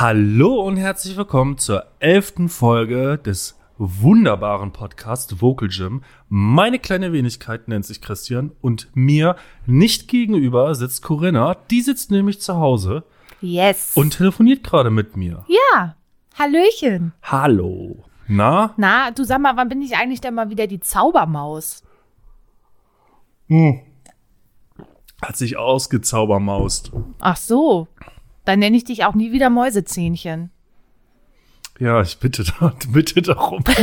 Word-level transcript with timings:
Hallo 0.00 0.62
und 0.62 0.78
herzlich 0.78 1.18
willkommen 1.18 1.58
zur 1.58 1.84
elften 1.98 2.48
Folge 2.48 3.18
des 3.18 3.58
wunderbaren 3.76 4.72
Podcasts 4.72 5.42
Vocal 5.42 5.68
Gym. 5.68 6.02
Meine 6.30 6.78
kleine 6.78 7.12
Wenigkeit 7.12 7.68
nennt 7.68 7.84
sich 7.84 8.00
Christian 8.00 8.52
und 8.62 8.88
mir 8.94 9.36
nicht 9.66 10.08
gegenüber 10.08 10.74
sitzt 10.74 11.02
Corinna. 11.02 11.54
Die 11.70 11.82
sitzt 11.82 12.10
nämlich 12.10 12.40
zu 12.40 12.56
Hause 12.56 13.04
Yes. 13.42 13.92
und 13.94 14.16
telefoniert 14.16 14.64
gerade 14.64 14.88
mit 14.88 15.18
mir. 15.18 15.44
ja, 15.48 15.96
Hallöchen. 16.38 17.12
Hallo. 17.22 18.02
Na? 18.26 18.72
Na, 18.78 19.10
du 19.10 19.22
sag 19.24 19.38
mal, 19.42 19.58
wann 19.58 19.68
bin 19.68 19.82
ich 19.82 19.96
eigentlich 19.98 20.22
denn 20.22 20.32
mal 20.32 20.48
wieder 20.48 20.66
die 20.66 20.80
Zaubermaus? 20.80 21.82
Hat 25.20 25.36
sich 25.36 25.58
ausgezaubermaust. 25.58 26.90
Ach 27.18 27.36
so. 27.36 27.86
Dann 28.44 28.58
nenne 28.58 28.76
ich 28.76 28.84
dich 28.84 29.04
auch 29.04 29.14
nie 29.14 29.32
wieder 29.32 29.50
Mäusezähnchen. 29.50 30.50
Ja, 31.78 32.00
ich 32.02 32.18
bitte, 32.18 32.44
da- 32.44 32.74
bitte 32.88 33.22
darum. 33.22 33.64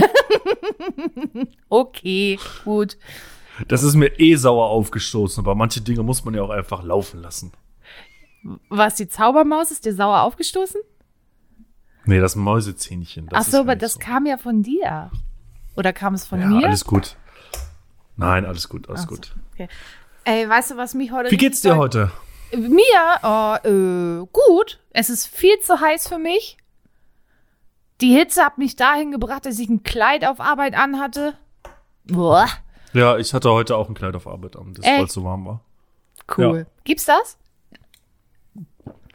Okay, 1.70 2.40
gut. 2.64 2.98
Das 3.68 3.84
ist 3.84 3.96
mir 3.96 4.20
eh 4.20 4.36
sauer 4.36 4.68
aufgestoßen, 4.70 5.44
aber 5.44 5.56
manche 5.56 5.82
Dinge 5.82 6.04
muss 6.04 6.24
man 6.26 6.34
ja 6.34 6.42
auch 6.44 6.50
einfach 6.50 6.84
laufen 6.84 7.22
lassen. 7.22 7.52
Was, 8.70 8.96
die 8.96 9.08
Zaubermaus 9.08 9.72
ist 9.72 9.86
dir 9.86 9.94
sauer 9.94 10.22
aufgestoßen? 10.22 10.80
Nee, 12.06 12.20
das 12.20 12.36
Mäusezähnchen. 12.36 13.28
Das 13.28 13.48
Ach 13.48 13.52
so, 13.52 13.58
aber 13.60 13.76
das 13.76 13.94
so. 13.94 14.00
kam 14.00 14.26
ja 14.26 14.38
von 14.38 14.64
dir. 14.64 15.12
Oder 15.76 15.92
kam 15.92 16.14
es 16.14 16.26
von 16.26 16.40
Ja, 16.40 16.48
mir? 16.48 16.68
alles 16.68 16.86
gut. 16.86 17.18
Nein, 18.16 18.46
alles 18.46 18.70
gut, 18.70 18.88
alles 18.90 19.02
so, 19.02 19.08
gut. 19.10 19.36
Okay. 19.54 19.68
Ey, 20.24 20.48
weißt 20.48 20.72
du, 20.72 20.78
was 20.78 20.94
mich 20.94 21.12
heute. 21.12 21.32
Wie 21.32 21.38
geht's 21.38 21.62
dir 21.62 21.76
heute? 21.78 22.12
Mir? 22.56 23.20
Oh, 23.24 23.56
äh, 23.68 24.26
gut. 24.32 24.80
Es 24.92 25.10
ist 25.10 25.28
viel 25.28 25.60
zu 25.60 25.80
heiß 25.80 26.08
für 26.08 26.18
mich. 26.18 26.58
Die 28.02 28.14
Hitze 28.14 28.44
hat 28.44 28.58
mich 28.58 28.76
dahin 28.76 29.12
gebracht, 29.12 29.46
dass 29.46 29.60
ich 29.60 29.70
ein 29.70 29.84
Kleid 29.84 30.26
auf 30.26 30.40
Arbeit 30.40 30.78
anhatte. 30.78 31.34
Boah. 32.06 32.48
Ja, 32.94 33.18
ich 33.18 33.34
hatte 33.34 33.52
heute 33.52 33.76
auch 33.76 33.90
ein 33.90 33.96
Kleid 33.96 34.16
auf 34.16 34.28
Arbeit 34.28 34.56
an, 34.56 34.74
das 34.74 34.86
weil 34.86 35.04
es 35.06 35.14
so 35.14 35.24
warm 35.24 35.46
war. 35.46 35.62
Cool. 36.38 36.60
Ja. 36.60 36.66
Gibt's 36.84 37.06
das? 37.06 37.38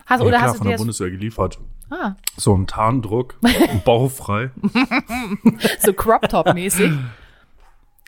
Hast, 0.06 0.20
Ja, 0.20 0.27
oder 0.27 0.30
klar, 0.39 0.42
hast 0.42 0.55
du 0.55 0.58
von 0.58 0.69
der? 0.69 0.77
Bundeswehr 0.78 1.11
geliefert. 1.11 1.58
Ah, 1.91 2.14
So 2.36 2.55
ein 2.56 2.67
Tarndruck, 2.67 3.39
bauchfrei. 3.84 4.50
so 5.80 5.92
Crop 5.92 6.28
Top 6.28 6.52
mäßig. 6.55 6.92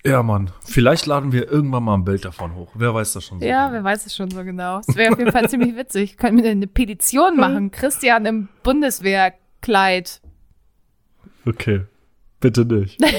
Ja, 0.07 0.23
Mann. 0.23 0.51
Vielleicht 0.65 1.07
laden 1.07 1.33
wir 1.33 1.51
irgendwann 1.51 1.83
mal 1.83 1.95
ein 1.95 2.05
Bild 2.05 2.27
davon 2.27 2.55
hoch. 2.55 2.73
Wer 2.75 2.93
weiß 2.93 3.15
das 3.15 3.25
schon 3.25 3.41
so. 3.41 3.47
ja, 3.47 3.73
wer 3.73 3.83
weiß 3.83 4.05
es 4.05 4.15
schon 4.15 4.31
so 4.31 4.45
genau. 4.45 4.81
Es 4.87 4.95
wäre 4.97 5.13
auf 5.13 5.19
jeden 5.19 5.33
Fall 5.33 5.49
ziemlich 5.49 5.77
witzig. 5.77 6.19
Könnten 6.19 6.43
wir 6.43 6.51
eine 6.51 6.67
Petition 6.67 7.37
machen. 7.37 7.71
Christian 7.71 8.27
im 8.27 8.49
Bundeswehrkleid. 8.63 10.21
Okay. 11.47 11.83
Bitte 12.41 12.65
nicht. 12.65 13.01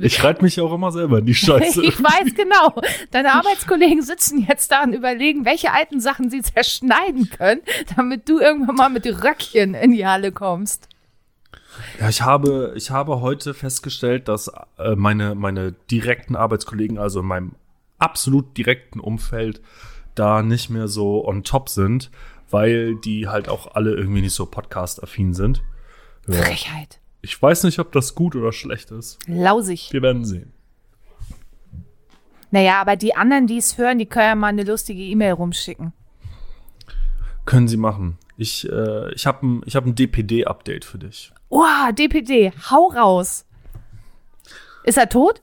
Ich 0.00 0.24
reite 0.24 0.42
mich 0.42 0.58
auch 0.62 0.72
immer 0.72 0.90
selber 0.90 1.18
in 1.18 1.26
die 1.26 1.34
Scheiße. 1.34 1.82
Ich 1.84 2.02
weiß 2.02 2.34
genau. 2.34 2.80
Deine 3.10 3.34
Arbeitskollegen 3.34 4.00
sitzen 4.02 4.46
jetzt 4.48 4.72
da 4.72 4.82
und 4.82 4.94
überlegen, 4.94 5.44
welche 5.44 5.72
alten 5.72 6.00
Sachen 6.00 6.30
sie 6.30 6.40
zerschneiden 6.40 7.28
können, 7.28 7.60
damit 7.94 8.28
du 8.28 8.38
irgendwann 8.38 8.76
mal 8.76 8.88
mit 8.88 9.06
Röckchen 9.06 9.74
in 9.74 9.92
die 9.92 10.06
Halle 10.06 10.32
kommst. 10.32 10.88
Ja, 12.00 12.08
ich 12.08 12.22
habe, 12.22 12.72
ich 12.76 12.90
habe 12.90 13.20
heute 13.20 13.54
festgestellt, 13.54 14.28
dass 14.28 14.50
äh, 14.78 14.94
meine, 14.96 15.34
meine 15.34 15.72
direkten 15.90 16.36
Arbeitskollegen, 16.36 16.98
also 16.98 17.20
in 17.20 17.26
meinem 17.26 17.52
absolut 17.98 18.56
direkten 18.56 19.00
Umfeld, 19.00 19.60
da 20.14 20.42
nicht 20.42 20.70
mehr 20.70 20.88
so 20.88 21.26
on 21.26 21.44
top 21.44 21.68
sind, 21.68 22.10
weil 22.50 22.96
die 22.96 23.28
halt 23.28 23.48
auch 23.48 23.74
alle 23.74 23.94
irgendwie 23.94 24.22
nicht 24.22 24.34
so 24.34 24.46
podcast-affin 24.46 25.34
sind. 25.34 25.62
Ja. 26.26 26.42
Frechheit. 26.42 27.00
Ich 27.20 27.40
weiß 27.40 27.64
nicht, 27.64 27.78
ob 27.78 27.92
das 27.92 28.14
gut 28.14 28.36
oder 28.36 28.52
schlecht 28.52 28.90
ist. 28.90 29.18
Lausig. 29.26 29.92
Wir 29.92 30.02
werden 30.02 30.24
sehen. 30.24 30.52
Naja, 32.50 32.80
aber 32.80 32.96
die 32.96 33.14
anderen, 33.14 33.46
die 33.46 33.58
es 33.58 33.76
hören, 33.76 33.98
die 33.98 34.06
können 34.06 34.26
ja 34.26 34.34
mal 34.34 34.48
eine 34.48 34.64
lustige 34.64 35.02
E-Mail 35.02 35.32
rumschicken. 35.32 35.92
Können 37.44 37.68
Sie 37.68 37.76
machen. 37.76 38.18
Ich, 38.38 38.66
äh, 38.70 39.12
ich 39.14 39.26
habe 39.26 39.44
ein, 39.46 39.62
ich 39.66 39.74
hab 39.74 39.84
ein 39.84 39.96
DPD-Update 39.96 40.84
für 40.84 40.98
dich. 40.98 41.32
Uah, 41.50 41.90
DPD, 41.92 42.52
hau 42.70 42.86
raus. 42.94 43.44
Ist 44.84 44.96
er 44.96 45.08
tot? 45.08 45.42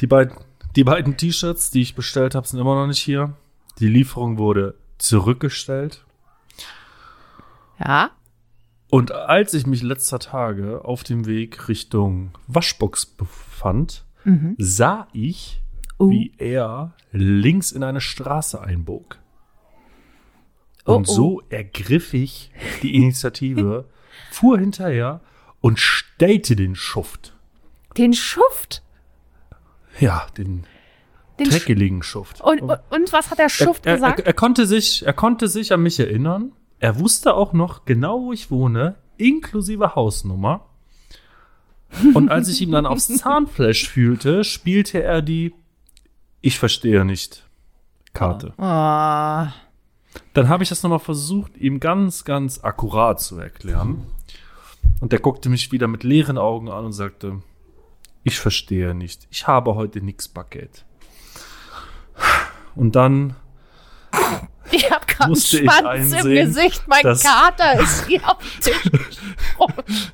Die 0.00 0.06
beiden, 0.06 0.36
die 0.76 0.84
beiden 0.84 1.16
T-Shirts, 1.16 1.70
die 1.70 1.80
ich 1.80 1.94
bestellt 1.94 2.34
habe, 2.34 2.46
sind 2.46 2.60
immer 2.60 2.74
noch 2.74 2.86
nicht 2.86 2.98
hier. 3.00 3.32
Die 3.78 3.88
Lieferung 3.88 4.36
wurde 4.36 4.74
zurückgestellt. 4.98 6.04
Ja. 7.80 8.10
Und 8.90 9.10
als 9.10 9.54
ich 9.54 9.66
mich 9.66 9.82
letzter 9.82 10.18
Tage 10.18 10.84
auf 10.84 11.02
dem 11.02 11.26
Weg 11.26 11.68
Richtung 11.68 12.32
Waschbox 12.46 13.06
befand, 13.06 14.04
sah 14.58 15.08
ich, 15.12 15.60
Uh. 15.98 16.10
wie 16.10 16.32
er 16.38 16.92
links 17.12 17.70
in 17.70 17.84
eine 17.84 18.00
Straße 18.00 18.60
einbog. 18.60 19.18
Oh, 20.86 20.96
Und 20.96 21.08
oh. 21.08 21.12
so 21.12 21.42
ergriff 21.48 22.12
ich 22.14 22.50
die 22.82 22.94
Initiative, 22.94 23.88
fuhr 24.30 24.58
hinterher 24.58 25.20
und 25.60 25.78
stellte 25.78 26.56
den 26.56 26.74
Schuft. 26.74 27.34
Den 27.96 28.12
Schuft. 28.12 28.82
Ja, 29.98 30.26
den 30.36 30.66
Den 31.38 31.48
dreckeligen 31.48 32.02
Schuft. 32.02 32.40
und, 32.40 32.60
und, 32.60 32.78
und 32.90 33.12
was 33.12 33.30
hat 33.30 33.38
der 33.38 33.48
Schuft 33.48 33.86
er, 33.86 33.92
er, 33.92 33.96
gesagt? 33.96 34.20
Er, 34.20 34.26
er, 34.26 34.32
konnte 34.34 34.66
sich, 34.66 35.06
er 35.06 35.12
konnte 35.12 35.48
sich 35.48 35.72
an 35.72 35.82
mich 35.82 35.98
erinnern. 35.98 36.52
Er 36.80 36.98
wusste 36.98 37.34
auch 37.34 37.52
noch 37.52 37.84
genau, 37.86 38.20
wo 38.20 38.32
ich 38.32 38.50
wohne, 38.50 38.96
inklusive 39.16 39.94
Hausnummer. 39.94 40.66
Und 42.12 42.28
als 42.28 42.48
ich 42.48 42.60
ihm 42.60 42.72
dann 42.72 42.86
aufs 42.86 43.06
Zahnfleisch 43.16 43.88
fühlte, 43.88 44.44
spielte 44.44 45.02
er 45.02 45.22
die 45.22 45.54
Ich 46.40 46.58
verstehe 46.58 47.04
nicht 47.04 47.48
Karte. 48.12 48.52
Ah. 48.58 49.52
Dann 50.32 50.48
habe 50.48 50.62
ich 50.62 50.68
das 50.68 50.82
nochmal 50.82 50.98
versucht, 50.98 51.56
ihm 51.56 51.80
ganz, 51.80 52.24
ganz 52.24 52.62
akkurat 52.62 53.20
zu 53.20 53.38
erklären. 53.38 54.06
Und 55.00 55.12
er 55.12 55.18
guckte 55.18 55.48
mich 55.48 55.72
wieder 55.72 55.88
mit 55.88 56.04
leeren 56.04 56.38
Augen 56.38 56.68
an 56.68 56.84
und 56.84 56.92
sagte, 56.92 57.42
ich 58.22 58.38
verstehe 58.38 58.94
nicht. 58.94 59.26
Ich 59.30 59.46
habe 59.46 59.74
heute 59.74 60.00
nix 60.00 60.28
Baguette. 60.28 60.82
Und 62.74 62.96
dann 62.96 63.36
Ich 64.70 64.90
habe 64.90 65.04
gerade 65.06 65.24
einen 65.24 65.36
Schwanz 65.36 66.12
im 66.24 66.34
Gesicht. 66.34 66.86
Mein 66.88 67.02
Kater 67.02 67.80
ist 67.80 68.06
hier 68.06 68.28
auf 68.28 68.38
dem 68.38 68.60
Tisch. 68.60 68.90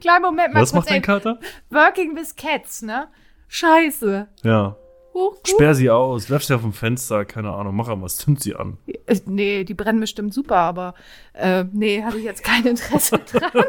Kleinen 0.00 0.22
Moment 0.22 0.52
mal 0.52 0.62
Was 0.62 0.72
kurz. 0.72 0.84
macht 0.84 0.90
dein. 0.90 1.02
Kater? 1.02 1.38
Working 1.70 2.14
with 2.16 2.34
Cats, 2.36 2.82
ne? 2.82 3.08
Scheiße. 3.48 4.28
Ja. 4.42 4.76
Huch. 5.14 5.36
Sperr 5.46 5.74
sie 5.74 5.90
aus, 5.90 6.30
werf 6.30 6.42
sie 6.44 6.54
auf 6.54 6.62
dem 6.62 6.72
Fenster, 6.72 7.24
keine 7.24 7.52
Ahnung, 7.52 7.76
mach 7.76 7.88
was, 8.00 8.16
zünd 8.16 8.40
sie 8.40 8.54
an. 8.54 8.78
Nee, 9.26 9.64
die 9.64 9.74
brennen 9.74 10.00
bestimmt 10.00 10.32
super, 10.32 10.56
aber 10.56 10.94
äh, 11.34 11.64
nee, 11.72 12.02
hatte 12.02 12.18
ich 12.18 12.24
jetzt 12.24 12.42
kein 12.42 12.64
Interesse 12.66 13.18
dran. 13.32 13.64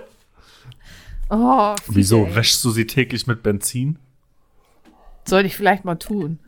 Oh, 1.30 1.76
Wieso? 1.88 2.26
ey. 2.26 2.36
Wäschst 2.36 2.64
du 2.64 2.70
sie 2.70 2.88
täglich 2.88 3.28
mit 3.28 3.44
Benzin? 3.44 4.00
Sollte 5.26 5.48
ich 5.48 5.56
vielleicht 5.56 5.84
mal 5.86 5.96
tun. 5.96 6.40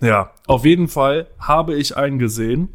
Ja, 0.00 0.32
auf 0.46 0.64
jeden 0.64 0.88
Fall 0.88 1.26
habe 1.38 1.74
ich 1.74 1.96
eingesehen, 1.96 2.68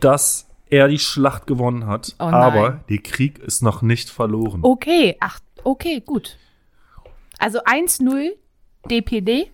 dass 0.00 0.48
er 0.70 0.88
die 0.88 0.98
Schlacht 0.98 1.46
gewonnen 1.46 1.86
hat, 1.86 2.14
Oh 2.18 2.24
aber 2.24 2.84
der 2.88 2.98
Krieg 2.98 3.38
ist 3.38 3.62
noch 3.62 3.82
nicht 3.82 4.10
verloren. 4.10 4.60
Okay, 4.62 5.16
ach, 5.20 5.40
okay, 5.62 6.00
gut. 6.04 6.36
Also 7.38 7.60
1-0 7.60 8.30
DPD. 8.90 9.50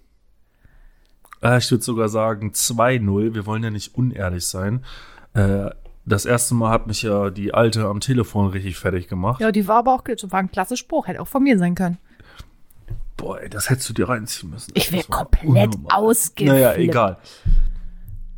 Äh, 1.43 1.59
ich 1.59 1.71
würde 1.71 1.85
sogar 1.85 2.09
sagen 2.09 2.51
2-0. 2.51 3.35
Wir 3.35 3.47
wollen 3.47 3.63
ja 3.63 3.71
nicht 3.71 3.95
unehrlich 3.95 4.47
sein. 4.47 4.85
Äh, 5.35 5.71
das 6.07 6.25
erste 6.25 6.55
Mal 6.55 6.71
hat 6.71 6.87
mich 6.87 7.03
ja 7.03 7.31
die 7.31 7.55
Alte 7.55 7.87
am 7.87 8.01
Telefon 8.01 8.49
richtig 8.49 8.77
fertig 8.77 9.09
gemacht. 9.09 9.41
Ja, 9.41 9.53
die 9.53 9.69
war 9.69 9.77
aber 9.77 9.95
auch, 9.95 10.03
das 10.03 10.31
war 10.31 10.41
ein 10.41 10.51
klasse 10.51 10.77
Spruch, 10.77 11.07
hätte 11.07 11.21
auch 11.21 11.29
von 11.29 11.43
mir 11.43 11.59
sein 11.59 11.75
können. 11.75 11.99
Boah, 13.17 13.41
ey, 13.41 13.51
das 13.51 13.69
hättest 13.69 13.89
du 13.91 13.93
dir 13.93 14.09
reinziehen 14.09 14.51
müssen. 14.51 14.73
Ich 14.75 14.93
wäre 14.93 15.05
komplett 15.05 15.77
ausgeflippt. 15.91 16.53
Naja, 16.53 16.75
egal. 16.75 17.19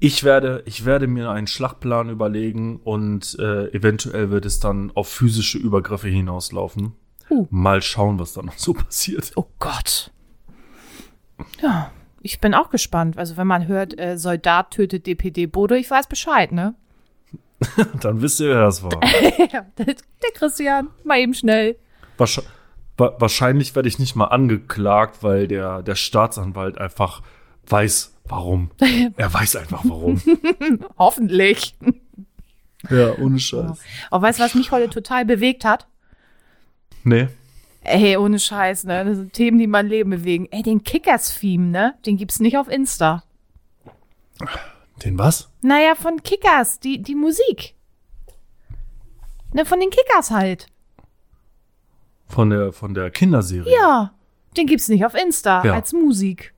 Ich 0.00 0.24
werde, 0.24 0.64
ich 0.66 0.84
werde 0.84 1.06
mir 1.06 1.30
einen 1.30 1.46
Schlachtplan 1.46 2.10
überlegen 2.10 2.80
und 2.82 3.38
äh, 3.38 3.68
eventuell 3.68 4.30
wird 4.30 4.44
es 4.44 4.58
dann 4.58 4.90
auf 4.96 5.08
physische 5.08 5.58
Übergriffe 5.58 6.08
hinauslaufen. 6.08 6.94
Uh. 7.30 7.46
Mal 7.50 7.80
schauen, 7.80 8.18
was 8.18 8.32
da 8.32 8.42
noch 8.42 8.58
so 8.58 8.74
passiert. 8.74 9.30
Oh 9.36 9.46
Gott. 9.60 10.10
Ja, 11.62 11.92
ich 12.22 12.40
bin 12.40 12.54
auch 12.54 12.70
gespannt. 12.70 13.18
Also 13.18 13.36
wenn 13.36 13.46
man 13.46 13.66
hört, 13.66 13.98
äh, 13.98 14.16
Soldat 14.16 14.70
tötet 14.72 15.06
DPD 15.06 15.46
Bodo, 15.46 15.74
ich 15.74 15.90
weiß 15.90 16.06
Bescheid, 16.08 16.52
ne? 16.52 16.74
Dann 18.00 18.20
wisst 18.22 18.40
ihr, 18.40 18.48
wer 18.48 18.62
das 18.62 18.82
war. 18.82 18.98
der 19.00 19.66
der 19.76 20.30
Christian, 20.34 20.88
mal 21.04 21.18
eben 21.18 21.34
schnell. 21.34 21.76
Wahrsch- 22.18 22.42
wa 22.96 23.14
wahrscheinlich 23.18 23.74
werde 23.74 23.88
ich 23.88 23.98
nicht 23.98 24.16
mal 24.16 24.26
angeklagt, 24.26 25.22
weil 25.22 25.46
der, 25.48 25.82
der 25.82 25.94
Staatsanwalt 25.94 26.78
einfach 26.78 27.22
weiß, 27.68 28.14
warum. 28.24 28.70
er 29.16 29.32
weiß 29.32 29.56
einfach 29.56 29.82
warum. 29.84 30.20
Hoffentlich. 30.98 31.76
Ja, 32.90 33.16
ohne 33.18 33.38
Scheiß. 33.38 33.78
Oh, 34.10 34.20
weißt 34.20 34.40
du, 34.40 34.44
was 34.44 34.54
mich 34.54 34.72
heute 34.72 34.90
total 34.90 35.24
bewegt 35.24 35.64
hat? 35.64 35.86
Nee. 37.04 37.28
Ey, 37.84 38.16
ohne 38.16 38.38
Scheiß, 38.38 38.84
ne? 38.84 39.04
Das 39.04 39.16
sind 39.16 39.32
Themen, 39.32 39.58
die 39.58 39.66
mein 39.66 39.88
Leben 39.88 40.10
bewegen. 40.10 40.46
Ey, 40.50 40.62
den 40.62 40.84
Kickers-Theme, 40.84 41.66
ne? 41.66 41.94
Den 42.06 42.16
gibt's 42.16 42.38
nicht 42.40 42.56
auf 42.56 42.68
Insta. 42.68 43.24
Den 45.04 45.18
was? 45.18 45.50
Naja, 45.62 45.94
von 45.96 46.22
Kickers, 46.22 46.78
die, 46.78 47.02
die 47.02 47.14
Musik. 47.16 47.74
Ne, 49.52 49.64
von 49.64 49.80
den 49.80 49.90
Kickers 49.90 50.30
halt. 50.30 50.66
Von 52.28 52.50
der, 52.50 52.72
von 52.72 52.94
der 52.94 53.10
Kinderserie. 53.10 53.72
Ja, 53.74 54.14
den 54.56 54.66
gibt's 54.66 54.88
nicht 54.88 55.04
auf 55.04 55.14
Insta 55.14 55.64
Ja. 55.64 55.74
als 55.74 55.92
Musik. 55.92 56.54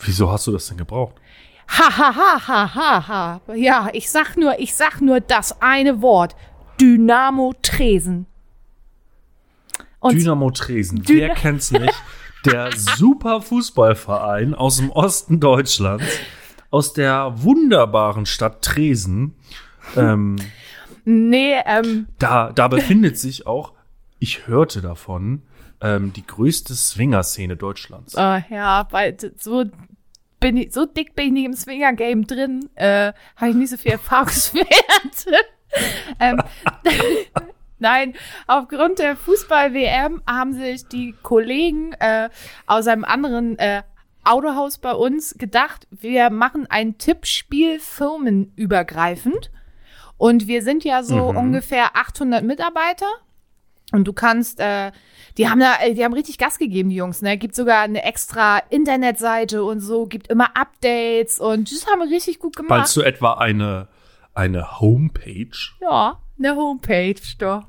Wieso 0.00 0.30
hast 0.30 0.46
du 0.46 0.52
das 0.52 0.66
denn 0.66 0.76
gebraucht? 0.76 1.14
Ha, 1.68 1.96
ha, 1.96 2.14
ha, 2.16 2.48
ha, 2.48 2.74
ha, 2.74 3.08
ha. 3.08 3.54
Ja, 3.54 3.88
ich 3.92 4.10
sag 4.10 4.36
nur, 4.36 4.58
ich 4.58 4.74
sag 4.74 5.00
nur 5.00 5.20
das 5.20 5.62
eine 5.62 6.02
Wort. 6.02 6.34
Dynamo 6.80 7.54
Tresen. 7.62 8.26
Und 10.00 10.16
Dynamo 10.20 10.50
Tresen. 10.50 11.02
Dyna- 11.02 11.18
Wer 11.20 11.34
kennt's 11.34 11.70
nicht? 11.70 11.94
Der 12.46 12.70
super 12.76 13.42
Fußballverein 13.42 14.54
aus 14.54 14.78
dem 14.78 14.90
Osten 14.90 15.40
Deutschlands, 15.40 16.04
aus 16.70 16.94
der 16.94 17.32
wunderbaren 17.42 18.24
Stadt 18.24 18.62
Tresen. 18.62 19.34
Ähm, 19.96 20.36
nee, 21.04 21.54
ähm, 21.66 22.06
da, 22.18 22.50
da 22.52 22.68
befindet 22.68 23.18
sich 23.18 23.46
auch, 23.46 23.74
ich 24.18 24.46
hörte 24.46 24.80
davon, 24.80 25.42
ähm, 25.82 26.12
die 26.14 26.26
größte 26.26 26.74
Swinger-Szene 26.74 27.56
Deutschlands. 27.56 28.14
äh, 28.14 28.40
ja, 28.50 28.86
weil 28.90 29.16
so 29.38 29.64
bin 30.40 30.56
ich, 30.56 30.72
so 30.72 30.86
dick 30.86 31.14
bin 31.14 31.26
ich 31.26 31.32
nicht 31.32 31.44
im 31.44 31.52
Swinger-Game 31.54 32.26
drin, 32.26 32.70
äh, 32.74 33.12
habe 33.36 33.50
ich 33.50 33.56
nicht 33.56 33.70
so 33.70 33.76
viel 33.76 33.92
Erfahrungswerte. 33.92 34.66
ähm, 36.20 36.42
Nein, 37.80 38.14
aufgrund 38.46 38.98
der 38.98 39.16
Fußball-WM 39.16 40.22
haben 40.26 40.52
sich 40.52 40.86
die 40.86 41.14
Kollegen 41.22 41.92
äh, 41.98 42.28
aus 42.66 42.86
einem 42.86 43.04
anderen 43.04 43.58
äh, 43.58 43.82
Autohaus 44.22 44.78
bei 44.78 44.92
uns 44.92 45.34
gedacht, 45.38 45.86
wir 45.90 46.30
machen 46.30 46.66
ein 46.68 46.98
Tippspiel 46.98 47.80
firmenübergreifend. 47.80 49.50
Und 50.18 50.46
wir 50.46 50.62
sind 50.62 50.84
ja 50.84 51.02
so 51.02 51.32
Mhm. 51.32 51.38
ungefähr 51.38 51.96
800 51.96 52.44
Mitarbeiter. 52.44 53.06
Und 53.92 54.04
du 54.06 54.12
kannst, 54.12 54.60
äh, 54.60 54.92
die 55.38 55.48
haben 55.48 55.58
da, 55.58 55.76
äh, 55.82 55.94
die 55.94 56.04
haben 56.04 56.12
richtig 56.12 56.38
Gas 56.38 56.58
gegeben, 56.58 56.90
die 56.90 56.96
Jungs, 56.96 57.22
ne? 57.22 57.36
Gibt 57.38 57.54
sogar 57.56 57.80
eine 57.80 58.04
extra 58.04 58.58
Internetseite 58.68 59.64
und 59.64 59.80
so, 59.80 60.06
gibt 60.06 60.28
immer 60.28 60.56
Updates 60.56 61.40
und 61.40 61.72
das 61.72 61.86
haben 61.88 62.00
wir 62.00 62.14
richtig 62.14 62.38
gut 62.38 62.54
gemacht. 62.54 62.70
Meinst 62.78 62.96
du 62.96 63.00
etwa 63.00 63.32
eine, 63.34 63.88
eine 64.34 64.78
Homepage? 64.80 65.50
Ja, 65.80 66.20
eine 66.38 66.54
Homepage, 66.54 67.16
doch. 67.38 67.64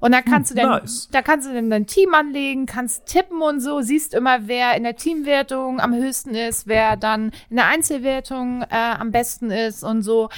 Und 0.00 0.12
da 0.12 0.22
kannst 0.22 0.50
du 0.50 0.54
dann, 0.54 0.70
nice. 0.70 1.08
da 1.10 1.22
kannst 1.22 1.48
du 1.48 1.54
dann 1.54 1.70
dein 1.70 1.86
Team 1.86 2.14
anlegen, 2.14 2.66
kannst 2.66 3.06
tippen 3.06 3.42
und 3.42 3.60
so, 3.60 3.80
siehst 3.80 4.14
immer, 4.14 4.48
wer 4.48 4.76
in 4.76 4.84
der 4.84 4.96
Teamwertung 4.96 5.80
am 5.80 5.94
höchsten 5.94 6.34
ist, 6.34 6.66
wer 6.66 6.96
dann 6.96 7.32
in 7.50 7.56
der 7.56 7.66
Einzelwertung 7.66 8.62
äh, 8.62 8.76
am 8.76 9.10
besten 9.10 9.50
ist 9.50 9.82
und 9.82 10.02
so. 10.02 10.28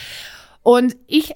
Und 0.63 0.97
ich 1.07 1.31
äh, 1.31 1.35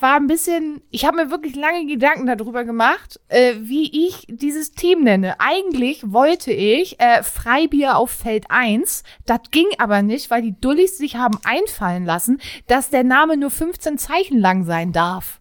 war 0.00 0.16
ein 0.16 0.26
bisschen, 0.26 0.82
ich 0.90 1.04
habe 1.04 1.16
mir 1.16 1.30
wirklich 1.30 1.54
lange 1.54 1.86
Gedanken 1.86 2.26
darüber 2.26 2.64
gemacht, 2.64 3.20
äh, 3.28 3.54
wie 3.60 4.06
ich 4.06 4.26
dieses 4.28 4.72
Team 4.72 5.04
nenne. 5.04 5.36
Eigentlich 5.38 6.02
wollte 6.12 6.52
ich 6.52 6.98
äh, 6.98 7.22
Freibier 7.22 7.96
auf 7.96 8.10
Feld 8.10 8.46
1. 8.48 9.04
Das 9.26 9.40
ging 9.52 9.68
aber 9.78 10.02
nicht, 10.02 10.30
weil 10.30 10.42
die 10.42 10.60
Dullis 10.60 10.98
sich 10.98 11.16
haben 11.16 11.38
einfallen 11.44 12.04
lassen, 12.04 12.40
dass 12.66 12.90
der 12.90 13.04
Name 13.04 13.36
nur 13.36 13.50
15 13.50 13.96
Zeichen 13.96 14.40
lang 14.40 14.64
sein 14.64 14.92
darf. 14.92 15.40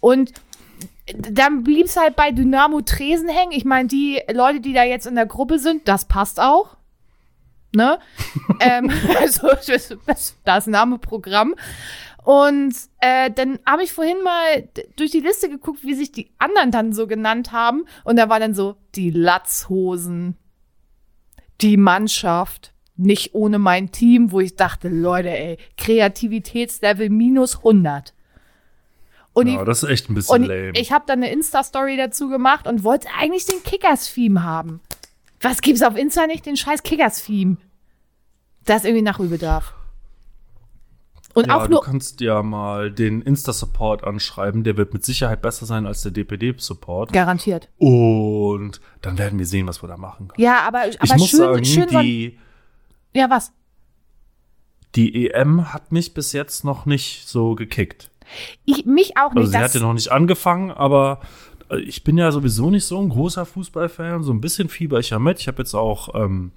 Und 0.00 0.32
dann 1.06 1.62
blieb 1.64 1.86
es 1.86 1.96
halt 1.96 2.16
bei 2.16 2.30
Dynamo 2.30 2.82
Tresen 2.82 3.28
hängen. 3.28 3.52
Ich 3.52 3.64
meine, 3.64 3.88
die 3.88 4.20
Leute, 4.32 4.60
die 4.60 4.72
da 4.72 4.84
jetzt 4.84 5.06
in 5.06 5.14
der 5.14 5.26
Gruppe 5.26 5.58
sind, 5.58 5.88
das 5.88 6.04
passt 6.04 6.40
auch. 6.40 6.76
Ne? 7.74 7.98
ähm, 8.60 8.90
also, 9.18 9.48
das, 10.44 10.66
Name-Programm. 10.66 11.54
Und 12.22 12.74
äh, 12.98 13.30
dann 13.30 13.58
habe 13.66 13.82
ich 13.82 13.92
vorhin 13.92 14.22
mal 14.22 14.68
durch 14.96 15.10
die 15.10 15.20
Liste 15.20 15.48
geguckt, 15.48 15.84
wie 15.84 15.94
sich 15.94 16.12
die 16.12 16.30
anderen 16.38 16.70
dann 16.70 16.92
so 16.92 17.06
genannt 17.06 17.52
haben. 17.52 17.86
Und 18.04 18.16
da 18.16 18.28
war 18.28 18.40
dann 18.40 18.54
so 18.54 18.76
die 18.94 19.10
Latzhosen, 19.10 20.36
die 21.60 21.76
Mannschaft, 21.76 22.74
nicht 22.96 23.34
ohne 23.34 23.58
mein 23.58 23.90
Team, 23.90 24.32
wo 24.32 24.40
ich 24.40 24.56
dachte, 24.56 24.88
Leute, 24.88 25.30
ey, 25.30 25.56
Kreativitätslevel 25.78 27.08
minus 27.08 27.56
100. 27.58 28.12
Und 29.32 29.46
Ja, 29.46 29.60
ich, 29.60 29.66
das 29.66 29.82
ist 29.82 29.88
echt 29.90 30.10
ein 30.10 30.14
bisschen 30.14 30.44
lame. 30.44 30.72
ich 30.74 30.92
habe 30.92 31.04
dann 31.06 31.22
eine 31.22 31.32
Insta-Story 31.32 31.96
dazu 31.96 32.28
gemacht 32.28 32.66
und 32.66 32.82
wollte 32.84 33.08
eigentlich 33.18 33.46
den 33.46 33.62
Kickers-Theme 33.62 34.42
haben. 34.42 34.80
Was 35.40 35.60
gibt's 35.62 35.82
auf 35.82 35.96
Insta 35.96 36.26
nicht? 36.26 36.44
Den 36.46 36.56
scheiß 36.56 36.82
Kickers-Theme. 36.82 37.56
Das 38.64 38.78
ist 38.78 38.84
irgendwie 38.86 39.02
Nachholbedarf. 39.02 39.74
Und 41.32 41.46
ja, 41.46 41.56
auch 41.56 41.66
du 41.66 41.74
nur. 41.74 41.82
kannst 41.84 42.20
ja 42.20 42.42
mal 42.42 42.90
den 42.90 43.22
Insta-Support 43.22 44.02
anschreiben. 44.02 44.64
Der 44.64 44.76
wird 44.76 44.92
mit 44.92 45.04
Sicherheit 45.04 45.40
besser 45.40 45.64
sein 45.64 45.86
als 45.86 46.02
der 46.02 46.10
DPD-Support. 46.10 47.12
Garantiert. 47.12 47.68
Und 47.78 48.80
dann 49.00 49.16
werden 49.16 49.38
wir 49.38 49.46
sehen, 49.46 49.68
was 49.68 49.80
wir 49.80 49.86
da 49.88 49.96
machen 49.96 50.26
können. 50.28 50.42
Ja, 50.42 50.62
aber, 50.66 50.80
aber 50.80 51.04
ich 51.04 51.14
muss 51.16 51.28
schön, 51.30 51.38
sagen, 51.38 51.64
schön 51.64 51.86
die, 51.88 52.38
Ja, 53.14 53.30
was? 53.30 53.52
die 54.96 55.30
EM 55.30 55.72
hat 55.72 55.92
mich 55.92 56.14
bis 56.14 56.32
jetzt 56.32 56.64
noch 56.64 56.84
nicht 56.84 57.28
so 57.28 57.54
gekickt. 57.54 58.09
Ich, 58.64 58.84
mich 58.86 59.16
auch 59.16 59.32
nicht. 59.34 59.40
Also 59.42 59.52
sie 59.52 59.58
hat 59.58 59.74
ja 59.74 59.80
noch 59.80 59.94
nicht 59.94 60.10
angefangen, 60.12 60.70
aber 60.70 61.20
äh, 61.70 61.78
ich 61.80 62.04
bin 62.04 62.18
ja 62.18 62.30
sowieso 62.32 62.70
nicht 62.70 62.84
so 62.84 63.00
ein 63.00 63.08
großer 63.08 63.46
Fußballfan. 63.46 64.22
So 64.22 64.32
ein 64.32 64.40
bisschen 64.40 64.68
fieber 64.68 64.98
ich 64.98 65.10
ja 65.10 65.18
mit. 65.18 65.40
Ich 65.40 65.48
habe 65.48 65.58
jetzt 65.62 65.74
auch 65.74 66.14
ähm, 66.14 66.52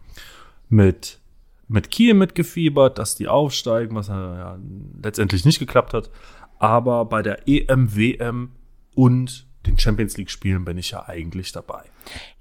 mit, 0.69 1.19
mit 1.67 1.91
Kiel 1.91 2.13
mitgefiebert, 2.13 2.97
dass 2.97 3.15
die 3.15 3.27
aufsteigen, 3.27 3.95
was 3.95 4.07
ja 4.07 4.57
letztendlich 5.01 5.45
nicht 5.45 5.59
geklappt 5.59 5.93
hat. 5.93 6.09
Aber 6.59 7.05
bei 7.05 7.21
der 7.21 7.47
EM, 7.47 7.95
WM 7.95 8.51
und 8.95 9.47
den 9.65 9.77
Champions 9.77 10.17
League 10.17 10.29
Spielen 10.29 10.65
bin 10.65 10.77
ich 10.77 10.91
ja 10.91 11.07
eigentlich 11.07 11.51
dabei. 11.51 11.83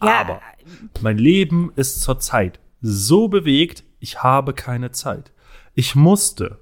Ja. 0.02 0.20
Aber 0.20 0.40
mein 1.00 1.19
Leben 1.19 1.73
ist 1.76 2.02
zurzeit 2.02 2.58
so 2.81 3.29
bewegt, 3.29 3.84
ich 4.00 4.23
habe 4.23 4.55
keine 4.55 4.90
Zeit. 4.90 5.31
Ich 5.75 5.94
musste 5.94 6.58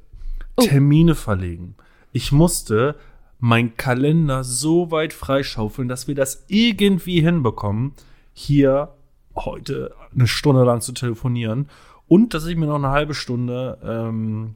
Oh. 0.61 0.67
Termine 0.67 1.15
verlegen. 1.15 1.75
Ich 2.13 2.33
musste 2.33 2.97
meinen 3.39 3.77
Kalender 3.77 4.45
so 4.45 4.91
weit 4.91 5.13
freischaufeln, 5.13 5.89
dass 5.89 6.09
wir 6.09 6.15
das 6.15 6.45
irgendwie 6.49 7.21
hinbekommen, 7.21 7.93
hier 8.33 8.95
heute 9.35 9.95
eine 10.15 10.27
Stunde 10.27 10.65
lang 10.65 10.81
zu 10.81 10.93
telefonieren 10.93 11.69
und 12.07 12.35
dass 12.35 12.47
ich 12.47 12.57
mir 12.57 12.67
noch 12.67 12.77
eine 12.77 12.91
halbe 12.91 13.15
Stunde 13.15 13.79
ähm, 13.83 14.55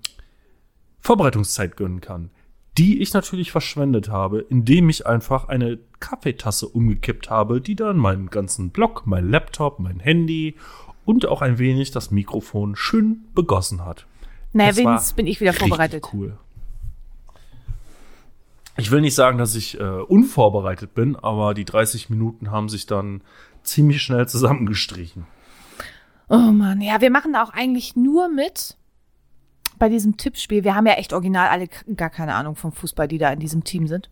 Vorbereitungszeit 1.00 1.76
gönnen 1.76 2.00
kann, 2.00 2.30
die 2.76 3.00
ich 3.00 3.14
natürlich 3.14 3.52
verschwendet 3.52 4.08
habe, 4.08 4.40
indem 4.40 4.88
ich 4.88 5.06
einfach 5.06 5.48
eine 5.48 5.78
Kaffeetasse 6.00 6.66
umgekippt 6.66 7.30
habe, 7.30 7.60
die 7.60 7.76
dann 7.76 7.96
meinen 7.96 8.28
ganzen 8.30 8.70
Block, 8.70 9.06
mein 9.06 9.30
Laptop, 9.30 9.78
mein 9.78 10.00
Handy 10.00 10.56
und 11.04 11.26
auch 11.26 11.42
ein 11.42 11.58
wenig 11.58 11.90
das 11.90 12.10
Mikrofon 12.10 12.76
schön 12.76 13.24
begossen 13.34 13.84
hat. 13.84 14.06
naja, 14.52 14.76
wenigstens 14.76 15.12
bin 15.12 15.26
ich 15.26 15.40
wieder 15.40 15.52
vorbereitet. 15.52 16.04
Cool. 16.12 16.38
Ich 18.76 18.90
will 18.90 19.00
nicht 19.00 19.14
sagen, 19.14 19.38
dass 19.38 19.54
ich 19.54 19.78
äh, 19.78 19.82
unvorbereitet 19.84 20.94
bin, 20.94 21.16
aber 21.16 21.54
die 21.54 21.64
30 21.64 22.10
Minuten 22.10 22.50
haben 22.50 22.68
sich 22.68 22.86
dann 22.86 23.22
ziemlich 23.62 24.02
schnell 24.02 24.26
zusammengestrichen. 24.28 25.26
Oh 26.28 26.36
Mann, 26.52 26.80
ja, 26.80 27.00
wir 27.00 27.10
machen 27.10 27.32
da 27.34 27.42
auch 27.44 27.50
eigentlich 27.52 27.96
nur 27.96 28.28
mit 28.28 28.76
bei 29.78 29.88
diesem 29.88 30.16
Tippspiel. 30.16 30.64
Wir 30.64 30.74
haben 30.74 30.86
ja 30.86 30.94
echt 30.94 31.12
original 31.12 31.48
alle 31.48 31.68
gar 31.96 32.08
keine 32.10 32.34
Ahnung 32.34 32.54
vom 32.56 32.72
Fußball, 32.72 33.08
die 33.08 33.18
da 33.18 33.30
in 33.32 33.40
diesem 33.40 33.64
Team 33.64 33.86
sind. 33.86 34.08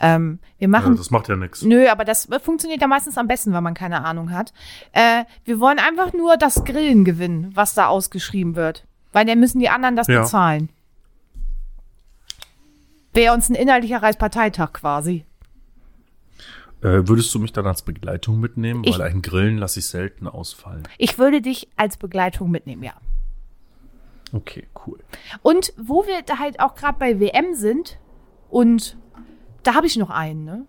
Ähm, 0.00 0.38
wir 0.58 0.64
Ja, 0.66 0.68
machen. 0.68 0.96
das 0.96 1.10
macht 1.10 1.28
ja 1.28 1.36
nichts. 1.36 1.62
Nö, 1.62 1.88
aber 1.88 2.04
das 2.04 2.28
funktioniert 2.42 2.80
ja 2.80 2.86
meistens 2.88 3.16
am 3.18 3.26
besten, 3.28 3.52
wenn 3.52 3.62
man 3.62 3.74
keine 3.74 4.04
Ahnung 4.04 4.32
hat. 4.32 4.52
Äh, 4.92 5.24
wir 5.44 5.60
wollen 5.60 5.78
einfach 5.78 6.12
nur 6.12 6.36
das 6.36 6.64
Grillen 6.64 7.04
gewinnen, 7.04 7.50
was 7.54 7.74
da 7.74 7.86
ausgeschrieben 7.86 8.56
wird. 8.56 8.86
Weil 9.12 9.26
dann 9.26 9.38
müssen 9.40 9.60
die 9.60 9.68
anderen 9.68 9.94
das 9.96 10.08
Ja. 10.08 10.22
bezahlen. 10.22 10.70
Wäre 13.14 13.32
uns 13.34 13.48
ein 13.48 13.54
inhaltlicher 13.54 14.02
Reichsparteitag 14.02 14.72
quasi. 14.72 15.24
Äh, 16.82 17.08
würdest 17.08 17.34
du 17.34 17.38
mich 17.38 17.52
dann 17.52 17.66
als 17.66 17.82
Begleitung 17.82 18.40
mitnehmen? 18.40 18.82
Ich- 18.84 18.98
Weil 18.98 19.10
ein 19.10 19.22
Grillen 19.22 19.56
lasse 19.56 19.78
ich 19.80 19.86
selten 19.86 20.26
ausfallen. 20.28 20.82
Ich 20.98 21.18
würde 21.18 21.40
dich 21.40 21.68
als 21.76 21.96
Begleitung 21.96 22.50
mitnehmen, 22.50 22.82
ja. 22.82 22.94
Okay, 24.32 24.66
cool. 24.86 24.98
Und 25.42 25.72
wo 25.76 26.06
wir 26.06 26.22
da 26.22 26.38
halt 26.38 26.60
auch 26.60 26.74
gerade 26.74 26.98
bei 26.98 27.20
WM 27.20 27.54
sind, 27.54 27.98
und 28.50 28.96
da 29.62 29.74
habe 29.74 29.86
ich 29.86 29.96
noch 29.96 30.10
einen, 30.10 30.44
ne? 30.44 30.66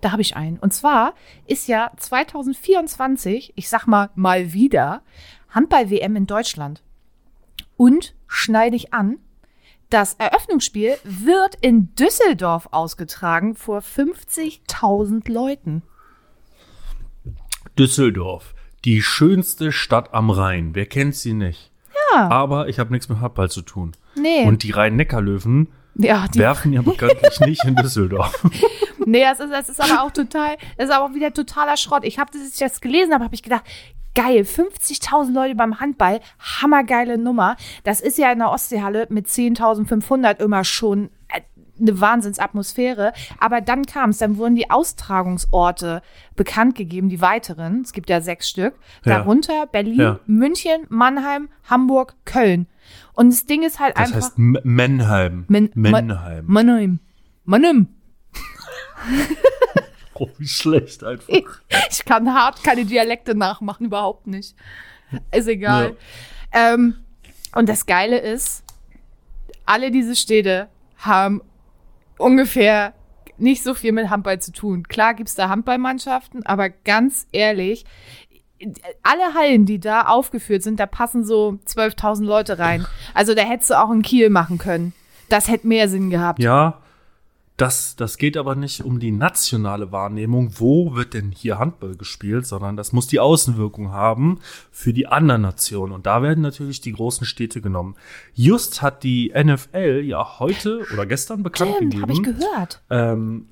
Da 0.00 0.12
habe 0.12 0.22
ich 0.22 0.36
einen. 0.36 0.58
Und 0.58 0.72
zwar 0.72 1.14
ist 1.46 1.66
ja 1.66 1.90
2024, 1.96 3.52
ich 3.56 3.68
sag 3.68 3.86
mal 3.86 4.10
mal 4.14 4.52
wieder, 4.52 5.02
Handball-WM 5.50 6.14
in 6.16 6.26
Deutschland. 6.26 6.82
Und 7.76 8.14
schneide 8.26 8.76
ich 8.76 8.92
an, 8.94 9.18
Das 9.90 10.14
Eröffnungsspiel 10.14 10.96
wird 11.04 11.56
in 11.60 11.94
Düsseldorf 11.94 12.68
ausgetragen 12.70 13.54
vor 13.54 13.80
50.000 13.80 15.30
Leuten. 15.30 15.82
Düsseldorf, 17.78 18.54
die 18.84 19.02
schönste 19.02 19.72
Stadt 19.72 20.14
am 20.14 20.30
Rhein. 20.30 20.74
Wer 20.74 20.86
kennt 20.86 21.14
sie 21.14 21.32
nicht? 21.32 21.70
Ja. 22.12 22.28
Aber 22.28 22.68
ich 22.68 22.78
habe 22.78 22.92
nichts 22.92 23.08
mit 23.08 23.20
Handball 23.20 23.50
zu 23.50 23.62
tun. 23.62 23.92
Nee. 24.16 24.46
Und 24.46 24.62
die 24.62 24.70
Rhein-Neckar-Löwen 24.70 25.68
ja, 25.96 26.26
werfen 26.34 26.72
ja 26.72 26.82
bekanntlich 26.82 27.40
nicht 27.40 27.64
in 27.64 27.76
Düsseldorf. 27.76 28.44
nee, 29.06 29.22
das 29.22 29.40
ist, 29.40 29.50
das 29.50 29.68
ist 29.68 29.80
aber 29.80 30.02
auch 30.02 30.10
total, 30.10 30.56
das 30.76 30.88
ist 30.88 30.94
aber 30.94 31.06
auch 31.06 31.14
wieder 31.14 31.32
totaler 31.32 31.76
Schrott. 31.76 32.04
Ich 32.04 32.18
habe 32.18 32.30
das, 32.32 32.52
ich 32.52 32.58
das 32.58 32.80
gelesen 32.80 33.12
habe, 33.12 33.24
habe 33.24 33.34
ich 33.34 33.42
gedacht, 33.42 33.64
geil, 34.14 34.42
50.000 34.42 35.32
Leute 35.32 35.54
beim 35.54 35.80
Handball, 35.80 36.20
hammergeile 36.38 37.18
Nummer. 37.18 37.56
Das 37.82 38.00
ist 38.00 38.18
ja 38.18 38.30
in 38.32 38.38
der 38.38 38.50
Ostseehalle 38.50 39.06
mit 39.10 39.26
10.500 39.26 40.40
immer 40.42 40.64
schon 40.64 41.10
äh, 41.28 41.40
eine 41.80 42.00
Wahnsinnsatmosphäre. 42.00 43.12
Aber 43.40 43.60
dann 43.60 43.84
kam 43.84 44.10
es, 44.10 44.18
dann 44.18 44.36
wurden 44.36 44.54
die 44.54 44.70
Austragungsorte 44.70 46.02
bekannt 46.36 46.76
gegeben, 46.76 47.08
die 47.08 47.20
weiteren. 47.20 47.80
Es 47.82 47.92
gibt 47.92 48.08
ja 48.10 48.20
sechs 48.20 48.48
Stück. 48.48 48.74
Ja. 49.04 49.18
Darunter 49.18 49.66
Berlin, 49.66 50.00
Ja. 50.00 50.20
München, 50.26 50.86
Mannheim, 50.88 51.48
Hamburg, 51.68 52.14
Köln. 52.24 52.66
Und 53.14 53.30
das 53.30 53.46
Ding 53.46 53.62
ist 53.62 53.80
halt 53.80 53.96
Das 53.96 54.12
einfach. 54.12 54.16
heißt 54.28 54.38
M 54.38 54.58
Menheim. 54.62 55.44
Men- 55.48 55.70
Menheim. 55.74 56.44
Mannheim. 56.46 57.00
Mannheim. 57.44 57.88
Oh, 60.14 60.28
wie 60.38 60.46
schlecht 60.46 61.02
einfach. 61.04 61.28
Ich 61.90 62.04
kann 62.04 62.32
hart 62.32 62.62
keine 62.62 62.84
Dialekte 62.84 63.34
nachmachen, 63.34 63.86
überhaupt 63.86 64.26
nicht. 64.26 64.54
Ist 65.32 65.48
egal. 65.48 65.96
Ähm, 66.52 66.96
und 67.54 67.68
das 67.68 67.86
Geile 67.86 68.18
ist, 68.18 68.64
alle 69.66 69.90
diese 69.90 70.16
Städte 70.16 70.68
haben 70.98 71.42
ungefähr 72.18 72.94
nicht 73.36 73.62
so 73.62 73.74
viel 73.74 73.92
mit 73.92 74.10
Handball 74.10 74.40
zu 74.40 74.52
tun. 74.52 74.86
Klar 74.86 75.14
gibt's 75.14 75.34
da 75.34 75.48
Handballmannschaften, 75.48 76.46
aber 76.46 76.70
ganz 76.70 77.26
ehrlich, 77.32 77.84
alle 79.02 79.34
Hallen, 79.34 79.66
die 79.66 79.80
da 79.80 80.02
aufgeführt 80.02 80.62
sind, 80.62 80.78
da 80.80 80.86
passen 80.86 81.24
so 81.24 81.58
12.000 81.66 82.24
Leute 82.24 82.58
rein. 82.58 82.86
Also 83.12 83.34
da 83.34 83.42
hättest 83.42 83.70
du 83.70 83.82
auch 83.82 83.90
in 83.90 84.02
Kiel 84.02 84.30
machen 84.30 84.58
können. 84.58 84.92
Das 85.28 85.48
hätte 85.48 85.66
mehr 85.66 85.88
Sinn 85.88 86.10
gehabt. 86.10 86.38
Ja, 86.38 86.80
das, 87.56 87.94
das 87.94 88.18
geht 88.18 88.36
aber 88.36 88.56
nicht 88.56 88.82
um 88.82 88.98
die 88.98 89.12
nationale 89.12 89.92
Wahrnehmung, 89.92 90.54
wo 90.58 90.96
wird 90.96 91.14
denn 91.14 91.30
hier 91.30 91.58
Handball 91.58 91.94
gespielt, 91.94 92.46
sondern 92.46 92.76
das 92.76 92.92
muss 92.92 93.06
die 93.06 93.20
Außenwirkung 93.20 93.92
haben 93.92 94.40
für 94.72 94.92
die 94.92 95.06
anderen 95.06 95.42
Nationen. 95.42 95.92
Und 95.92 96.06
da 96.06 96.20
werden 96.22 96.40
natürlich 96.42 96.80
die 96.80 96.92
großen 96.92 97.26
Städte 97.26 97.60
genommen. 97.60 97.94
Just 98.32 98.82
hat 98.82 99.04
die 99.04 99.32
NFL 99.32 100.02
ja 100.04 100.40
heute 100.40 100.84
oder 100.92 101.06
gestern 101.06 101.44
bekannt 101.44 101.74
Stimmt, 101.76 102.02
habe 102.02 102.12
ich 102.12 102.22
gegeben, 102.22 102.40
gehört. 102.40 102.82
ähm, 102.90 103.46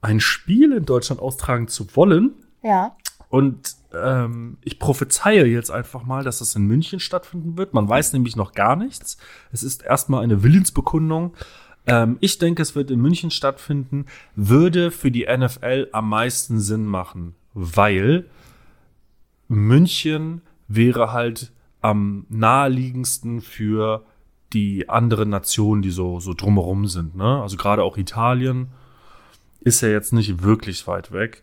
ein 0.00 0.18
Spiel 0.18 0.72
in 0.72 0.84
Deutschland 0.84 1.22
austragen 1.22 1.68
zu 1.68 1.94
wollen. 1.94 2.32
Ja. 2.64 2.96
Und 3.28 3.76
ähm, 3.92 4.58
ich 4.62 4.78
prophezeie 4.78 5.46
jetzt 5.46 5.70
einfach 5.70 6.04
mal, 6.04 6.24
dass 6.24 6.38
das 6.38 6.54
in 6.56 6.66
München 6.66 6.98
stattfinden 6.98 7.56
wird. 7.56 7.74
Man 7.74 7.88
weiß 7.88 8.12
nämlich 8.12 8.34
noch 8.34 8.52
gar 8.52 8.74
nichts. 8.76 9.18
Es 9.52 9.62
ist 9.62 9.84
erstmal 9.84 10.24
eine 10.24 10.42
Willensbekundung. 10.42 11.34
Ähm, 11.86 12.18
ich 12.20 12.38
denke, 12.38 12.62
es 12.62 12.74
wird 12.74 12.90
in 12.90 13.00
München 13.00 13.30
stattfinden. 13.30 14.06
Würde 14.34 14.90
für 14.90 15.10
die 15.10 15.26
NFL 15.26 15.88
am 15.92 16.08
meisten 16.08 16.60
Sinn 16.60 16.84
machen, 16.84 17.34
weil 17.54 18.26
München 19.48 20.42
wäre 20.68 21.12
halt 21.12 21.52
am 21.80 22.26
naheliegendsten 22.28 23.40
für 23.40 24.04
die 24.52 24.88
anderen 24.88 25.28
Nationen, 25.30 25.82
die 25.82 25.90
so, 25.90 26.20
so 26.20 26.34
drumherum 26.34 26.86
sind. 26.86 27.16
Ne? 27.16 27.42
Also 27.42 27.56
gerade 27.56 27.82
auch 27.82 27.96
Italien 27.96 28.68
ist 29.60 29.80
ja 29.80 29.88
jetzt 29.88 30.12
nicht 30.12 30.42
wirklich 30.42 30.86
weit 30.86 31.12
weg. 31.12 31.42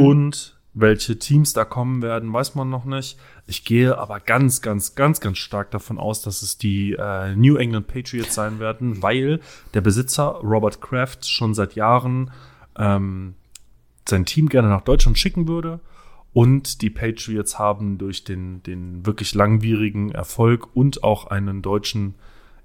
Und 0.00 0.55
welche 0.78 1.18
Teams 1.18 1.54
da 1.54 1.64
kommen 1.64 2.02
werden, 2.02 2.30
weiß 2.30 2.54
man 2.54 2.68
noch 2.68 2.84
nicht. 2.84 3.18
Ich 3.46 3.64
gehe 3.64 3.96
aber 3.96 4.20
ganz, 4.20 4.60
ganz, 4.60 4.94
ganz, 4.94 5.20
ganz 5.20 5.38
stark 5.38 5.70
davon 5.70 5.98
aus, 5.98 6.20
dass 6.20 6.42
es 6.42 6.58
die 6.58 6.92
äh, 6.92 7.34
New 7.34 7.56
England 7.56 7.86
Patriots 7.86 8.34
sein 8.34 8.60
werden, 8.60 9.02
weil 9.02 9.40
der 9.72 9.80
Besitzer 9.80 10.26
Robert 10.42 10.82
Kraft 10.82 11.26
schon 11.26 11.54
seit 11.54 11.76
Jahren 11.76 12.30
ähm, 12.78 13.36
sein 14.06 14.26
Team 14.26 14.50
gerne 14.50 14.68
nach 14.68 14.82
Deutschland 14.82 15.18
schicken 15.18 15.48
würde. 15.48 15.80
Und 16.34 16.82
die 16.82 16.90
Patriots 16.90 17.58
haben 17.58 17.96
durch 17.96 18.24
den, 18.24 18.62
den 18.62 19.06
wirklich 19.06 19.34
langwierigen 19.34 20.10
Erfolg 20.10 20.76
und 20.76 21.02
auch 21.02 21.28
einen 21.28 21.62
deutschen 21.62 22.16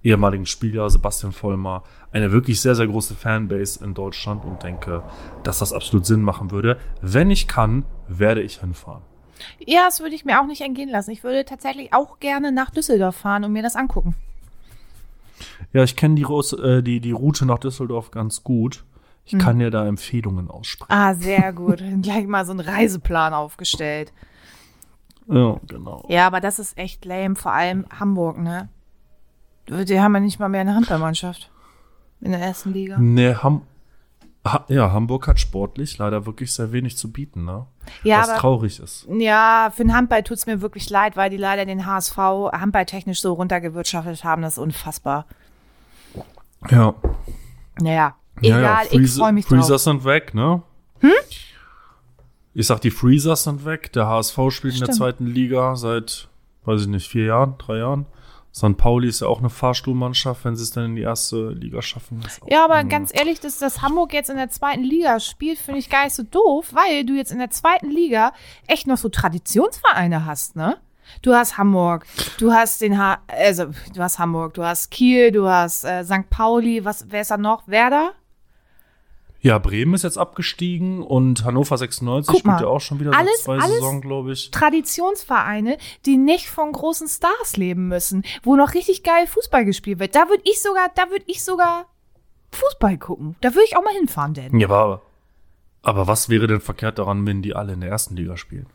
ehemaligen 0.04 0.46
Spieler, 0.46 0.90
Sebastian 0.90 1.32
Vollmer, 1.32 1.84
eine 2.12 2.32
wirklich 2.32 2.60
sehr, 2.60 2.76
sehr 2.76 2.88
große 2.88 3.16
Fanbase 3.16 3.84
in 3.84 3.94
Deutschland 3.94 4.44
und 4.46 4.64
denke, 4.64 5.04
dass 5.44 5.60
das 5.60 5.74
absolut 5.74 6.06
Sinn 6.06 6.22
machen 6.22 6.52
würde. 6.52 6.78
Wenn 7.02 7.32
ich 7.32 7.48
kann, 7.48 7.86
werde 8.20 8.42
ich 8.42 8.60
hinfahren. 8.60 9.04
Ja, 9.60 9.86
das 9.86 10.00
würde 10.00 10.16
ich 10.16 10.26
mir 10.26 10.40
auch 10.42 10.46
nicht 10.46 10.62
entgehen 10.62 10.90
lassen. 10.90 11.12
Ich 11.12 11.24
würde 11.24 11.46
tatsächlich 11.46 11.94
auch 11.94 12.20
gerne 12.20 12.52
nach 12.52 12.70
Düsseldorf 12.70 13.16
fahren 13.16 13.44
und 13.44 13.54
mir 13.54 13.64
das 13.64 13.76
angucken. 13.76 14.16
Ja, 15.74 15.84
ich 15.84 15.96
kenne 15.96 16.16
die, 16.16 16.24
äh, 16.24 16.82
die, 16.82 17.00
die 17.00 17.12
Route 17.12 17.46
nach 17.46 17.60
Düsseldorf 17.60 18.12
ganz 18.12 18.44
gut. 18.44 18.84
Ich 19.26 19.38
kann 19.38 19.60
dir 19.60 19.72
da 19.72 19.88
Empfehlungen 19.88 20.50
aussprechen. 20.50 20.92
Ah, 20.92 21.14
sehr 21.14 21.54
gut. 21.54 21.82
Gleich 22.02 22.28
mal 22.28 22.46
so 22.46 22.52
einen 22.52 22.60
Reiseplan 22.60 23.34
aufgestellt. 23.34 24.12
Ja, 25.28 25.58
genau. 25.68 26.06
Ja, 26.10 26.28
aber 26.28 26.42
das 26.42 26.60
ist 26.60 26.78
echt 26.78 27.06
lame. 27.06 27.36
Vor 27.36 27.54
allem 27.54 27.86
Hamburg, 27.98 28.38
ne? 28.40 28.70
Die 29.70 30.00
haben 30.00 30.14
ja 30.16 30.20
nicht 30.20 30.40
mal 30.40 30.50
mehr 30.50 30.62
eine 30.62 30.76
Handballmannschaft. 30.76 31.50
In 32.20 32.32
der 32.32 32.42
ersten 32.42 32.74
Liga. 32.74 32.98
Nee, 33.00 33.36
Ham 33.36 33.62
ha 34.46 34.66
ja, 34.70 34.92
Hamburg 34.92 35.28
hat 35.28 35.40
sportlich 35.40 35.98
leider 35.98 36.26
wirklich 36.26 36.52
sehr 36.54 36.72
wenig 36.72 36.98
zu 36.98 37.12
bieten, 37.12 37.46
ne? 37.46 37.68
Ja, 38.04 38.20
Was 38.22 38.30
aber 38.30 38.40
traurig 38.40 38.80
ist. 38.80 39.08
ja, 39.10 39.72
für 39.76 39.84
den 39.84 39.94
Handball 39.94 40.24
tut's 40.24 40.46
mir 40.48 40.62
wirklich 40.62 40.90
leid, 40.90 41.16
weil 41.18 41.30
die 41.30 41.38
leider 41.38 41.66
den 41.66 41.86
HSV 41.86 42.18
handballtechnisch 42.52 43.22
so 43.22 43.34
runtergewirtschaftet 43.34 44.24
haben. 44.24 44.42
Das 44.42 44.54
ist 44.54 44.58
unfassbar. 44.60 45.26
Ja. 46.70 46.94
Naja, 47.80 48.16
Ja, 48.42 48.58
egal, 48.58 48.62
ja, 48.62 48.80
ich 48.84 48.90
Freezer- 48.90 49.20
freue 49.20 49.34
mich 49.34 49.46
Freezers 49.46 49.68
drauf. 49.68 49.82
sind 49.82 50.06
weg, 50.06 50.34
ne? 50.34 50.62
Hm? 51.00 51.12
Ich 52.54 52.68
sag, 52.68 52.82
die 52.82 52.92
Freezers 52.92 53.44
sind 53.44 53.64
weg. 53.66 53.94
Der 53.94 54.08
HSV 54.08 54.36
spielt 54.50 54.74
in 54.74 54.80
der 54.80 54.86
Stimmt. 54.88 54.98
zweiten 54.98 55.26
Liga 55.26 55.76
seit, 55.76 56.28
weiß 56.66 56.82
ich 56.82 56.88
nicht, 56.88 57.08
vier 57.08 57.26
Jahren, 57.26 57.56
drei 57.58 57.78
Jahren. 57.78 58.06
St. 58.54 58.76
Pauli 58.76 59.08
ist 59.08 59.22
ja 59.22 59.28
auch 59.28 59.40
eine 59.40 59.50
Fahrstuhlmannschaft, 59.50 60.44
wenn 60.44 60.56
sie 60.58 60.64
es 60.64 60.72
dann 60.72 60.86
in 60.86 60.96
die 60.98 61.04
erste 61.04 61.52
Liga 61.52 61.82
schaffen. 61.82 62.22
Ja, 62.48 62.66
aber 62.66 62.84
ganz 62.84 63.12
ehrlich, 63.14 63.40
dass 63.40 63.60
das 63.60 63.82
Hamburg 63.82 64.14
jetzt 64.14 64.30
in 64.30 64.36
der 64.36 64.50
zweiten 64.50 64.84
Liga 64.84 65.22
spielt, 65.22 65.58
finde 65.58 65.80
ich 65.80 65.90
gar 65.90 66.04
nicht 66.04 66.16
so 66.16 66.24
doof, 66.24 66.74
weil 66.74 67.06
du 67.06 67.14
jetzt 67.14 67.32
in 67.32 67.40
der 67.40 67.50
zweiten 67.50 67.90
Liga 67.90 68.34
echt 68.68 68.88
noch 68.88 68.98
so 68.98 69.08
Traditionsvereine 69.08 70.26
hast, 70.26 70.56
ne? 70.56 70.78
Du 71.22 71.34
hast 71.34 71.58
Hamburg, 71.58 72.06
du 72.40 72.54
hast 72.54 72.82
den 72.82 72.98
ha 72.98 73.20
also 73.28 73.66
du 73.94 74.02
hast 74.02 74.20
Hamburg, 74.20 74.54
du 74.54 74.64
hast 74.64 74.92
Kiel, 74.92 75.32
du 75.32 75.48
hast 75.48 75.84
äh, 75.84 76.04
St. 76.06 76.30
Pauli, 76.30 76.86
was 76.86 77.06
wer 77.10 77.22
ist 77.22 77.32
da 77.32 77.38
noch? 77.38 77.68
Werder? 77.68 78.14
Ja, 79.44 79.58
Bremen 79.58 79.96
ist 79.96 80.04
jetzt 80.04 80.18
abgestiegen 80.20 81.02
und 81.02 81.44
Hannover 81.46 81.76
96 81.78 82.28
Guck 82.28 82.40
spielt 82.40 82.46
mal, 82.54 82.62
ja 82.62 82.68
auch 82.68 82.80
schon 82.80 83.00
wieder 83.00 83.12
alles- 83.18 83.44
zwei 83.44 83.58
alles- 83.58 83.76
Saison, 83.76 84.00
glaube 84.02 84.34
ich. 84.34 84.52
Traditionsvereine, 84.52 85.78
die 86.06 86.18
nicht 86.18 86.48
von 86.48 86.72
großen 86.72 87.08
Stars 87.08 87.58
leben 87.58 87.88
müssen, 87.88 88.24
wo 88.44 88.56
noch 88.56 88.76
richtig 88.76 89.02
geil 89.04 89.26
Fußball 89.26 89.66
gespielt 89.66 90.00
wird. 90.00 90.14
Da 90.16 90.30
würde 90.30 90.44
ich 90.46 90.62
sogar, 90.62 90.90
da 90.96 91.10
würde 91.10 91.24
ich 91.28 91.44
sogar 91.44 91.88
Fußball 92.52 92.98
gucken. 93.00 93.36
Da 93.42 93.50
würde 93.56 93.66
ich 93.66 93.76
auch 93.78 93.84
mal 93.84 93.94
hinfahren, 93.96 94.34
denn. 94.36 94.60
Ja, 94.60 94.70
aber, 94.70 95.02
aber 95.82 96.06
was 96.08 96.30
wäre 96.30 96.46
denn 96.48 96.62
verkehrt 96.62 97.00
daran, 97.00 97.26
wenn 97.26 97.42
die 97.42 97.56
alle 97.56 97.74
in 97.74 97.82
der 97.82 97.90
ersten 97.90 98.16
Liga 98.16 98.38
spielen? 98.38 98.68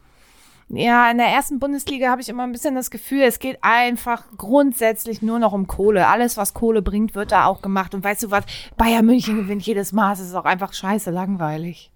Ja, 0.68 1.10
in 1.10 1.18
der 1.18 1.28
ersten 1.28 1.60
Bundesliga 1.60 2.10
habe 2.10 2.20
ich 2.20 2.28
immer 2.28 2.42
ein 2.42 2.50
bisschen 2.50 2.74
das 2.74 2.90
Gefühl, 2.90 3.22
es 3.22 3.38
geht 3.38 3.58
einfach 3.62 4.24
grundsätzlich 4.36 5.22
nur 5.22 5.38
noch 5.38 5.52
um 5.52 5.68
Kohle. 5.68 6.08
Alles, 6.08 6.36
was 6.36 6.54
Kohle 6.54 6.82
bringt, 6.82 7.14
wird 7.14 7.30
da 7.30 7.46
auch 7.46 7.62
gemacht. 7.62 7.94
Und 7.94 8.02
weißt 8.02 8.24
du 8.24 8.30
was? 8.32 8.44
Bayern 8.76 9.06
München 9.06 9.36
gewinnt 9.36 9.62
jedes 9.62 9.92
Mal. 9.92 10.12
Es 10.12 10.20
ist 10.20 10.34
auch 10.34 10.44
einfach 10.44 10.72
scheiße 10.72 11.12
langweilig. 11.12 11.92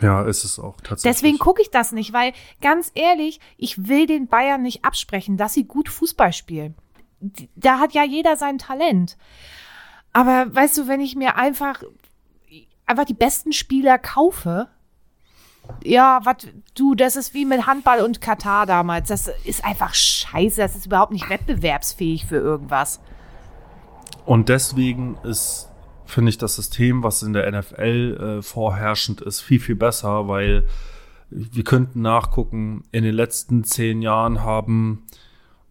Ja, 0.00 0.22
ist 0.22 0.44
es 0.44 0.58
auch 0.58 0.76
tatsächlich. 0.76 1.02
Deswegen 1.02 1.38
gucke 1.38 1.62
ich 1.62 1.70
das 1.70 1.92
nicht, 1.92 2.12
weil 2.12 2.32
ganz 2.60 2.92
ehrlich, 2.94 3.40
ich 3.56 3.88
will 3.88 4.06
den 4.06 4.28
Bayern 4.28 4.62
nicht 4.62 4.84
absprechen, 4.84 5.36
dass 5.36 5.54
sie 5.54 5.64
gut 5.64 5.88
Fußball 5.88 6.32
spielen. 6.32 6.76
Da 7.56 7.78
hat 7.78 7.92
ja 7.92 8.04
jeder 8.04 8.36
sein 8.36 8.58
Talent. 8.58 9.16
Aber 10.12 10.54
weißt 10.54 10.78
du, 10.78 10.88
wenn 10.88 11.00
ich 11.00 11.16
mir 11.16 11.36
einfach, 11.36 11.82
einfach 12.86 13.04
die 13.04 13.14
besten 13.14 13.52
Spieler 13.52 13.98
kaufe, 13.98 14.68
ja, 15.82 16.20
was 16.24 16.36
du, 16.74 16.94
das 16.94 17.16
ist 17.16 17.34
wie 17.34 17.44
mit 17.44 17.66
Handball 17.66 18.00
und 18.00 18.20
Katar 18.20 18.66
damals. 18.66 19.08
Das 19.08 19.30
ist 19.44 19.64
einfach 19.64 19.94
scheiße. 19.94 20.60
Das 20.60 20.74
ist 20.74 20.86
überhaupt 20.86 21.12
nicht 21.12 21.28
wettbewerbsfähig 21.28 22.26
für 22.26 22.36
irgendwas. 22.36 23.00
Und 24.24 24.48
deswegen 24.48 25.18
ist, 25.22 25.70
finde 26.06 26.30
ich, 26.30 26.38
das 26.38 26.56
System, 26.56 27.02
was 27.02 27.22
in 27.22 27.32
der 27.32 27.50
NFL 27.50 28.38
äh, 28.38 28.42
vorherrschend 28.42 29.20
ist, 29.20 29.40
viel, 29.40 29.60
viel 29.60 29.76
besser, 29.76 30.28
weil 30.28 30.66
wir 31.30 31.64
könnten 31.64 32.02
nachgucken, 32.02 32.84
in 32.92 33.04
den 33.04 33.14
letzten 33.14 33.64
zehn 33.64 34.02
Jahren 34.02 34.42
haben 34.42 35.04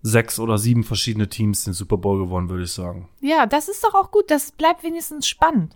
sechs 0.02 0.38
oder 0.40 0.58
sieben 0.58 0.84
verschiedene 0.84 1.30
Teams 1.30 1.64
den 1.64 1.74
Super 1.74 1.98
Bowl 1.98 2.20
gewonnen, 2.20 2.50
würde 2.50 2.64
ich 2.64 2.74
sagen. 2.74 3.10
Ja, 3.22 3.46
das 3.46 3.70
ist 3.70 3.84
doch 3.84 3.94
auch 3.96 4.12
gut. 4.12 4.30
Das 4.30 4.52
bleibt 4.52 4.84
wenigstens 4.84 5.28
spannend. 5.28 5.76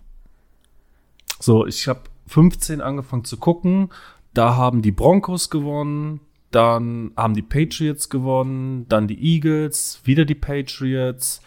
So, 1.40 1.66
ich 1.66 1.88
habe 1.88 2.02
15 2.28 2.80
angefangen 2.80 3.24
zu 3.24 3.36
gucken. 3.38 3.90
Da 4.34 4.54
haben 4.56 4.82
die 4.82 4.92
Broncos 4.92 5.50
gewonnen, 5.50 6.20
dann 6.50 7.12
haben 7.16 7.34
die 7.34 7.42
Patriots 7.42 8.08
gewonnen, 8.08 8.86
dann 8.88 9.08
die 9.08 9.18
Eagles, 9.34 10.00
wieder 10.04 10.24
die 10.24 10.34
Patriots, 10.36 11.40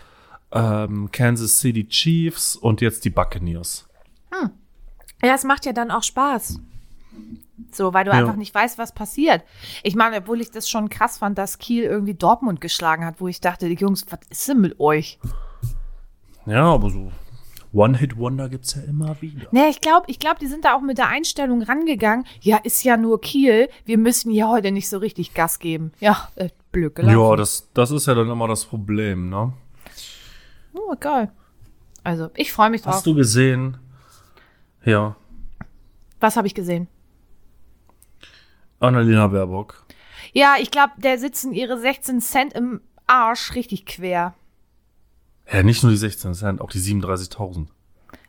ähm, 0.51 1.09
Kansas 1.11 1.59
City 1.59 1.87
Chiefs 1.87 2.55
und 2.55 2.81
jetzt 2.81 3.05
die 3.05 3.09
Buccaneers. 3.09 3.87
Ja, 5.23 5.35
es 5.35 5.43
macht 5.43 5.67
ja 5.67 5.71
dann 5.71 5.91
auch 5.91 6.01
Spaß. 6.01 6.59
So, 7.71 7.93
weil 7.93 8.05
du 8.05 8.11
Ja. 8.11 8.17
einfach 8.17 8.35
nicht 8.37 8.55
weißt, 8.55 8.79
was 8.79 8.91
passiert. 8.91 9.43
Ich 9.83 9.95
meine, 9.95 10.17
obwohl 10.17 10.41
ich 10.41 10.49
das 10.49 10.67
schon 10.67 10.89
krass 10.89 11.19
fand, 11.19 11.37
dass 11.37 11.59
Kiel 11.59 11.83
irgendwie 11.83 12.15
Dortmund 12.15 12.59
geschlagen 12.59 13.05
hat, 13.05 13.21
wo 13.21 13.27
ich 13.27 13.39
dachte, 13.39 13.69
die 13.69 13.75
Jungs, 13.75 14.03
was 14.09 14.19
ist 14.31 14.47
denn 14.47 14.59
mit 14.61 14.79
euch? 14.79 15.19
Ja, 16.47 16.63
aber 16.73 16.89
so 16.89 17.11
One-Hit-Wonder 17.73 18.49
gibt's 18.49 18.75
ja 18.75 18.81
immer 18.81 19.21
wieder. 19.21 19.47
Nee, 19.51 19.69
ich 19.69 19.79
glaube, 19.79 20.05
ich 20.07 20.19
glaub, 20.19 20.39
die 20.39 20.47
sind 20.47 20.65
da 20.65 20.75
auch 20.75 20.81
mit 20.81 20.97
der 20.97 21.07
Einstellung 21.07 21.61
rangegangen. 21.61 22.25
Ja, 22.41 22.57
ist 22.57 22.83
ja 22.83 22.97
nur 22.97 23.21
Kiel. 23.21 23.69
Wir 23.85 23.97
müssen 23.97 24.29
hier 24.31 24.49
heute 24.49 24.71
nicht 24.71 24.89
so 24.89 24.97
richtig 24.97 25.33
Gas 25.33 25.59
geben. 25.59 25.93
Ja, 25.99 26.29
äh, 26.35 26.49
blöd 26.71 26.95
gelaufen. 26.95 27.17
Ja, 27.17 27.35
das, 27.37 27.69
das 27.73 27.91
ist 27.91 28.07
ja 28.07 28.13
dann 28.15 28.29
immer 28.29 28.47
das 28.47 28.65
Problem, 28.65 29.29
ne? 29.29 29.53
Oh, 30.73 30.95
geil. 30.99 31.31
Also, 32.03 32.29
ich 32.35 32.51
freue 32.51 32.69
mich 32.69 32.81
drauf. 32.81 32.95
Hast 32.95 33.05
du 33.05 33.15
gesehen? 33.15 33.77
Ja, 34.83 35.15
Was 36.19 36.35
habe 36.35 36.47
ich 36.47 36.55
gesehen? 36.55 36.87
Annalena 38.79 39.27
Baerbock. 39.27 39.85
Ja, 40.33 40.55
ich 40.59 40.71
glaube, 40.71 40.93
der 40.97 41.19
sitzen 41.19 41.53
ihre 41.53 41.77
16 41.77 42.19
Cent 42.21 42.53
im 42.53 42.81
Arsch 43.05 43.53
richtig 43.55 43.85
quer. 43.85 44.33
Ja, 45.51 45.63
nicht 45.63 45.83
nur 45.83 45.91
die 45.91 45.97
16 45.97 46.33
Cent, 46.33 46.61
auch 46.61 46.69
die 46.69 46.79
37.000. 46.79 47.67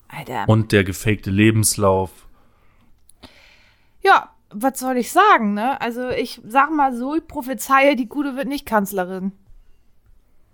Alter. 0.08 0.48
Und 0.48 0.72
der 0.72 0.84
gefakte 0.84 1.30
Lebenslauf. 1.30 2.10
Ja, 4.02 4.30
was 4.50 4.78
soll 4.78 4.96
ich 4.98 5.10
sagen, 5.10 5.54
ne? 5.54 5.80
Also 5.80 6.10
ich 6.10 6.40
sag 6.46 6.70
mal 6.70 6.94
so, 6.94 7.14
ich 7.14 7.26
prophezeie, 7.26 7.96
die 7.96 8.08
Gute 8.08 8.36
wird 8.36 8.48
nicht 8.48 8.66
Kanzlerin. 8.66 9.32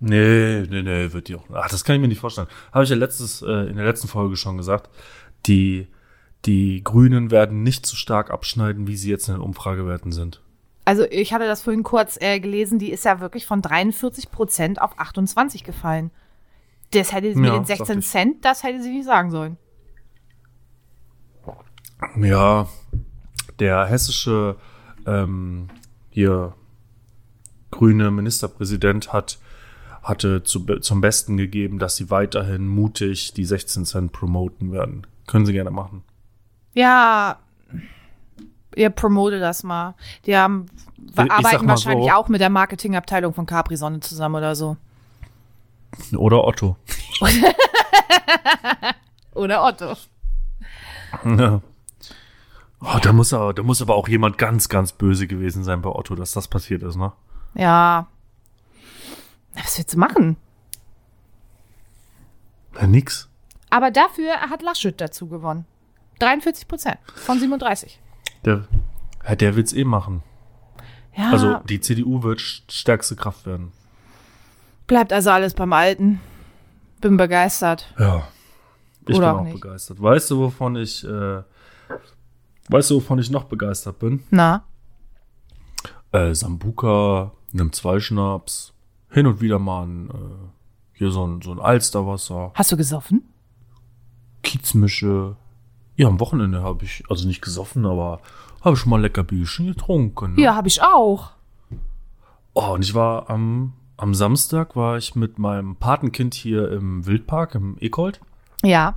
Nee, 0.00 0.64
nee, 0.70 0.82
nee, 0.82 1.12
wird 1.12 1.28
die 1.28 1.34
auch. 1.34 1.44
Ach, 1.52 1.68
das 1.68 1.84
kann 1.84 1.96
ich 1.96 2.00
mir 2.00 2.08
nicht 2.08 2.20
vorstellen. 2.20 2.46
Habe 2.72 2.84
ich 2.84 2.90
ja 2.90 2.96
letztes, 2.96 3.42
äh, 3.42 3.68
in 3.68 3.76
der 3.76 3.84
letzten 3.84 4.06
Folge 4.06 4.36
schon 4.36 4.56
gesagt. 4.56 4.90
Die, 5.46 5.88
die 6.44 6.82
Grünen 6.84 7.32
werden 7.32 7.64
nicht 7.64 7.84
so 7.84 7.96
stark 7.96 8.30
abschneiden, 8.30 8.86
wie 8.86 8.96
sie 8.96 9.10
jetzt 9.10 9.28
in 9.28 9.34
den 9.34 9.42
Umfragewerten 9.42 10.12
sind. 10.12 10.40
Also 10.84 11.04
ich 11.10 11.32
hatte 11.32 11.46
das 11.46 11.62
vorhin 11.62 11.82
kurz 11.82 12.16
äh, 12.20 12.38
gelesen, 12.38 12.78
die 12.78 12.92
ist 12.92 13.04
ja 13.04 13.20
wirklich 13.20 13.44
von 13.44 13.60
43 13.60 14.30
Prozent 14.30 14.80
auf 14.80 14.98
28 14.98 15.64
gefallen. 15.64 16.10
Das 16.92 17.12
hätte 17.12 17.32
sie 17.34 17.40
mit 17.40 17.50
Ja, 17.50 17.56
den 17.58 17.64
16 17.64 17.86
dachte 17.86 17.98
ich. 18.00 18.06
Cent, 18.06 18.44
das 18.44 18.62
hätte 18.62 18.82
sie 18.82 18.90
nicht 18.90 19.04
sagen 19.04 19.30
sollen. 19.30 19.56
Ja, 22.20 22.68
der 23.58 23.86
hessische 23.86 24.56
ähm, 25.06 25.68
hier 26.10 26.54
grüne 27.70 28.10
Ministerpräsident 28.10 29.12
hat 29.12 29.38
hatte 30.02 30.42
zu, 30.42 30.60
zum 30.78 31.00
Besten 31.00 31.36
gegeben, 31.36 31.78
dass 31.78 31.96
sie 31.96 32.08
weiterhin 32.10 32.66
mutig 32.66 33.34
die 33.34 33.44
16 33.44 33.84
Cent 33.84 34.12
promoten 34.12 34.72
werden. 34.72 35.06
Können 35.26 35.44
sie 35.44 35.52
gerne 35.52 35.70
machen. 35.70 36.02
Ja, 36.72 37.38
ihr 38.74 38.88
promote 38.90 39.38
das 39.38 39.64
mal. 39.64 39.94
Die 40.24 40.36
haben, 40.36 40.66
Ich 41.12 41.18
arbeiten 41.30 41.68
wahrscheinlich 41.68 42.08
so. 42.08 42.14
auch 42.14 42.28
mit 42.28 42.40
der 42.40 42.48
Marketingabteilung 42.48 43.34
von 43.34 43.44
Capri 43.44 43.76
Sonne 43.76 44.00
zusammen 44.00 44.36
oder 44.36 44.54
so. 44.54 44.76
Oder 46.16 46.44
Otto. 46.44 46.76
Oder 49.34 49.64
Otto. 49.64 49.94
Ja. 51.24 51.60
Oh, 52.80 52.98
da 53.02 53.12
muss 53.12 53.32
aber, 53.32 53.54
da 53.54 53.62
muss 53.62 53.82
aber 53.82 53.94
auch 53.96 54.08
jemand 54.08 54.38
ganz, 54.38 54.68
ganz 54.68 54.92
böse 54.92 55.26
gewesen 55.26 55.64
sein 55.64 55.82
bei 55.82 55.90
Otto, 55.90 56.14
dass 56.14 56.32
das 56.32 56.48
passiert 56.48 56.82
ist, 56.82 56.96
ne? 56.96 57.12
Ja. 57.54 58.06
Was 59.54 59.78
willst 59.78 59.94
du 59.94 59.98
machen? 59.98 60.36
Ja, 62.76 62.86
nix. 62.86 63.28
Aber 63.70 63.90
dafür 63.90 64.32
hat 64.40 64.62
Laschet 64.62 65.00
dazu 65.00 65.26
gewonnen. 65.28 65.66
43 66.20 66.68
Prozent 66.68 66.98
von 67.14 67.38
37. 67.40 68.00
Der, 68.44 68.64
der 69.36 69.56
will's 69.56 69.72
eh 69.72 69.84
machen. 69.84 70.22
Ja, 71.16 71.30
Also 71.30 71.58
die 71.68 71.80
CDU 71.80 72.22
wird 72.22 72.38
st- 72.40 72.70
stärkste 72.70 73.16
Kraft 73.16 73.46
werden. 73.46 73.72
Bleibt 74.88 75.12
also 75.12 75.30
alles 75.30 75.54
beim 75.54 75.72
Alten. 75.72 76.20
Bin 77.00 77.16
begeistert. 77.16 77.94
Ja. 77.98 78.26
Ich 79.06 79.16
Oder 79.16 79.32
bin 79.32 79.40
auch 79.40 79.44
nicht. 79.44 79.60
begeistert. 79.60 80.02
Weißt 80.02 80.30
du, 80.32 80.38
wovon 80.40 80.74
ich, 80.76 81.04
äh, 81.04 81.42
weißt 82.68 82.90
du, 82.90 82.96
wovon 82.96 83.20
ich 83.20 83.30
noch 83.30 83.44
begeistert 83.44 84.00
bin? 84.00 84.24
Na? 84.30 84.64
Äh, 86.10 86.34
Sambuka, 86.34 87.30
einem 87.54 87.72
Zweischnaps, 87.72 88.72
hin 89.10 89.26
und 89.26 89.40
wieder 89.40 89.58
mal 89.58 89.84
ein, 89.86 90.10
äh, 90.10 90.12
hier 90.94 91.10
so 91.12 91.24
ein, 91.26 91.40
so 91.40 91.52
ein 91.52 91.60
Alsterwasser, 91.60 92.50
Hast 92.54 92.72
du 92.72 92.76
gesoffen? 92.76 93.22
Kiezmische. 94.42 95.36
Ja, 95.96 96.08
am 96.08 96.20
Wochenende 96.20 96.62
habe 96.62 96.84
ich, 96.84 97.04
also 97.08 97.26
nicht 97.26 97.42
gesoffen, 97.42 97.86
aber 97.86 98.20
habe 98.62 98.76
schon 98.76 98.90
mal 98.90 99.00
lecker 99.00 99.22
Bierchen 99.24 99.66
getrunken. 99.66 100.34
Ne? 100.34 100.42
Ja, 100.42 100.54
habe 100.54 100.68
ich 100.68 100.82
auch. 100.82 101.30
Oh, 102.54 102.72
und 102.72 102.84
ich 102.84 102.94
war 102.94 103.30
am, 103.30 103.72
am 103.98 104.14
Samstag 104.14 104.74
war 104.76 104.96
ich 104.96 105.14
mit 105.14 105.38
meinem 105.38 105.76
Patenkind 105.76 106.32
hier 106.34 106.70
im 106.72 107.04
Wildpark, 107.06 107.54
im 107.54 107.76
Ekold. 107.80 108.20
Ja. 108.64 108.94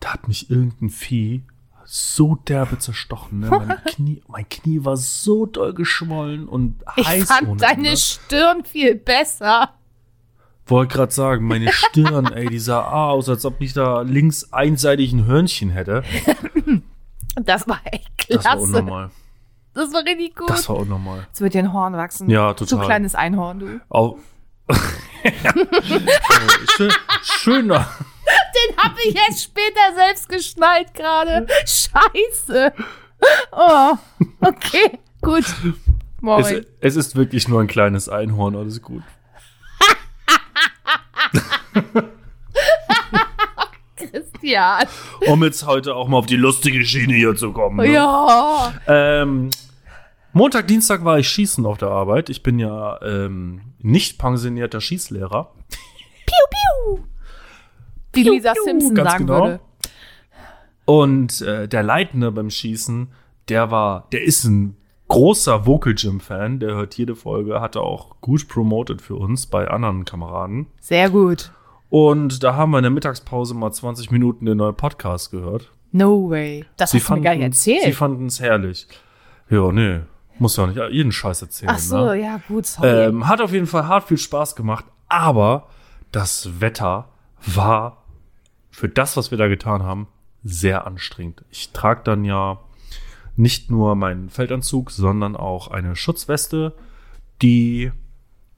Da 0.00 0.12
hat 0.12 0.28
mich 0.28 0.50
irgendein 0.50 0.90
Vieh 0.90 1.42
so 1.86 2.36
derbe 2.36 2.78
zerstochen. 2.78 3.40
Ne? 3.40 3.50
Mein, 3.50 3.78
Knie, 3.86 4.22
mein 4.28 4.48
Knie 4.48 4.84
war 4.84 4.96
so 4.96 5.44
doll 5.46 5.74
geschwollen 5.74 6.46
und 6.48 6.82
Ich 6.96 7.06
heiß 7.06 7.24
fand 7.28 7.48
ohne 7.48 7.60
deine 7.60 7.88
Ende. 7.88 7.96
Stirn 7.96 8.64
viel 8.64 8.94
besser. 8.94 9.70
Wollte 10.66 10.94
gerade 10.96 11.12
sagen, 11.12 11.46
meine 11.46 11.70
Stirn, 11.72 12.32
ey, 12.32 12.48
die 12.48 12.58
sah 12.58 12.84
aus, 12.90 13.28
als 13.28 13.44
ob 13.44 13.60
ich 13.60 13.74
da 13.74 14.00
links 14.00 14.50
einseitig 14.52 15.12
ein 15.12 15.26
Hörnchen 15.26 15.70
hätte. 15.70 16.02
Das 17.36 17.66
war 17.66 17.80
echt 17.90 18.30
Das 18.30 18.44
war 18.44 18.52
klasse. 18.56 18.62
unnormal. 18.62 19.10
Das 19.74 19.92
war 19.92 20.04
richtig 20.04 20.36
gut. 20.36 20.48
Das 20.50 20.68
war 20.68 20.76
unnormal. 20.76 21.20
Jetzt 21.28 21.40
wird 21.40 21.54
dir 21.54 21.58
ein 21.60 21.72
Horn 21.72 21.94
wachsen. 21.96 22.30
Ja, 22.30 22.54
So 22.56 22.64
total. 22.64 22.86
kleines 22.86 23.14
Einhorn, 23.14 23.58
du. 23.58 23.80
Auch. 23.88 24.18
Schön, 26.76 26.92
schöner. 27.22 27.86
Den 28.68 28.76
habe 28.76 28.94
ich 29.06 29.14
jetzt 29.14 29.42
später 29.42 29.94
selbst 29.96 30.28
geschnallt 30.28 30.94
gerade. 30.94 31.46
Scheiße. 31.66 32.72
Oh, 33.52 33.96
okay, 34.40 34.98
gut. 35.22 35.44
Es, 35.44 35.54
Moin. 36.20 36.66
es 36.80 36.96
ist 36.96 37.16
wirklich 37.16 37.48
nur 37.48 37.60
ein 37.60 37.66
kleines 37.66 38.08
Einhorn, 38.08 38.56
alles 38.56 38.80
gut. 38.82 39.02
Christian. 44.44 44.86
Um 45.26 45.42
jetzt 45.42 45.66
heute 45.66 45.94
auch 45.94 46.08
mal 46.08 46.18
auf 46.18 46.26
die 46.26 46.36
lustige 46.36 46.84
Schiene 46.84 47.14
hier 47.14 47.34
zu 47.34 47.52
kommen. 47.52 47.76
Ne? 47.76 47.92
Ja. 47.92 48.74
Ähm, 48.86 49.50
Montag, 50.32 50.66
Dienstag 50.68 51.04
war 51.04 51.18
ich 51.18 51.28
schießen 51.28 51.64
auf 51.64 51.78
der 51.78 51.88
Arbeit. 51.88 52.28
Ich 52.28 52.42
bin 52.42 52.58
ja 52.58 53.00
ähm, 53.02 53.60
nicht 53.78 54.18
pensionierter 54.18 54.80
Schießlehrer. 54.80 55.52
Piu, 56.26 56.96
piu. 56.96 57.04
Wie 58.12 58.22
Lisa 58.22 58.52
piu, 58.52 58.62
Simpson 58.64 58.94
ganz 58.94 59.10
sagen 59.10 59.26
genau. 59.26 59.40
würde. 59.40 59.60
Und 60.84 61.40
äh, 61.40 61.66
der 61.66 61.82
Leitende 61.82 62.30
beim 62.30 62.50
Schießen, 62.50 63.08
der 63.48 63.70
war, 63.70 64.08
der 64.12 64.22
ist 64.24 64.44
ein 64.44 64.76
großer 65.08 65.66
Vocal 65.66 65.94
Gym 65.94 66.20
Fan. 66.20 66.60
Der 66.60 66.74
hört 66.74 66.96
jede 66.96 67.16
Folge, 67.16 67.60
hat 67.60 67.76
er 67.76 67.82
auch 67.82 68.20
gut 68.20 68.48
promoted 68.48 69.00
für 69.00 69.16
uns 69.16 69.46
bei 69.46 69.68
anderen 69.68 70.04
Kameraden. 70.04 70.66
Sehr 70.80 71.08
gut. 71.08 71.52
Und 71.94 72.42
da 72.42 72.56
haben 72.56 72.72
wir 72.72 72.78
in 72.78 72.82
der 72.82 72.90
Mittagspause 72.90 73.54
mal 73.54 73.70
20 73.70 74.10
Minuten 74.10 74.46
den 74.46 74.56
neuen 74.56 74.74
Podcast 74.74 75.30
gehört. 75.30 75.70
No 75.92 76.28
way. 76.28 76.64
Das 76.76 76.90
Sie 76.90 76.98
hast 76.98 77.08
du 77.08 77.14
mir 77.14 77.20
gar 77.20 77.36
nicht 77.36 77.54
Sie 77.54 77.76
erzählt. 77.76 77.94
fanden 77.94 78.26
es 78.26 78.40
herrlich. 78.40 78.88
Ja, 79.48 79.70
nee, 79.70 80.00
muss 80.40 80.56
ja 80.56 80.66
nicht 80.66 80.80
jeden 80.90 81.12
Scheiß 81.12 81.42
erzählen. 81.42 81.70
Ach 81.72 81.78
so, 81.78 82.06
ne? 82.06 82.20
ja, 82.20 82.40
gut, 82.48 82.66
sorry. 82.66 83.04
Ähm, 83.04 83.28
hat 83.28 83.40
auf 83.40 83.52
jeden 83.52 83.68
Fall 83.68 83.86
hart 83.86 84.08
viel 84.08 84.18
Spaß 84.18 84.56
gemacht, 84.56 84.84
aber 85.08 85.68
das 86.10 86.60
Wetter 86.60 87.10
war 87.46 88.02
für 88.72 88.88
das, 88.88 89.16
was 89.16 89.30
wir 89.30 89.38
da 89.38 89.46
getan 89.46 89.84
haben, 89.84 90.08
sehr 90.42 90.88
anstrengend. 90.88 91.44
Ich 91.50 91.70
trage 91.70 92.00
dann 92.02 92.24
ja 92.24 92.58
nicht 93.36 93.70
nur 93.70 93.94
meinen 93.94 94.30
Feldanzug, 94.30 94.90
sondern 94.90 95.36
auch 95.36 95.68
eine 95.68 95.94
Schutzweste, 95.94 96.74
die 97.40 97.92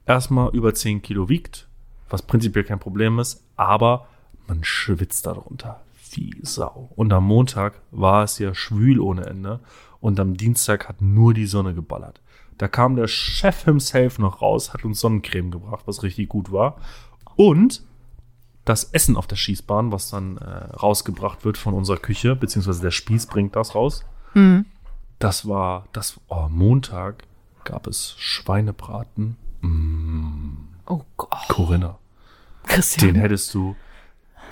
erstmal 0.07 0.55
über 0.55 0.73
10 0.73 1.03
Kilo 1.03 1.29
wiegt, 1.29 1.66
was 2.09 2.21
prinzipiell 2.21 2.63
kein 2.63 2.79
Problem 2.79 3.19
ist, 3.19 3.43
aber 3.55 4.07
man 4.47 4.63
schwitzt 4.63 5.25
darunter 5.25 5.81
wie 6.11 6.33
Sau. 6.41 6.89
Und 6.95 7.11
am 7.13 7.25
Montag 7.25 7.81
war 7.91 8.23
es 8.23 8.39
ja 8.39 8.53
schwül 8.53 8.99
ohne 8.99 9.25
Ende 9.25 9.59
und 9.99 10.19
am 10.19 10.37
Dienstag 10.37 10.87
hat 10.87 11.01
nur 11.01 11.33
die 11.33 11.45
Sonne 11.47 11.73
geballert. 11.73 12.21
Da 12.57 12.67
kam 12.67 12.95
der 12.95 13.07
Chef 13.07 13.65
himself 13.65 14.17
noch 14.17 14.41
raus, 14.41 14.73
hat 14.73 14.83
uns 14.83 14.99
Sonnencreme 14.99 15.51
gebracht, 15.51 15.83
was 15.85 16.03
richtig 16.03 16.29
gut 16.29 16.51
war. 16.51 16.77
Und 17.35 17.83
das 18.65 18.85
Essen 18.85 19.15
auf 19.15 19.27
der 19.27 19.35
Schießbahn, 19.35 19.91
was 19.91 20.09
dann 20.09 20.37
äh, 20.37 20.43
rausgebracht 20.75 21.45
wird 21.45 21.57
von 21.57 21.73
unserer 21.73 21.97
Küche, 21.97 22.35
beziehungsweise 22.35 22.81
der 22.81 22.91
Spieß 22.91 23.27
bringt 23.27 23.55
das 23.55 23.75
raus. 23.75 24.03
Hm. 24.33 24.65
Das 25.19 25.47
war, 25.47 25.85
das, 25.93 26.19
oh, 26.27 26.47
Montag 26.49 27.23
gab 27.63 27.87
es 27.87 28.15
Schweinebraten. 28.17 29.37
Oh 30.87 31.01
Gott, 31.17 31.47
Corinna, 31.49 31.99
Christian. 32.65 33.13
den 33.13 33.21
hättest 33.21 33.53
du, 33.53 33.75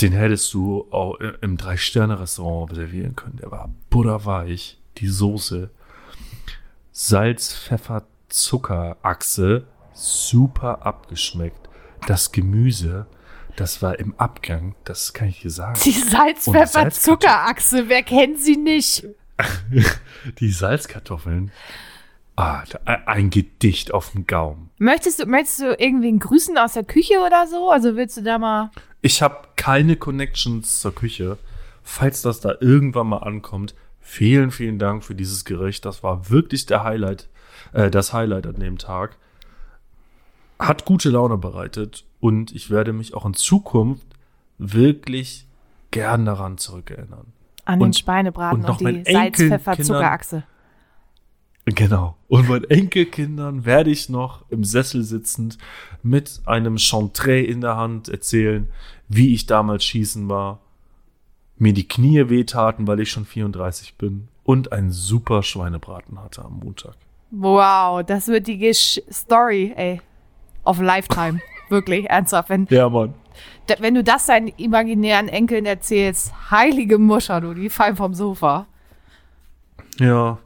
den 0.02 0.12
hättest 0.12 0.54
du 0.54 0.88
auch 0.91 1.15
im 1.15 1.58
Drei-Sterne-Restaurant 1.58 2.76
servieren 2.76 3.15
können. 3.15 3.38
Der 3.38 3.52
war 3.52 3.69
butterweich, 3.89 4.78
die 4.98 5.08
Soße, 5.08 5.69
Salz, 6.91 7.54
Pfeffer, 7.56 8.04
Zuckerachse, 8.30 9.67
super 9.93 10.86
abgeschmeckt. 10.86 11.69
Das 12.08 12.32
Gemüse, 12.32 13.08
das 13.56 13.82
war 13.82 13.98
im 14.00 14.13
Abgang, 14.19 14.76
das 14.84 15.13
kann 15.13 15.30
ich 15.30 15.41
dir 15.41 15.50
sagen. 15.50 15.80
Die 15.86 15.91
Salz-Pfeffer-Zuckerachse, 15.91 17.88
wer 17.88 18.04
kennt 18.04 18.39
sie 18.39 18.58
nicht? 18.58 19.08
Die 20.39 20.52
Salzkartoffeln, 20.52 21.52
ah, 22.36 22.63
ein 23.06 23.30
Gedicht 23.30 23.93
auf 23.93 24.12
dem 24.12 24.28
Gaumen. 24.28 24.69
Möchtest 24.78 25.21
du, 25.21 25.26
möchtest 25.26 25.60
du 25.62 25.74
irgendwen 25.78 26.19
grüßen 26.19 26.58
aus 26.58 26.74
der 26.74 26.84
Küche 26.84 27.19
oder 27.26 27.48
so? 27.48 27.69
Also 27.69 27.95
willst 27.95 28.17
du 28.17 28.21
da 28.24 28.38
mal. 28.38 28.71
Ich 29.02 29.21
habe 29.21 29.48
keine 29.56 29.95
Connections 29.95 30.80
zur 30.82 30.93
Küche. 30.93 31.38
Falls 31.84 32.21
das 32.24 32.39
da 32.41 32.56
irgendwann 32.60 33.08
mal 33.08 33.19
ankommt, 33.19 33.76
vielen, 34.02 34.52
vielen 34.52 34.80
Dank 34.80 35.04
für 35.04 35.15
dieses 35.15 35.45
Gericht. 35.45 35.86
Das 35.86 36.02
war 36.04 36.30
wirklich 36.30 36.65
der 36.65 36.84
Highlight, 36.84 37.30
äh, 37.74 37.91
das 37.91 38.12
Highlight 38.13 38.48
an 38.48 38.56
dem 38.60 38.78
Tag. 38.80 39.17
Hat 40.58 40.86
gute 40.86 41.10
Laune 41.10 41.38
bereitet 41.38 42.06
und 42.21 42.52
ich 42.56 42.69
werde 42.71 42.93
mich 42.93 43.13
auch 43.13 43.26
in 43.26 43.34
Zukunft 43.34 44.08
wirklich 44.58 45.45
gern 45.91 46.26
daran 46.26 46.58
zurückerinnern. 46.58 47.28
An 47.65 47.80
den 47.80 47.86
Und- 47.88 47.98
Schweinebraten 47.98 48.60
und 48.60 48.63
und, 48.63 48.69
noch 48.69 48.78
die 48.78 48.84
meinen 48.86 49.04
Enkelkindern- 49.06 49.50
Salz-Pfeffer-Zuckerachse. 49.63 50.43
Genau. 51.65 52.15
Und 52.28 52.47
meinen 52.47 52.65
Enkelkindern 52.65 53.65
werde 53.65 53.89
ich 53.89 54.08
noch 54.10 54.43
im 54.49 54.63
Sessel 54.63 55.04
sitzend 55.04 55.58
mit 56.04 56.41
einem 56.45 56.78
Chantre 56.78 57.39
in 57.39 57.62
der 57.62 57.75
Hand 57.75 58.08
erzählen, 58.08 58.67
wie 59.08 59.34
ich 59.34 59.47
damals 59.47 59.84
schießen 59.84 60.30
war, 60.30 60.60
mir 61.58 61.73
die 61.73 61.88
Knie 61.88 62.30
wehtaten, 62.30 62.86
weil 62.86 62.99
ich 62.99 63.10
schon 63.12 63.25
34 63.25 63.95
bin 63.95 64.28
und 64.43 64.71
einen 64.71 64.91
super 64.91 65.41
Schweinebraten 65.41 66.21
hatte 66.21 66.43
am 66.45 66.60
Montag. 66.60 66.95
Wow, 67.32 68.04
das 68.06 68.28
wird 68.28 68.45
die 68.47 68.58
Gesch 68.60 69.01
Story, 69.12 69.73
ey. 69.75 70.01
Of 70.63 70.80
Lifetime. 70.80 71.39
Wirklich, 71.69 72.08
ernsthaft. 72.10 72.49
Wenn, 72.49 72.67
Ja, 72.69 72.88
Mann. 72.89 73.15
wenn 73.80 73.95
du 73.95 74.04
das 74.04 74.28
deinen 74.28 74.49
imaginären 74.49 75.28
Enkeln 75.30 75.65
erzählst, 75.65 76.32
heilige 76.51 76.99
Muscher, 76.99 77.41
du, 77.41 77.56
die 77.56 77.69
fallen 77.71 77.95
vom 77.95 78.13
Sofa. 78.13 78.67
Ja. 79.99 80.38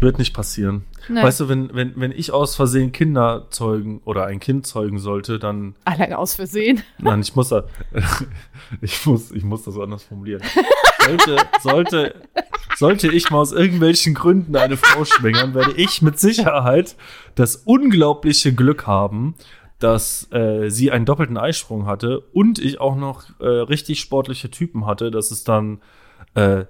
Wird 0.00 0.18
nicht 0.18 0.32
passieren. 0.32 0.84
Nee. 1.08 1.22
Weißt 1.22 1.40
du, 1.40 1.48
wenn, 1.48 1.74
wenn, 1.74 1.94
wenn 1.96 2.12
ich 2.12 2.32
aus 2.32 2.54
Versehen 2.54 2.92
Kinder 2.92 3.46
zeugen 3.50 4.00
oder 4.04 4.26
ein 4.26 4.38
Kind 4.38 4.66
zeugen 4.66 4.98
sollte, 4.98 5.38
dann 5.38 5.74
Allein 5.84 6.12
aus 6.12 6.34
Versehen. 6.34 6.82
Nein, 6.98 7.20
ich 7.20 7.34
muss 7.34 7.48
da, 7.48 7.64
ich 8.80 9.04
muss, 9.06 9.32
ich 9.32 9.42
muss 9.42 9.64
das 9.64 9.76
anders 9.76 10.04
formulieren. 10.04 10.42
Sollte, 11.04 11.36
sollte, 11.60 12.14
sollte 12.76 13.08
ich 13.08 13.30
mal 13.30 13.38
aus 13.38 13.52
irgendwelchen 13.52 14.14
Gründen 14.14 14.54
eine 14.56 14.76
Frau 14.76 15.04
schwängern, 15.04 15.54
werde 15.54 15.72
ich 15.72 16.00
mit 16.00 16.20
Sicherheit 16.20 16.96
das 17.34 17.56
unglaubliche 17.56 18.54
Glück 18.54 18.86
haben, 18.86 19.34
dass 19.78 20.30
äh, 20.32 20.70
sie 20.70 20.90
einen 20.92 21.06
doppelten 21.06 21.38
Eisprung 21.38 21.86
hatte 21.86 22.20
und 22.32 22.58
ich 22.58 22.80
auch 22.80 22.96
noch 22.96 23.24
äh, 23.40 23.46
richtig 23.46 24.00
sportliche 24.00 24.50
Typen 24.50 24.86
hatte, 24.86 25.10
dass 25.10 25.30
es 25.30 25.44
dann 25.44 25.80
äh, 26.34 26.64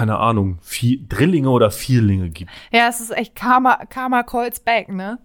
keine 0.00 0.16
Ahnung, 0.16 0.56
vier, 0.62 0.98
Drillinge 1.06 1.50
oder 1.50 1.70
Vierlinge 1.70 2.30
gibt. 2.30 2.50
Ja, 2.72 2.88
es 2.88 3.02
ist 3.02 3.10
echt 3.10 3.34
Karma, 3.34 3.84
Karma 3.84 4.22
calls 4.22 4.58
back, 4.58 4.88
ne? 4.88 5.18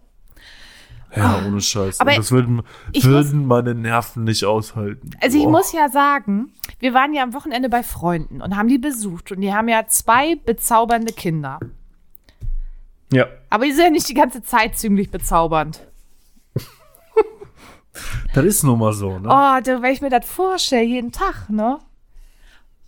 Ja, 1.16 1.42
ohne 1.48 1.62
Scheiß. 1.62 2.02
Aber 2.02 2.12
und 2.12 2.18
das 2.18 2.30
würden, 2.34 2.62
würden 2.94 3.46
meine 3.46 3.74
Nerven 3.74 4.26
nicht 4.26 4.44
aushalten. 4.44 5.12
Also 5.22 5.38
ich 5.38 5.46
muss 5.46 5.72
ja 5.72 5.88
sagen, 5.88 6.52
wir 6.80 6.94
waren 6.94 7.14
ja 7.14 7.24
am 7.24 7.34
Wochenende 7.34 7.70
bei 7.70 7.84
Freunden 7.84 8.42
und 8.42 8.58
haben 8.58 8.68
die 8.68 8.78
besucht 8.78 9.32
und 9.32 9.40
die 9.40 9.54
haben 9.54 9.70
ja 9.70 9.88
zwei 9.88 10.36
bezaubernde 10.36 11.14
Kinder. 11.14 11.62
Ja. 13.14 13.28
Aber 13.50 13.64
die 13.64 13.72
sind 13.72 13.86
ja 13.86 13.92
nicht 13.92 14.10
die 14.10 14.14
ganze 14.14 14.44
Zeit 14.44 14.78
ziemlich 14.78 15.10
bezaubernd. 15.10 15.88
Das 18.34 18.44
ist 18.44 18.64
nun 18.64 18.80
mal 18.80 18.92
so, 18.92 19.20
ne? 19.20 19.30
Oh, 19.30 19.62
da, 19.64 19.82
wenn 19.82 19.94
ich 19.94 20.02
mir 20.02 20.10
das 20.10 20.26
vorstelle, 20.26 20.84
jeden 20.84 21.14
Tag, 21.14 21.50
ne? 21.50 21.80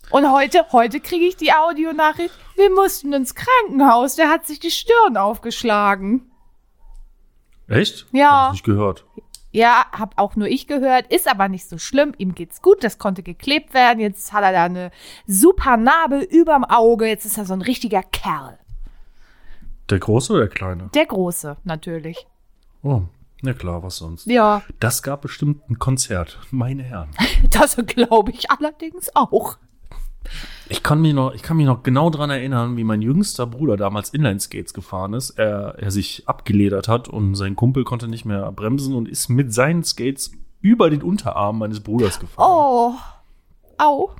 Und 0.09 0.31
heute, 0.31 0.65
heute 0.71 0.99
kriege 0.99 1.25
ich 1.25 1.35
die 1.35 1.51
Audionachricht, 1.51 2.33
wir 2.55 2.69
mussten 2.69 3.11
ins 3.13 3.35
Krankenhaus, 3.35 4.15
der 4.15 4.29
hat 4.29 4.47
sich 4.47 4.59
die 4.59 4.71
Stirn 4.71 5.17
aufgeschlagen. 5.17 6.31
Echt? 7.67 8.07
Ja. 8.13 8.45
Hab 8.45 8.47
ich 8.47 8.53
nicht 8.53 8.65
gehört. 8.65 9.05
Ja, 9.51 9.85
hab 9.91 10.17
auch 10.17 10.35
nur 10.35 10.47
ich 10.47 10.67
gehört, 10.67 11.11
ist 11.11 11.29
aber 11.29 11.49
nicht 11.49 11.67
so 11.67 11.77
schlimm, 11.77 12.13
ihm 12.17 12.35
geht's 12.35 12.61
gut, 12.61 12.83
das 12.83 12.99
konnte 12.99 13.23
geklebt 13.23 13.73
werden, 13.73 13.99
jetzt 13.99 14.31
hat 14.31 14.43
er 14.43 14.51
da 14.51 14.65
eine 14.65 14.91
super 15.25 15.77
Narbe 15.77 16.19
überm 16.19 16.63
Auge, 16.63 17.07
jetzt 17.07 17.25
ist 17.25 17.37
er 17.37 17.45
so 17.45 17.53
ein 17.53 17.61
richtiger 17.61 18.03
Kerl. 18.03 18.59
Der 19.89 19.99
Große 19.99 20.33
oder 20.33 20.41
der 20.43 20.49
Kleine? 20.49 20.89
Der 20.93 21.05
Große, 21.05 21.57
natürlich. 21.63 22.27
Oh, 22.83 23.03
na 23.41 23.53
klar, 23.53 23.81
was 23.83 23.97
sonst. 23.97 24.27
Ja, 24.27 24.61
Das 24.79 25.01
gab 25.01 25.21
bestimmt 25.21 25.69
ein 25.69 25.79
Konzert, 25.79 26.39
meine 26.51 26.83
Herren. 26.83 27.09
das 27.49 27.77
glaube 27.87 28.31
ich 28.31 28.51
allerdings 28.51 29.15
auch. 29.15 29.57
Ich 30.69 30.83
kann 30.83 31.01
mich 31.01 31.13
noch, 31.13 31.33
ich 31.33 31.41
kann 31.41 31.57
mich 31.57 31.65
noch 31.65 31.83
genau 31.83 32.09
dran 32.09 32.29
erinnern, 32.29 32.75
wie 32.75 32.83
mein 32.83 33.01
jüngster 33.01 33.47
Bruder 33.47 33.77
damals 33.77 34.09
Inline-Skates 34.09 34.73
gefahren 34.73 35.13
ist. 35.13 35.31
Er, 35.31 35.75
er 35.77 35.91
sich 35.91 36.23
abgeledert 36.27 36.87
hat 36.87 37.07
und 37.07 37.35
sein 37.35 37.55
Kumpel 37.55 37.83
konnte 37.83 38.07
nicht 38.07 38.25
mehr 38.25 38.51
bremsen 38.51 38.93
und 38.95 39.07
ist 39.07 39.29
mit 39.29 39.53
seinen 39.53 39.83
Skates 39.83 40.31
über 40.61 40.89
den 40.89 41.01
Unterarm 41.01 41.59
meines 41.59 41.79
Bruders 41.79 42.19
gefahren. 42.19 42.45
Oh, 42.49 42.93
au. 43.77 44.11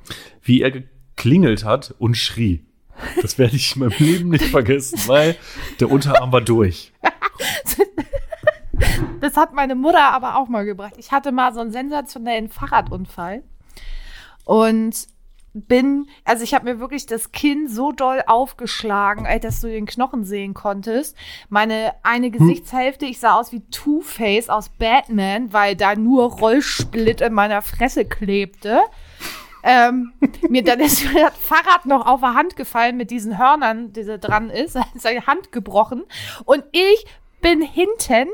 Wie 0.42 0.62
er 0.62 0.70
geklingelt 0.70 1.64
hat 1.64 1.94
und 1.98 2.16
schrie. 2.16 2.64
Das 3.20 3.38
werde 3.38 3.56
ich 3.56 3.76
in 3.76 3.80
meinem 3.80 3.94
Leben 3.98 4.28
nicht 4.30 4.46
vergessen, 4.46 5.00
weil 5.06 5.36
der 5.80 5.90
Unterarm 5.90 6.32
war 6.32 6.40
durch. 6.40 6.92
Das 9.20 9.36
hat 9.36 9.52
meine 9.52 9.74
Mutter 9.74 10.12
aber 10.12 10.36
auch 10.36 10.48
mal 10.48 10.64
gebracht. 10.64 10.94
Ich 10.96 11.10
hatte 11.10 11.32
mal 11.32 11.52
so 11.52 11.60
einen 11.60 11.72
sensationellen 11.72 12.48
Fahrradunfall 12.48 13.42
und 14.44 15.08
bin, 15.62 16.08
also 16.24 16.44
ich 16.44 16.54
habe 16.54 16.64
mir 16.64 16.80
wirklich 16.80 17.06
das 17.06 17.32
Kinn 17.32 17.68
so 17.68 17.92
doll 17.92 18.22
aufgeschlagen, 18.26 19.26
ey, 19.26 19.40
dass 19.40 19.60
du 19.60 19.68
den 19.68 19.86
Knochen 19.86 20.24
sehen 20.24 20.54
konntest. 20.54 21.16
Meine 21.48 21.94
eine 22.02 22.30
Gesichtshälfte, 22.30 23.06
ich 23.06 23.20
sah 23.20 23.34
aus 23.34 23.52
wie 23.52 23.60
Two-Face 23.70 24.48
aus 24.48 24.68
Batman, 24.68 25.52
weil 25.52 25.76
da 25.76 25.94
nur 25.94 26.30
Rollsplit 26.30 27.20
in 27.20 27.32
meiner 27.32 27.62
Fresse 27.62 28.04
klebte. 28.04 28.80
Ähm, 29.62 30.12
mir 30.48 30.62
dann 30.62 30.80
ist 30.80 31.04
mir 31.04 31.20
das 31.20 31.36
Fahrrad 31.36 31.86
noch 31.86 32.06
auf 32.06 32.20
der 32.20 32.34
Hand 32.34 32.56
gefallen 32.56 32.96
mit 32.96 33.10
diesen 33.10 33.38
Hörnern, 33.38 33.92
die 33.92 34.04
da 34.04 34.16
dran 34.18 34.50
ist, 34.50 34.78
seine 34.94 35.26
Hand 35.26 35.52
gebrochen 35.52 36.04
und 36.44 36.64
ich 36.72 37.06
bin 37.40 37.62
hinten 37.62 38.28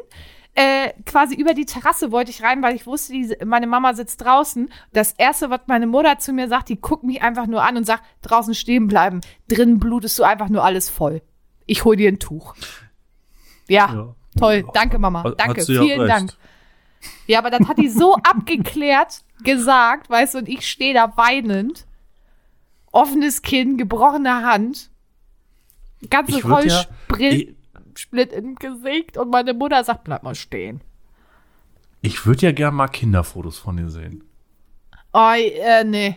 äh, 0.56 0.92
quasi 1.04 1.34
über 1.34 1.52
die 1.54 1.66
Terrasse 1.66 2.12
wollte 2.12 2.30
ich 2.30 2.42
rein, 2.42 2.62
weil 2.62 2.76
ich 2.76 2.86
wusste, 2.86 3.12
die, 3.12 3.36
meine 3.44 3.66
Mama 3.66 3.94
sitzt 3.94 4.22
draußen. 4.24 4.70
Das 4.92 5.12
erste, 5.12 5.50
was 5.50 5.62
meine 5.66 5.86
Mutter 5.86 6.18
zu 6.18 6.32
mir 6.32 6.48
sagt, 6.48 6.68
die 6.68 6.80
guckt 6.80 7.02
mich 7.02 7.22
einfach 7.22 7.46
nur 7.46 7.62
an 7.64 7.76
und 7.76 7.84
sagt, 7.84 8.04
draußen 8.22 8.54
stehen 8.54 8.86
bleiben. 8.86 9.20
Drinnen 9.48 9.80
blutest 9.80 10.18
du 10.18 10.22
einfach 10.22 10.48
nur 10.48 10.64
alles 10.64 10.90
voll. 10.90 11.22
Ich 11.66 11.84
hol 11.84 11.96
dir 11.96 12.08
ein 12.08 12.18
Tuch. 12.20 12.54
Ja, 13.68 13.92
Ja. 13.92 14.14
toll. 14.38 14.64
Danke, 14.74 14.98
Mama. 14.98 15.34
Danke. 15.36 15.62
Vielen. 15.64 16.06
Dank. 16.06 16.32
Ja, 17.26 17.38
aber 17.40 17.50
das 17.50 17.66
hat 17.68 17.78
die 17.78 17.88
so 17.88 18.14
abgeklärt 18.22 19.24
gesagt, 19.42 20.08
weißt 20.08 20.34
du, 20.34 20.38
und 20.38 20.48
ich 20.48 20.68
stehe 20.68 20.94
da 20.94 21.16
weinend. 21.16 21.86
Offenes 22.92 23.42
Kinn, 23.42 23.76
gebrochene 23.76 24.42
Hand. 24.44 24.90
Ganze 26.10 26.32
würd 26.44 26.64
ja- 26.66 26.84
Rollsplit 26.84 27.56
Split 27.98 28.32
im 28.32 28.54
Gesicht 28.56 29.16
und 29.16 29.30
meine 29.30 29.54
Mutter 29.54 29.82
sagt, 29.84 30.04
bleib 30.04 30.22
mal 30.22 30.34
stehen. 30.34 30.80
Ich 32.00 32.26
würde 32.26 32.42
ja 32.46 32.52
gern 32.52 32.74
mal 32.74 32.88
Kinderfotos 32.88 33.58
von 33.58 33.76
dir 33.76 33.88
sehen. 33.88 34.24
Oh, 35.12 35.32
äh, 35.36 35.84
nee. 35.84 36.16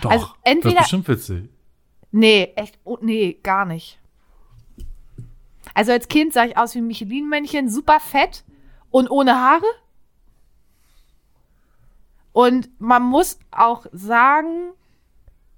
Doch, 0.00 0.10
Also 0.10 0.26
entweder- 0.42 0.76
das 0.76 0.86
ist 0.86 0.90
bestimmt 0.92 1.08
witzig. 1.08 1.48
Nee, 2.12 2.52
echt, 2.56 2.78
oh, 2.84 2.98
nee, 3.00 3.38
gar 3.42 3.64
nicht. 3.66 3.98
Also 5.74 5.92
als 5.92 6.08
Kind 6.08 6.32
sah 6.32 6.44
ich 6.44 6.56
aus 6.56 6.74
wie 6.74 6.78
ein 6.80 6.86
Michelin-Männchen, 6.86 7.68
super 7.68 8.00
fett 8.00 8.44
und 8.90 9.10
ohne 9.10 9.34
Haare. 9.36 9.66
Und 12.32 12.68
man 12.80 13.02
muss 13.02 13.38
auch 13.50 13.86
sagen, 13.92 14.72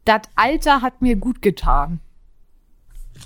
das 0.04 0.22
Alter 0.34 0.82
hat 0.82 1.02
mir 1.02 1.16
gut 1.16 1.42
getan. 1.42 2.00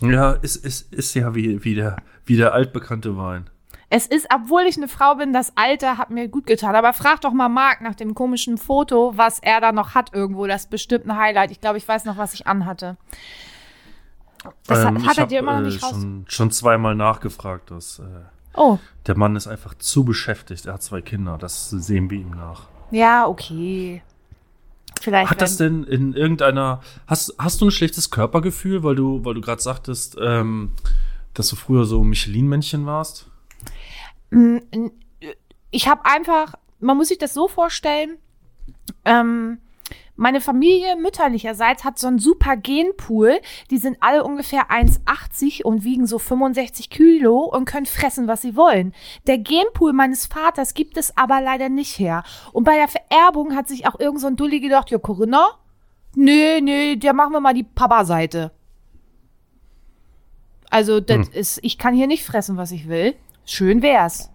Ja, 0.01 0.33
ist, 0.33 0.57
ist, 0.57 0.93
ist 0.93 1.15
ja 1.15 1.35
wie, 1.35 1.65
wie, 1.65 1.75
der, 1.75 1.97
wie 2.25 2.37
der 2.37 2.53
altbekannte 2.53 3.17
Wein. 3.17 3.49
Es 3.89 4.07
ist, 4.07 4.27
obwohl 4.35 4.63
ich 4.63 4.77
eine 4.77 4.89
Frau 4.89 5.15
bin, 5.15 5.33
das 5.33 5.53
Alter 5.57 5.97
hat 5.97 6.11
mir 6.11 6.27
gut 6.29 6.47
getan. 6.47 6.75
Aber 6.75 6.93
frag 6.93 7.21
doch 7.21 7.33
mal 7.33 7.49
Marc 7.49 7.81
nach 7.83 7.95
dem 7.95 8.15
komischen 8.15 8.59
Foto, 8.59 9.13
was 9.17 9.39
er 9.39 9.61
da 9.61 9.71
noch 9.73 9.95
hat 9.95 10.13
irgendwo. 10.13 10.47
Das 10.47 10.63
ist 10.65 10.71
bestimmt 10.71 11.07
ein 11.07 11.17
Highlight. 11.17 11.51
Ich 11.53 11.61
glaube, 11.61 11.79
ich 11.79 11.87
weiß 11.87 12.05
noch, 12.05 12.17
was 12.17 12.35
ich 12.35 12.47
anhatte. 12.49 12.97
Das 14.67 14.81
Ähm, 14.85 14.99
hat, 15.03 15.07
hat 15.11 15.19
er 15.19 15.27
dir 15.27 15.39
immer 15.41 15.55
noch 15.55 15.61
äh, 15.61 15.65
nicht 15.71 15.83
raus. 15.83 15.91
schon, 15.91 16.25
schon 16.29 16.51
zweimal 16.51 16.95
nachgefragt. 16.97 17.71
Dass, 17.71 18.01
äh, 18.01 18.03
Oh, 18.59 18.79
der 19.07 19.17
Mann 19.17 19.37
ist 19.37 19.47
einfach 19.47 19.75
zu 19.75 20.05
beschäftigt. 20.05 20.67
Er 20.67 20.75
hat 20.75 20.83
zwei 20.83 21.01
Kinder. 21.03 21.37
Das 21.39 21.71
sehen 21.71 22.11
wir 22.11 22.19
ihm 22.19 22.31
nach. 22.31 22.69
ja, 22.91 23.27
okay. 23.27 24.03
Vielleicht. 25.07 25.31
Hat 25.31 25.41
das 25.41 25.57
denn 25.57 25.85
in 25.85 26.15
irgendeiner. 26.15 26.81
Hast, 27.07 27.37
hast 27.39 27.61
du 27.61 27.67
ein 27.67 27.71
schlechtes 27.71 28.11
Körpergefühl, 28.11 28.83
weil 28.83 28.97
du, 28.97 29.25
weil 29.25 29.35
du 29.35 29.41
gerade 29.41 29.63
sagtest, 29.63 30.17
ähm, 30.21 30.73
dass 31.33 31.47
du 31.47 31.55
früher 31.55 31.85
so 31.85 32.03
Michelin-Männchen 32.03 32.87
warst? 32.87 33.31
ich 35.71 35.87
habe 35.87 36.05
einfach, 36.07 36.55
man 36.81 36.97
muss 36.97 37.07
sich 37.07 37.19
das 37.19 37.35
so 37.35 37.47
vorstellen, 37.47 38.17
ähm, 39.05 39.59
meine 40.17 40.41
Familie 40.41 40.97
mütterlicherseits 40.97 41.85
hat 41.85 41.99
so 41.99 42.07
einen 42.07 42.19
super 42.19 42.57
Genpool. 42.57 43.39
Die 43.71 43.77
sind 43.77 43.99
alle 44.01 44.25
ungefähr 44.25 44.71
1,80 44.71 45.63
und 45.63 45.85
wiegen 45.85 46.07
so 46.07 46.19
65 46.19 46.89
Kilo 46.89 47.41
und 47.41 47.67
können 47.67 47.87
fressen, 47.87 48.27
was 48.27 48.43
sie 48.43 48.57
wollen. 48.57 48.95
Der 49.27 49.39
Genpool 49.39 49.93
meines 49.93 50.27
Vaters 50.27 50.73
gibt 50.75 50.97
es 50.97 51.17
aber 51.17 51.41
leider 51.43 51.69
nicht 51.69 51.99
her. 51.99 52.25
Und 52.53 52.65
bei 52.65 52.77
der 52.77 52.89
Vererbung 52.89 53.55
hat 53.55 53.69
sich 53.69 53.87
auch 53.87 54.01
irgend 54.01 54.21
so 54.21 54.27
ein 54.27 54.37
Dulli 54.37 54.61
gedacht, 54.61 54.91
ja, 54.91 54.99
Corinna, 54.99 55.51
nee, 56.15 56.61
nee, 56.63 56.97
der 56.97 57.13
machen 57.13 57.33
wir 57.33 57.41
mal 57.41 57.55
die 57.55 57.65
Papa-Seite. 57.65 58.53
Also, 60.71 61.01
das 61.01 61.29
ist, 61.29 61.61
ich 61.63 61.79
kann 61.79 61.95
hier 61.95 62.07
nicht 62.07 62.25
fressen, 62.25 62.57
was 62.57 62.73
ich 62.73 62.89
will. 62.89 63.15
Schön 63.45 63.83
wär's. 63.83 64.31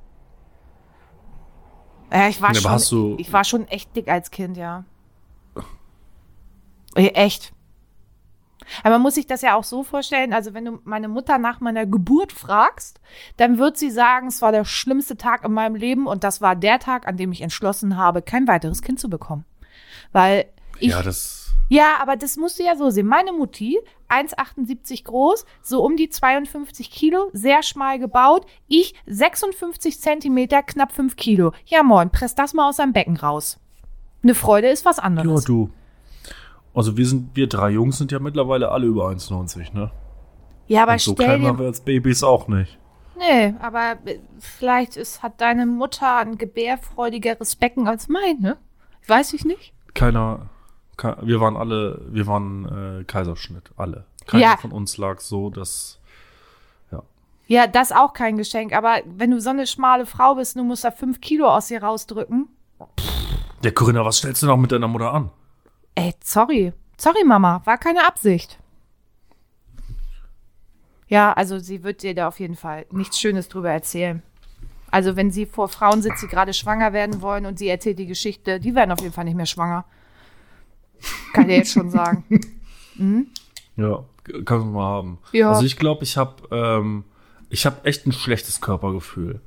Ja, 2.12 2.28
ich 2.28 2.42
war 2.42 2.50
hast 2.50 2.90
schon, 2.90 3.20
ich 3.20 3.32
war 3.34 3.44
schon 3.44 3.68
echt 3.68 3.96
dick 3.96 4.08
als 4.08 4.32
Kind, 4.32 4.58
ja. 4.58 4.86
Äh, 6.96 7.08
Echt. 7.08 7.52
Aber 8.84 8.92
man 8.96 9.02
muss 9.02 9.16
sich 9.16 9.28
das 9.28 9.42
ja 9.42 9.56
auch 9.56 9.64
so 9.66 9.84
vorstellen, 9.84 10.32
also 10.34 10.54
wenn 10.54 10.64
du 10.66 10.80
meine 10.86 11.10
Mutter 11.10 11.38
nach 11.38 11.60
meiner 11.60 11.86
Geburt 11.86 12.32
fragst, 12.32 13.02
dann 13.38 13.58
wird 13.58 13.78
sie 13.78 13.92
sagen, 13.92 14.28
es 14.28 14.42
war 14.42 14.52
der 14.54 14.64
schlimmste 14.64 15.18
Tag 15.18 15.44
in 15.44 15.52
meinem 15.52 15.76
Leben 15.76 16.08
und 16.08 16.24
das 16.24 16.40
war 16.42 16.56
der 16.56 16.80
Tag, 16.80 17.06
an 17.08 17.18
dem 17.18 17.32
ich 17.34 17.42
entschlossen 17.42 17.98
habe, 17.98 18.22
kein 18.22 18.48
weiteres 18.48 18.82
Kind 18.82 19.00
zu 19.00 19.10
bekommen. 19.10 19.44
Weil 20.14 20.46
ich, 20.80 20.92
ja, 20.92 21.02
das. 21.02 21.54
ja, 21.70 21.96
aber 22.00 22.16
das 22.16 22.38
musst 22.38 22.60
du 22.60 22.64
ja 22.64 22.78
so 22.78 22.90
sehen. 22.92 23.08
Meine 23.08 23.34
Mutti, 23.34 23.78
1,78 24.10 25.04
groß, 25.04 25.46
so 25.62 25.84
um 25.84 25.98
die 25.98 26.10
52 26.10 26.92
Kilo, 26.92 27.30
sehr 27.34 27.64
schmal 27.64 28.00
gebaut. 28.00 28.46
Ich 28.68 28.94
56 29.06 30.00
Zentimeter, 30.00 30.64
knapp 30.64 30.94
5 30.94 31.16
Kilo. 31.18 31.52
Ja, 31.66 31.84
moin, 31.84 32.10
presst 32.10 32.40
das 32.40 32.54
mal 32.54 32.70
aus 32.70 32.78
seinem 32.78 32.94
Becken 32.94 33.18
raus. 33.18 33.60
Eine 34.24 34.36
Freude 34.36 34.70
ist 34.70 34.86
was 34.86 34.98
Ja, 34.98 35.04
anderes. 35.04 35.44
du. 35.44 35.70
Also 36.74 36.96
wir 36.98 37.06
sind, 37.06 37.36
wir 37.36 37.48
drei 37.48 37.72
Jungs 37.72 37.98
sind 37.98 38.12
ja 38.12 38.20
mittlerweile 38.20 38.70
alle 38.72 38.88
über 38.88 39.08
1,90, 39.10 39.74
ne? 39.74 39.92
Ja, 40.68 40.84
aber 40.84 40.94
Und 40.94 41.02
so 41.02 41.14
stell 41.14 41.26
klein 41.26 41.44
waren 41.44 41.60
wir 41.60 41.66
als 41.66 41.82
Babys 41.82 42.24
auch 42.24 42.48
nicht. 42.48 42.78
Nee, 43.18 43.54
aber 43.60 43.98
äh, 44.06 44.20
vielleicht 44.40 44.96
ist, 44.96 45.22
hat 45.22 45.42
deine 45.42 45.66
Mutter 45.66 46.18
ein 46.18 46.38
gebärfreudigeres 46.38 47.56
Becken 47.58 47.88
als 47.88 48.08
meine. 48.08 48.58
Weiß 49.08 49.34
ich 49.34 49.44
nicht. 49.44 49.74
Keiner, 49.94 50.50
ke- 50.98 51.18
wir 51.22 51.42
waren 51.42 51.58
alle, 51.58 52.02
wir 52.10 52.26
waren 52.26 53.00
äh, 53.02 53.04
Kaiserschnitt, 53.04 53.72
alle. 53.76 54.06
Keiner 54.28 54.44
Ja. 54.44 54.58
von 54.58 54.72
uns 54.72 54.98
lag 54.98 55.20
so, 55.20 55.50
dass, 55.50 56.00
ja. 56.92 57.04
Ja, 57.48 57.68
das 57.68 57.92
auch 57.92 58.14
kein 58.14 58.38
Geschenk. 58.38 58.74
Aber 58.74 59.00
wenn 59.06 59.32
du 59.32 59.42
so 59.42 59.50
eine 59.50 59.68
schmale 59.68 60.06
Frau 60.06 60.36
bist, 60.36 60.56
du 60.56 60.64
musst 60.64 60.86
da 60.86 60.92
5 60.92 61.20
Kilo 61.20 61.48
aus 61.48 61.68
dir 61.68 61.84
rausdrücken. 61.84 62.48
Ja, 63.64 63.72
Corinna, 63.72 64.06
was 64.06 64.18
stellst 64.18 64.42
du 64.42 64.48
noch 64.48 64.58
mit 64.58 64.72
deiner 64.72 64.88
Mutter 64.88 65.14
an? 65.14 65.30
Ey, 65.96 66.14
sorry. 66.24 66.74
Sorry, 66.98 67.24
Mama. 67.26 67.62
War 67.66 67.78
keine 67.78 68.06
Absicht. 68.08 68.58
Ja, 71.08 71.34
also 71.34 71.60
sie 71.60 71.84
wird 71.84 72.04
dir 72.04 72.16
da 72.16 72.28
auf 72.28 72.40
jeden 72.40 72.56
Fall 72.56 72.86
nichts 72.92 73.20
Schönes 73.20 73.50
drüber 73.50 73.70
erzählen. 73.72 74.22
Also 74.92 75.16
wenn 75.16 75.32
sie 75.32 75.46
vor 75.46 75.68
Frauen 75.70 76.02
sitzt, 76.02 76.22
die 76.24 76.28
gerade 76.28 76.54
schwanger 76.54 76.94
werden 76.94 77.22
wollen 77.22 77.46
und 77.46 77.60
sie 77.60 77.68
erzählt 77.68 78.00
die 78.00 78.06
Geschichte, 78.08 78.60
die 78.60 78.76
werden 78.76 78.92
auf 78.92 79.02
jeden 79.02 79.14
Fall 79.14 79.26
nicht 79.26 79.36
mehr 79.38 79.46
schwanger. 79.46 79.86
Kann 81.34 81.44
ich 81.44 81.50
dir 81.50 81.58
jetzt 81.58 81.72
schon 81.74 81.90
sagen. 81.90 82.24
Ja, 83.78 84.04
k- 84.26 84.44
kann 84.44 84.60
man 84.60 84.72
mal 84.74 84.84
haben. 84.84 85.18
Ja. 85.32 85.50
Also 85.50 85.66
ich 85.66 85.78
glaube, 85.78 86.04
ich 86.04 86.18
habe 86.18 86.36
ähm, 86.52 87.04
ich 87.50 87.66
habe 87.66 87.84
echt 87.86 88.06
ein 88.06 88.12
schlechtes 88.12 88.62
Körpergefühl, 88.62 89.40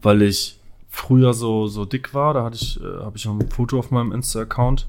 weil 0.00 0.22
ich 0.22 0.58
früher 0.88 1.34
so 1.34 1.66
so 1.66 1.84
dick 1.84 2.14
war. 2.14 2.32
Da 2.32 2.44
hatte 2.44 2.56
ich 2.56 2.80
äh, 2.80 2.84
habe 3.04 3.16
ich 3.18 3.26
auch 3.28 3.32
ein 3.38 3.50
Foto 3.50 3.78
auf 3.78 3.90
meinem 3.90 4.12
Insta-Account, 4.12 4.88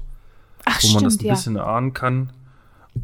Ach, 0.64 0.82
wo 0.82 0.94
man 0.94 1.04
das 1.04 1.14
stimmt, 1.14 1.24
ein 1.24 1.28
ja. 1.28 1.34
bisschen 1.34 1.56
erahnen 1.56 1.92
kann. 1.92 2.32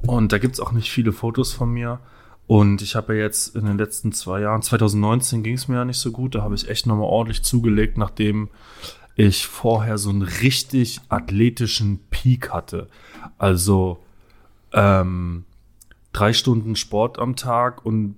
Und 0.06 0.32
da 0.32 0.38
gibt's 0.38 0.60
auch 0.60 0.72
nicht 0.72 0.90
viele 0.90 1.12
Fotos 1.12 1.52
von 1.52 1.70
mir. 1.70 2.00
Und 2.46 2.80
ich 2.80 2.96
habe 2.96 3.14
ja 3.14 3.22
jetzt 3.22 3.54
in 3.56 3.66
den 3.66 3.76
letzten 3.76 4.12
zwei 4.12 4.40
Jahren, 4.40 4.62
2019 4.62 5.42
ging 5.42 5.54
es 5.54 5.68
mir 5.68 5.76
ja 5.76 5.84
nicht 5.84 5.98
so 5.98 6.10
gut, 6.12 6.34
da 6.34 6.42
habe 6.42 6.54
ich 6.54 6.68
echt 6.68 6.86
nochmal 6.86 7.06
ordentlich 7.06 7.42
zugelegt, 7.42 7.98
nachdem 7.98 8.48
ich 9.16 9.46
vorher 9.46 9.98
so 9.98 10.08
einen 10.08 10.22
richtig 10.22 11.00
athletischen 11.10 12.00
Peak 12.08 12.50
hatte. 12.50 12.88
Also 13.36 13.98
ähm, 14.72 15.44
drei 16.12 16.32
Stunden 16.32 16.74
Sport 16.76 17.18
am 17.18 17.36
Tag 17.36 17.84
und 17.84 18.16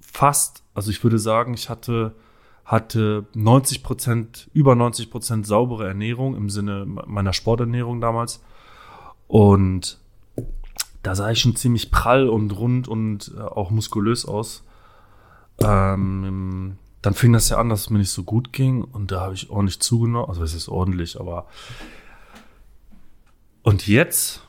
fast, 0.00 0.64
also 0.74 0.90
ich 0.90 1.04
würde 1.04 1.18
sagen, 1.18 1.54
ich 1.54 1.68
hatte, 1.68 2.16
hatte 2.64 3.26
90 3.34 3.82
Prozent, 3.84 4.50
über 4.52 4.74
90 4.74 5.10
Prozent 5.10 5.46
saubere 5.46 5.86
Ernährung 5.86 6.34
im 6.34 6.50
Sinne 6.50 6.84
meiner 6.84 7.32
Sporternährung 7.32 8.00
damals. 8.00 8.42
Und 9.28 9.98
da 11.02 11.14
sah 11.14 11.30
ich 11.30 11.38
schon 11.38 11.54
ziemlich 11.54 11.90
prall 11.90 12.28
und 12.28 12.50
rund 12.50 12.88
und 12.88 13.32
äh, 13.36 13.40
auch 13.40 13.70
muskulös 13.70 14.26
aus. 14.26 14.64
Ähm, 15.60 16.78
dann 17.02 17.14
fing 17.14 17.32
das 17.32 17.48
ja 17.48 17.58
an, 17.58 17.68
dass 17.68 17.82
es 17.82 17.90
mir 17.90 17.98
nicht 17.98 18.10
so 18.10 18.24
gut 18.24 18.52
ging 18.52 18.82
und 18.82 19.12
da 19.12 19.20
habe 19.20 19.34
ich 19.34 19.50
ordentlich 19.50 19.80
zugenommen. 19.80 20.28
Also 20.28 20.42
es 20.42 20.54
ist 20.54 20.68
ordentlich, 20.68 21.20
aber 21.20 21.46
und 23.62 23.86
jetzt, 23.86 24.42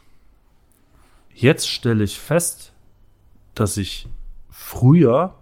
jetzt 1.33 1.67
stelle 1.67 2.03
ich 2.03 2.19
fest, 2.19 2.73
dass 3.53 3.77
ich 3.77 4.07
früher 4.49 5.35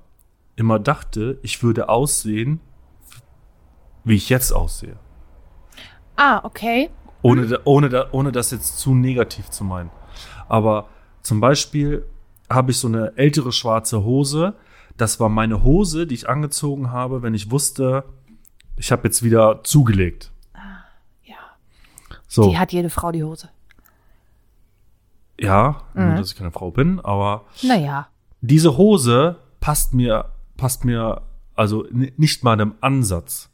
immer 0.55 0.79
dachte, 0.79 1.37
ich 1.43 1.61
würde 1.63 1.87
aussehen, 1.87 2.59
wie 4.03 4.15
ich 4.15 4.29
jetzt 4.29 4.51
aussehe. 4.51 4.97
Ah, 6.15 6.41
okay. 6.43 6.89
Ohne, 7.21 7.47
da, 7.47 7.57
ohne, 7.65 7.89
da, 7.89 8.07
ohne 8.11 8.31
das 8.31 8.51
jetzt 8.51 8.79
zu 8.79 8.93
negativ 8.95 9.49
zu 9.49 9.63
meinen. 9.63 9.89
Aber 10.47 10.87
zum 11.21 11.39
Beispiel 11.39 12.05
habe 12.49 12.71
ich 12.71 12.77
so 12.79 12.87
eine 12.87 13.13
ältere 13.17 13.51
schwarze 13.51 14.03
Hose. 14.03 14.53
Das 14.95 15.19
war 15.19 15.27
meine 15.29 15.63
Hose, 15.63 16.07
die 16.07 16.15
ich 16.15 16.29
angezogen 16.29 16.91
habe, 16.91 17.21
wenn 17.21 17.33
ich 17.33 17.51
wusste, 17.51 18.03
ich 18.77 18.91
habe 18.91 19.03
jetzt 19.07 19.23
wieder 19.23 19.63
zugelegt. 19.63 20.31
Ja. 21.23 21.35
So, 22.27 22.49
Die 22.49 22.57
hat 22.57 22.71
jede 22.71 22.89
Frau 22.89 23.11
die 23.11 23.23
Hose. 23.23 23.49
ja, 25.39 25.81
nur 25.93 26.05
Mhm. 26.05 26.15
dass 26.17 26.31
ich 26.31 26.37
keine 26.37 26.51
Frau 26.51 26.71
bin, 26.71 26.99
aber 26.99 27.45
Naja. 27.63 28.07
diese 28.41 28.77
Hose 28.77 29.37
passt 29.59 29.93
mir, 29.93 30.25
passt 30.55 30.83
mir 30.85 31.21
also 31.55 31.85
nicht 31.91 32.43
mal 32.43 32.59
im 32.59 32.75
Ansatz. 32.81 33.49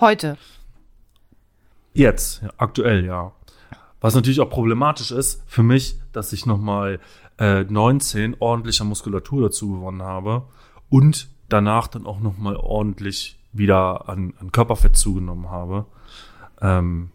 Heute. 0.00 0.36
Jetzt, 1.98 2.42
ja, 2.42 2.50
aktuell, 2.56 3.04
ja. 3.04 3.32
Was 4.00 4.14
natürlich 4.14 4.40
auch 4.40 4.48
problematisch 4.50 5.10
ist 5.10 5.42
für 5.46 5.64
mich, 5.64 5.98
dass 6.12 6.32
ich 6.32 6.46
nochmal 6.46 7.00
äh, 7.38 7.64
19 7.64 8.36
ordentlicher 8.38 8.84
Muskulatur 8.84 9.42
dazu 9.42 9.72
gewonnen 9.72 10.02
habe 10.02 10.44
und 10.88 11.28
danach 11.48 11.88
dann 11.88 12.06
auch 12.06 12.20
nochmal 12.20 12.56
ordentlich 12.56 13.38
wieder 13.52 14.08
an, 14.08 14.34
an 14.38 14.52
Körperfett 14.52 14.96
zugenommen 14.96 15.50
habe. 15.50 15.86
Ähm, 16.60 17.10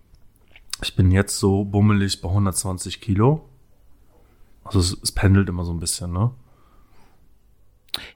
ich 0.82 0.96
bin 0.96 1.12
jetzt 1.12 1.40
so 1.40 1.64
bummelig 1.64 2.22
bei 2.22 2.28
120 2.28 3.00
Kilo. 3.00 3.48
Also 4.66 4.80
es, 4.80 4.98
es 5.02 5.12
pendelt 5.14 5.48
immer 5.48 5.64
so 5.64 5.72
ein 5.72 5.80
bisschen, 5.80 6.12
ne? 6.12 6.32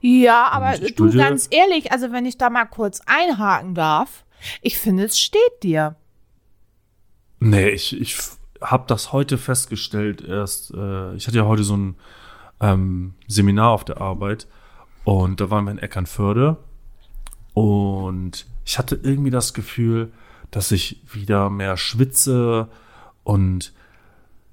Ja, 0.00 0.48
aber 0.48 0.76
du 0.76 0.88
Studie- 0.88 1.18
ganz 1.18 1.48
ehrlich, 1.50 1.92
also 1.92 2.12
wenn 2.12 2.26
ich 2.26 2.36
da 2.36 2.50
mal 2.50 2.66
kurz 2.66 3.00
einhaken 3.06 3.74
darf, 3.74 4.24
ich 4.60 4.78
finde, 4.78 5.04
es 5.04 5.18
steht 5.18 5.62
dir. 5.62 5.96
Nee, 7.40 7.68
ich, 7.70 7.98
ich 8.00 8.16
habe 8.60 8.84
das 8.88 9.12
heute 9.12 9.38
festgestellt 9.38 10.20
erst. 10.22 10.72
Äh, 10.74 11.14
ich 11.14 11.26
hatte 11.26 11.36
ja 11.36 11.44
heute 11.46 11.62
so 11.64 11.76
ein 11.76 11.94
ähm, 12.60 13.14
Seminar 13.28 13.70
auf 13.70 13.84
der 13.84 14.00
Arbeit 14.00 14.46
und 15.04 15.40
da 15.40 15.48
waren 15.50 15.64
wir 15.64 15.70
in 15.72 15.78
Eckernförde 15.78 16.56
und 17.54 18.46
ich 18.64 18.78
hatte 18.78 18.98
irgendwie 19.02 19.30
das 19.30 19.54
Gefühl, 19.54 20.12
dass 20.50 20.70
ich 20.72 21.00
wieder 21.12 21.50
mehr 21.50 21.76
schwitze 21.76 22.68
und 23.24 23.72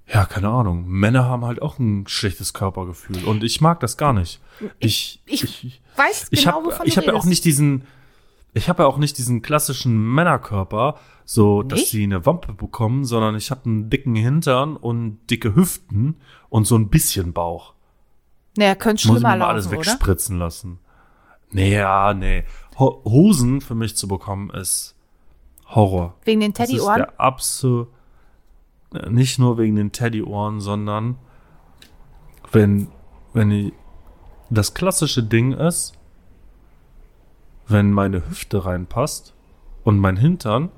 ja, 0.08 0.26
keine 0.26 0.50
Ahnung. 0.50 0.86
Männer 0.88 1.26
haben 1.26 1.45
halt 1.45 1.62
auch 1.63 1.80
ein 1.80 2.06
schlechtes 2.08 2.54
Körpergefühl 2.54 3.24
und 3.26 3.43
ich 3.43 3.60
mag 3.62 3.80
das 3.80 3.98
gar 3.98 4.13
nicht. 4.13 4.39
Ich, 4.80 5.21
Ich- 5.26 5.43
ich, 5.63 5.82
Weiß 5.95 6.28
ich 6.30 6.41
genau, 6.43 6.58
habe 6.58 6.65
wovon 6.67 6.86
ich 6.86 6.93
du 6.95 7.02
hab 7.02 7.08
ja 7.08 7.13
auch 7.13 7.26
nicht 7.26 7.43
diesen, 7.45 7.86
ich 8.54 8.69
habe 8.69 8.84
ja 8.84 8.88
auch 8.88 8.98
nicht 8.98 9.17
diesen 9.17 9.41
klassischen 9.41 10.13
Männerkörper, 10.13 11.00
so 11.25 11.63
dass 11.63 11.79
Nicht? 11.79 11.91
sie 11.91 12.03
eine 12.03 12.25
Wampe 12.25 12.53
bekommen, 12.53 13.03
sondern 13.03 13.35
ich 13.35 13.49
habe 13.51 13.65
einen 13.65 13.89
dicken 13.89 14.15
Hintern 14.15 14.77
und 14.77 15.19
dicke 15.29 15.55
Hüften 15.55 16.17
und 16.49 16.65
so 16.65 16.75
ein 16.77 16.89
bisschen 16.89 17.33
Bauch. 17.33 17.73
Naja, 18.57 18.75
könnte 18.75 19.07
Muss 19.07 19.17
ich 19.17 19.21
schlimmer 19.21 19.33
mir 19.35 19.39
mal 19.39 19.49
alles 19.49 19.65
laufen, 19.65 19.77
oder? 19.79 19.88
wegspritzen 19.88 20.38
lassen. 20.39 20.79
Nee, 21.51 21.73
ja, 21.75 22.13
nee. 22.13 22.43
Ho 22.77 23.01
Hosen 23.05 23.59
für 23.61 23.75
mich 23.75 23.95
zu 23.95 24.07
bekommen 24.07 24.49
ist 24.51 24.95
Horror. 25.67 26.15
Wegen 26.25 26.41
den 26.41 26.53
Das 26.53 26.67
ist 26.69 26.73
Teddyohren? 26.75 26.97
der 26.97 27.19
absolut, 27.19 27.88
nicht 29.09 29.39
nur 29.39 29.57
wegen 29.57 29.75
den 29.75 29.91
Teddyohren, 29.91 30.59
sondern 30.61 31.17
wenn, 32.51 32.89
wenn 33.33 33.49
die, 33.49 33.73
das 34.49 34.73
klassische 34.73 35.23
Ding 35.23 35.53
ist, 35.53 35.93
wenn 37.67 37.91
meine 37.91 38.29
Hüfte 38.29 38.63
reinpasst 38.65 39.33
und 39.83 39.97
mein 39.99 40.17
Hintern, 40.17 40.69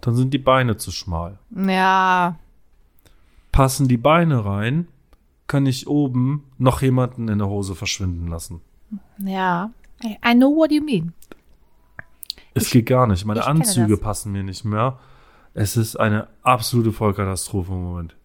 dann 0.00 0.14
sind 0.14 0.32
die 0.34 0.38
Beine 0.38 0.76
zu 0.76 0.90
schmal. 0.90 1.38
Ja, 1.50 2.36
Passen 3.52 3.88
die 3.88 3.96
Beine 3.96 4.44
rein, 4.44 4.86
kann 5.46 5.66
ich 5.66 5.88
oben 5.88 6.44
noch 6.58 6.82
jemanden 6.82 7.28
in 7.28 7.38
der 7.38 7.48
Hose 7.48 7.74
verschwinden 7.74 8.28
lassen. 8.28 8.60
ja. 9.18 9.70
I 10.02 10.32
know 10.34 10.56
what 10.56 10.72
you 10.72 10.82
mean. 10.82 11.12
Es 12.54 12.70
geht 12.70 12.86
gar 12.86 13.06
nicht. 13.06 13.26
Meine 13.26 13.40
ich 13.40 13.46
Anzüge 13.46 13.94
das. 13.96 14.00
passen 14.00 14.32
mir 14.32 14.42
nicht 14.42 14.64
mehr. 14.64 14.98
Es 15.52 15.76
ist 15.76 15.96
eine 15.96 16.28
absolute 16.42 16.90
Vollkatastrophe 16.92 17.72
im 17.72 17.82
Moment. 17.82 18.16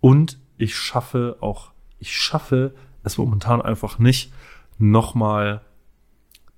Und 0.00 0.38
ich 0.58 0.76
schaffe 0.76 1.38
auch, 1.40 1.70
ich 1.98 2.14
schaffe 2.14 2.74
es 3.02 3.16
momentan 3.16 3.62
einfach 3.62 3.98
nicht, 3.98 4.30
nochmal 4.76 5.62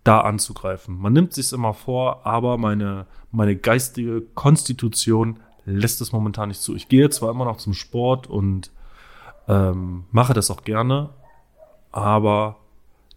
da 0.07 0.21
anzugreifen. 0.21 0.99
Man 0.99 1.13
nimmt 1.13 1.33
sich 1.33 1.53
immer 1.53 1.75
vor, 1.75 2.27
aber 2.27 2.59
meine, 2.59 3.07
meine 3.33 3.57
geistige 3.57 4.21
Konstitution 4.21 5.41
lässt 5.65 6.01
es 6.01 6.13
momentan 6.13 6.49
nicht 6.49 6.61
zu. 6.61 6.77
Ich 6.77 6.89
gehe 6.89 7.11
zwar 7.11 7.31
immer 7.31 7.45
noch 7.45 7.57
zum 7.57 7.75
Sport 7.75 8.29
und 8.29 8.71
ähm, 9.49 10.05
mache 10.11 10.33
das 10.33 10.51
auch 10.51 10.63
gerne, 10.63 11.11
aber 11.93 12.57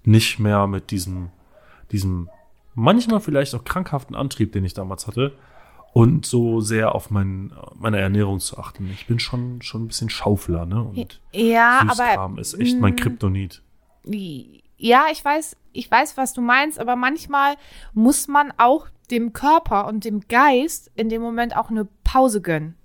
nicht 0.04 0.40
mehr 0.40 0.68
mit 0.68 0.92
diesem, 0.92 1.30
diesem 1.92 2.30
manchmal 2.74 3.20
vielleicht 3.20 3.54
auch 3.56 3.64
krankhaften 3.64 4.16
Antrieb, 4.16 4.52
den 4.52 4.66
ich 4.66 4.74
damals 4.74 5.08
hatte. 5.08 5.34
Und 5.92 6.28
so 6.28 6.62
sehr 6.62 6.94
auf 6.94 7.10
mein, 7.10 7.52
meine 7.74 7.98
Ernährung 7.98 8.40
zu 8.40 8.60
achten. 8.60 8.92
Ich 8.94 9.08
bin 9.08 9.18
schon, 9.18 9.64
schon 9.64 9.84
ein 9.84 9.88
bisschen 9.88 10.12
Schaufler, 10.12 10.68
ne? 10.68 10.84
Und 10.84 11.20
Ja, 11.34 11.80
aber 11.82 11.96
Süßkram 11.96 12.38
ist 12.38 12.54
echt 12.60 12.80
mein 12.80 12.94
mm, 12.94 12.98
Kryptonit. 12.98 13.64
ja, 14.78 15.06
ich 15.12 15.26
weiß, 15.26 15.58
ich 15.80 15.90
weiß, 15.90 16.18
was 16.18 16.34
du 16.34 16.42
meinst, 16.42 16.80
aber 16.80 16.96
manchmal 16.96 17.56
muss 17.94 18.28
man 18.28 18.54
auch 18.58 18.88
dem 19.10 19.34
Körper 19.34 19.88
und 19.88 20.06
dem 20.06 20.28
Geist 20.28 20.92
in 20.96 21.10
dem 21.10 21.22
Moment 21.22 21.56
auch 21.56 21.70
eine 21.70 21.88
Pause 22.04 22.42
gönnen. 22.42 22.76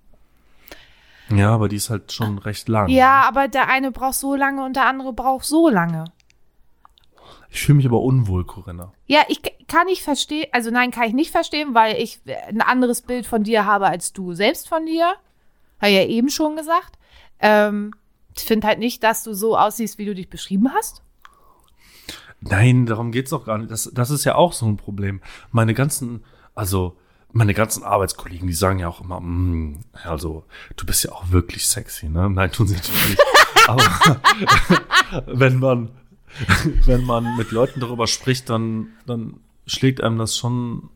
Ja, 1.30 1.50
aber 1.50 1.68
die 1.68 1.76
ist 1.76 1.90
halt 1.90 2.12
schon 2.12 2.38
recht 2.38 2.68
lang. 2.68 2.88
Ja, 2.88 3.22
aber 3.22 3.48
der 3.48 3.68
eine 3.68 3.90
braucht 3.90 4.14
so 4.14 4.35
lange 4.35 4.64
und 4.64 4.76
der 4.76 4.87
andere 4.87 5.12
braucht 5.12 5.44
so 5.44 5.68
lange. 5.68 6.04
Ich 7.50 7.62
fühle 7.62 7.76
mich 7.76 7.87
aber 7.87 8.00
unwohl, 8.00 8.44
Corinna. 8.44 8.92
Ja, 9.07 9.20
ich 9.28 9.40
kann 9.68 9.87
nicht 9.87 10.02
verstehen, 10.02 10.48
also 10.52 10.70
nein, 10.70 10.90
kann 10.90 11.04
ich 11.04 11.14
nicht 11.14 11.30
verstehen, 11.30 11.72
weil 11.72 11.96
ich 11.96 12.20
ein 12.48 12.61
anderes 12.61 13.02
Bild 13.02 13.26
von 13.26 13.44
dir 13.44 13.64
habe 13.64 13.87
als 13.87 14.12
du 14.12 14.35
selbst 14.35 14.68
von 14.68 14.87
dir. 14.87 15.14
Habe 15.80 15.92
ja 15.92 16.04
eben 16.04 16.30
schon 16.30 16.57
gesagt. 16.57 16.98
Ähm, 17.38 17.92
ich 18.37 18.42
finde 18.42 18.66
halt 18.66 18.80
nicht, 18.80 19.02
dass 19.04 19.22
du 19.22 19.35
so 19.35 19.57
aussiehst, 19.57 19.98
wie 19.98 20.07
du 20.07 20.14
dich 20.14 20.28
beschrieben 20.28 20.72
hast. 20.74 21.03
Nein, 22.48 22.87
darum 22.87 23.11
geht's 23.11 23.30
doch 23.30 23.46
gar 23.46 23.59
nicht. 23.59 23.70
Das, 23.70 23.90
das 23.92 24.11
ist 24.11 24.24
ja 24.24 24.35
auch 24.35 24.52
so 24.52 24.66
ein 24.66 24.76
Problem. 24.76 25.20
Meine 25.50 25.74
ganzen, 25.74 26.24
also 26.54 26.96
meine 27.33 27.54
ganzen 27.54 27.83
Arbeitskollegen, 27.83 28.46
die 28.46 28.54
sagen 28.54 28.78
ja 28.78 28.88
auch 28.88 29.00
immer, 29.00 29.20
mm, 29.20 29.80
also 30.04 30.44
du 30.76 30.87
bist 30.87 31.04
ja 31.04 31.12
auch 31.12 31.30
wirklich 31.30 31.66
sexy, 31.66 32.09
ne? 32.09 32.28
Nein, 32.30 32.52
tun 32.52 32.66
sie 32.66 32.74
natürlich 32.74 33.09
nicht. 33.09 33.22
Aber 33.68 33.85
wenn 35.26 35.59
man, 35.59 35.90
wenn 36.85 37.04
man 37.04 37.37
mit 37.37 37.50
Leuten 37.50 37.80
darüber 37.80 38.07
spricht, 38.07 38.50
dann, 38.50 38.88
dann 39.07 39.40
schlägt 39.66 40.02
einem 40.02 40.18
das 40.18 40.37
schon 40.37 40.90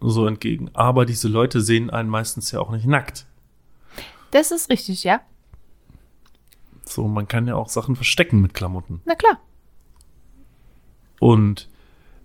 so 0.00 0.26
entgegen. 0.26 0.70
Aber 0.74 1.04
diese 1.04 1.28
Leute 1.28 1.60
sehen 1.60 1.90
einen 1.90 2.08
meistens 2.08 2.50
ja 2.50 2.60
auch 2.60 2.70
nicht 2.70 2.86
nackt. 2.86 3.26
Das 4.30 4.50
ist 4.50 4.70
richtig, 4.70 5.04
ja. 5.04 5.20
So, 6.84 7.06
man 7.08 7.28
kann 7.28 7.46
ja 7.46 7.54
auch 7.54 7.68
Sachen 7.68 7.94
verstecken 7.94 8.40
mit 8.40 8.54
Klamotten. 8.54 9.00
Na 9.04 9.14
klar. 9.14 9.38
Und 11.24 11.70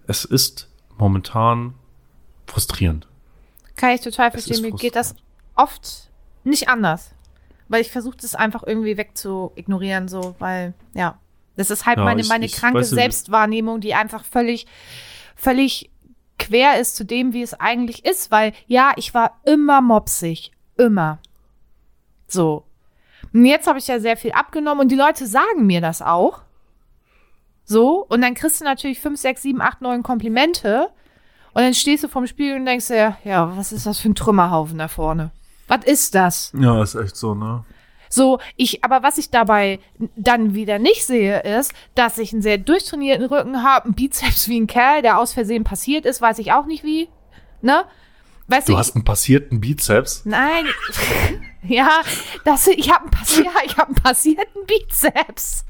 es 0.08 0.26
ist 0.26 0.68
momentan 0.98 1.74
frustrierend. 2.48 3.08
Kann 3.78 3.92
ich 3.92 4.02
total 4.02 4.30
verstehen. 4.30 4.62
Mir 4.62 4.72
geht 4.74 4.98
das 4.98 5.16
oft 5.56 6.10
nicht 6.44 6.68
anders. 6.68 7.12
Weil 7.70 7.80
ich 7.80 7.92
versuche 7.92 8.18
das 8.18 8.36
einfach 8.36 8.62
irgendwie 8.68 8.98
wegzuignorieren, 8.98 10.10
so, 10.10 10.36
weil, 10.40 10.74
ja. 10.94 11.18
Das 11.56 11.72
ist 11.72 11.86
halt 11.86 11.98
Ja, 11.98 12.04
meine, 12.04 12.26
meine 12.26 12.46
ich 12.46 12.52
kranke 12.52 12.80
weiß 12.80 12.90
Selbstwahrnehmung, 12.90 13.80
die 13.80 13.94
einfach 13.94 14.26
völlig, 14.26 14.68
völlig 15.38 15.90
quer 16.38 16.78
ist 16.78 16.98
zu 16.98 17.06
dem, 17.06 17.32
wie 17.32 17.42
es 17.42 17.54
eigentlich 17.54 18.04
ist, 18.04 18.32
weil, 18.32 18.52
ja, 18.68 18.92
ich 18.98 19.14
war 19.14 19.40
immer 19.46 19.80
mopsig. 19.80 20.52
Immer. 20.76 21.20
So. 22.28 22.66
Und 23.32 23.46
jetzt 23.46 23.66
habe 23.66 23.80
ich 23.80 23.88
ja 23.88 24.02
sehr 24.02 24.18
viel 24.18 24.34
abgenommen 24.34 24.82
und 24.82 24.92
die 24.92 24.98
Leute 24.98 25.26
sagen 25.26 25.66
mir 25.66 25.80
das 25.80 26.02
auch. 26.02 26.42
So. 27.70 28.04
Und 28.10 28.22
dann 28.22 28.34
kriegst 28.34 28.60
du 28.60 28.66
natürlich 28.66 29.00
fünf, 29.00 29.20
sechs, 29.20 29.44
sieben, 29.44 29.62
acht, 29.62 29.82
neun 29.82 30.02
Komplimente. 30.02 30.90
Und 31.54 31.62
dann 31.62 31.76
stehst 31.76 32.04
du 32.04 32.08
vorm 32.08 32.26
Spiegel 32.26 32.56
und 32.58 32.66
denkst 32.66 32.88
dir, 32.88 33.18
ja, 33.24 33.56
was 33.56 33.72
ist 33.72 33.86
das 33.86 34.00
für 34.00 34.10
ein 34.10 34.16
Trümmerhaufen 34.16 34.80
da 34.80 34.88
vorne? 34.88 35.32
Was 35.68 35.86
ist 35.86 36.16
das? 36.16 36.52
Ja, 36.60 36.82
ist 36.82 36.96
echt 36.96 37.16
so, 37.16 37.36
ne? 37.36 37.64
So, 38.10 38.40
ich, 38.56 38.84
aber 38.84 39.04
was 39.04 39.20
ich 39.20 39.30
dabei 39.30 39.80
dann 40.16 40.56
wieder 40.56 40.80
nicht 40.80 41.06
sehe, 41.06 41.42
ist, 41.42 41.72
dass 41.94 42.18
ich 42.18 42.34
einen 42.34 42.42
sehr 42.42 42.58
durchtrainierten 42.58 43.28
Rücken 43.28 43.62
habe, 43.62 43.86
einen 43.86 43.94
Bizeps 43.94 44.48
wie 44.48 44.60
ein 44.60 44.66
Kerl, 44.66 45.04
der 45.04 45.20
aus 45.20 45.34
Versehen 45.34 45.64
passiert 45.64 46.08
ist, 46.08 46.20
weiß 46.20 46.40
ich 46.40 46.52
auch 46.52 46.66
nicht 46.66 46.84
wie. 46.84 47.08
Ne? 47.62 47.84
Weißt 48.48 48.68
Du 48.68 48.74
ich, 48.74 48.80
hast 48.80 48.96
einen 48.96 49.06
passierten 49.06 49.62
Bizeps. 49.62 50.24
Nein. 50.26 50.66
ja, 51.62 52.02
das, 52.46 52.66
ich 52.66 52.92
habe 52.92 53.04
einen, 53.04 53.12
passi 53.12 53.44
ja, 53.46 53.52
ich 53.64 53.78
hab 53.78 53.90
einen 53.90 53.96
passierten 53.96 54.66
Bizeps. 54.66 55.66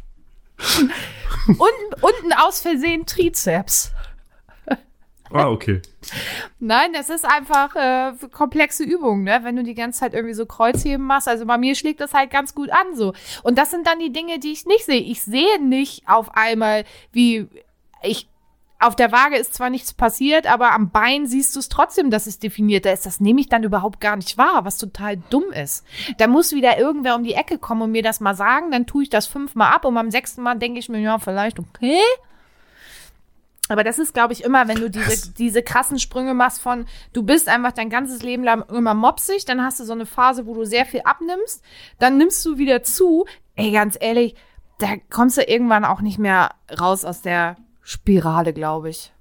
Und, 1.47 2.15
einen 2.23 2.33
aus 2.33 2.61
Versehen 2.61 3.05
Trizeps. 3.05 3.91
Ah, 5.31 5.47
okay. 5.47 5.81
Nein, 6.59 6.91
das 6.93 7.09
ist 7.09 7.23
einfach 7.23 7.75
äh, 7.75 8.13
komplexe 8.31 8.83
Übung, 8.83 9.23
ne? 9.23 9.39
Wenn 9.43 9.55
du 9.55 9.63
die 9.63 9.75
ganze 9.75 9.99
Zeit 9.99 10.15
irgendwie 10.15 10.33
so 10.33 10.47
Kreuzheben 10.47 11.05
machst. 11.05 11.27
Also 11.27 11.45
bei 11.45 11.57
mir 11.59 11.75
schlägt 11.75 11.99
das 11.99 12.15
halt 12.15 12.31
ganz 12.31 12.55
gut 12.55 12.71
an 12.71 12.95
so. 12.95 13.13
Und 13.43 13.57
das 13.57 13.69
sind 13.69 13.85
dann 13.85 13.99
die 13.99 14.11
Dinge, 14.11 14.39
die 14.39 14.51
ich 14.51 14.65
nicht 14.65 14.85
sehe. 14.85 15.01
Ich 15.01 15.21
sehe 15.21 15.63
nicht 15.63 16.09
auf 16.09 16.35
einmal, 16.35 16.83
wie 17.11 17.47
ich 18.01 18.27
auf 18.79 18.95
der 18.95 19.11
Waage 19.11 19.35
ist 19.35 19.53
zwar 19.53 19.69
nichts 19.69 19.93
passiert, 19.93 20.47
aber 20.47 20.71
am 20.71 20.89
Bein 20.89 21.27
siehst 21.27 21.53
du 21.55 21.59
es 21.59 21.67
trotzdem, 21.67 22.09
dass 22.09 22.27
es 22.27 22.39
definierter 22.39 22.93
ist. 22.93 23.05
Das 23.05 23.19
nehme 23.19 23.41
ich 23.41 23.49
dann 23.49 23.63
überhaupt 23.63 23.99
gar 23.99 24.15
nicht 24.15 24.37
wahr, 24.37 24.63
was 24.63 24.77
total 24.77 25.17
dumm 25.29 25.51
ist. 25.51 25.85
Da 26.17 26.27
muss 26.27 26.53
wieder 26.53 26.77
irgendwer 26.77 27.15
um 27.15 27.23
die 27.23 27.33
Ecke 27.33 27.57
kommen 27.57 27.81
und 27.81 27.91
mir 27.91 28.03
das 28.03 28.21
mal 28.21 28.35
sagen, 28.35 28.71
dann 28.71 28.87
tue 28.87 29.03
ich 29.03 29.09
das 29.09 29.27
fünfmal 29.27 29.73
ab 29.73 29.83
und 29.83 29.95
beim 29.95 30.11
sechsten 30.11 30.41
Mal 30.41 30.57
denke 30.57 30.79
ich 30.79 30.87
mir, 30.87 30.99
ja, 30.99 31.19
vielleicht 31.19 31.59
okay. 31.59 31.99
Aber 33.67 33.83
das 33.83 33.99
ist, 33.99 34.13
glaube 34.13 34.33
ich, 34.33 34.43
immer, 34.43 34.67
wenn 34.67 34.79
du 34.79 34.89
diese, 34.89 35.33
diese 35.33 35.61
krassen 35.61 35.99
Sprünge 35.99 36.33
machst 36.33 36.61
von, 36.61 36.85
du 37.13 37.21
bist 37.21 37.49
einfach 37.49 37.73
dein 37.73 37.89
ganzes 37.89 38.23
Leben 38.23 38.43
lang 38.43 38.63
immer 38.69 38.95
mopsig, 38.95 39.45
dann 39.45 39.63
hast 39.63 39.79
du 39.79 39.83
so 39.83 39.93
eine 39.93 40.07
Phase, 40.07 40.47
wo 40.47 40.55
du 40.55 40.63
sehr 40.65 40.85
viel 40.85 41.01
abnimmst, 41.03 41.63
dann 41.99 42.17
nimmst 42.17 42.43
du 42.45 42.57
wieder 42.57 42.81
zu. 42.81 43.25
Ey, 43.55 43.71
ganz 43.71 43.97
ehrlich, 43.99 44.35
da 44.79 44.87
kommst 45.09 45.37
du 45.37 45.43
irgendwann 45.43 45.85
auch 45.85 46.01
nicht 46.01 46.17
mehr 46.17 46.55
raus 46.79 47.05
aus 47.05 47.21
der 47.21 47.57
Spirale, 47.89 48.53
glaube 48.53 48.91
ich. 48.91 49.11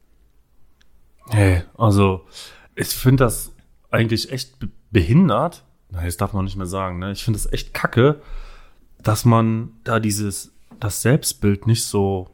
Hey, 1.31 1.63
also, 1.79 2.27
ich 2.75 2.89
finde 2.89 3.25
das 3.25 3.53
eigentlich 3.91 4.31
echt 4.31 4.59
be- 4.59 4.69
behindert. 4.91 5.65
Nein, 5.91 6.05
das 6.05 6.19
darf 6.19 6.35
man 6.35 6.45
nicht 6.45 6.57
mehr 6.57 6.67
sagen, 6.67 6.99
ne? 6.99 7.13
Ich 7.13 7.25
finde 7.25 7.39
es 7.39 7.51
echt 7.51 7.73
kacke, 7.73 8.21
dass 9.03 9.25
man 9.25 9.73
da 9.85 10.01
dieses, 10.01 10.53
das 10.81 11.01
Selbstbild 11.01 11.67
nicht 11.67 11.85
so 11.85 12.29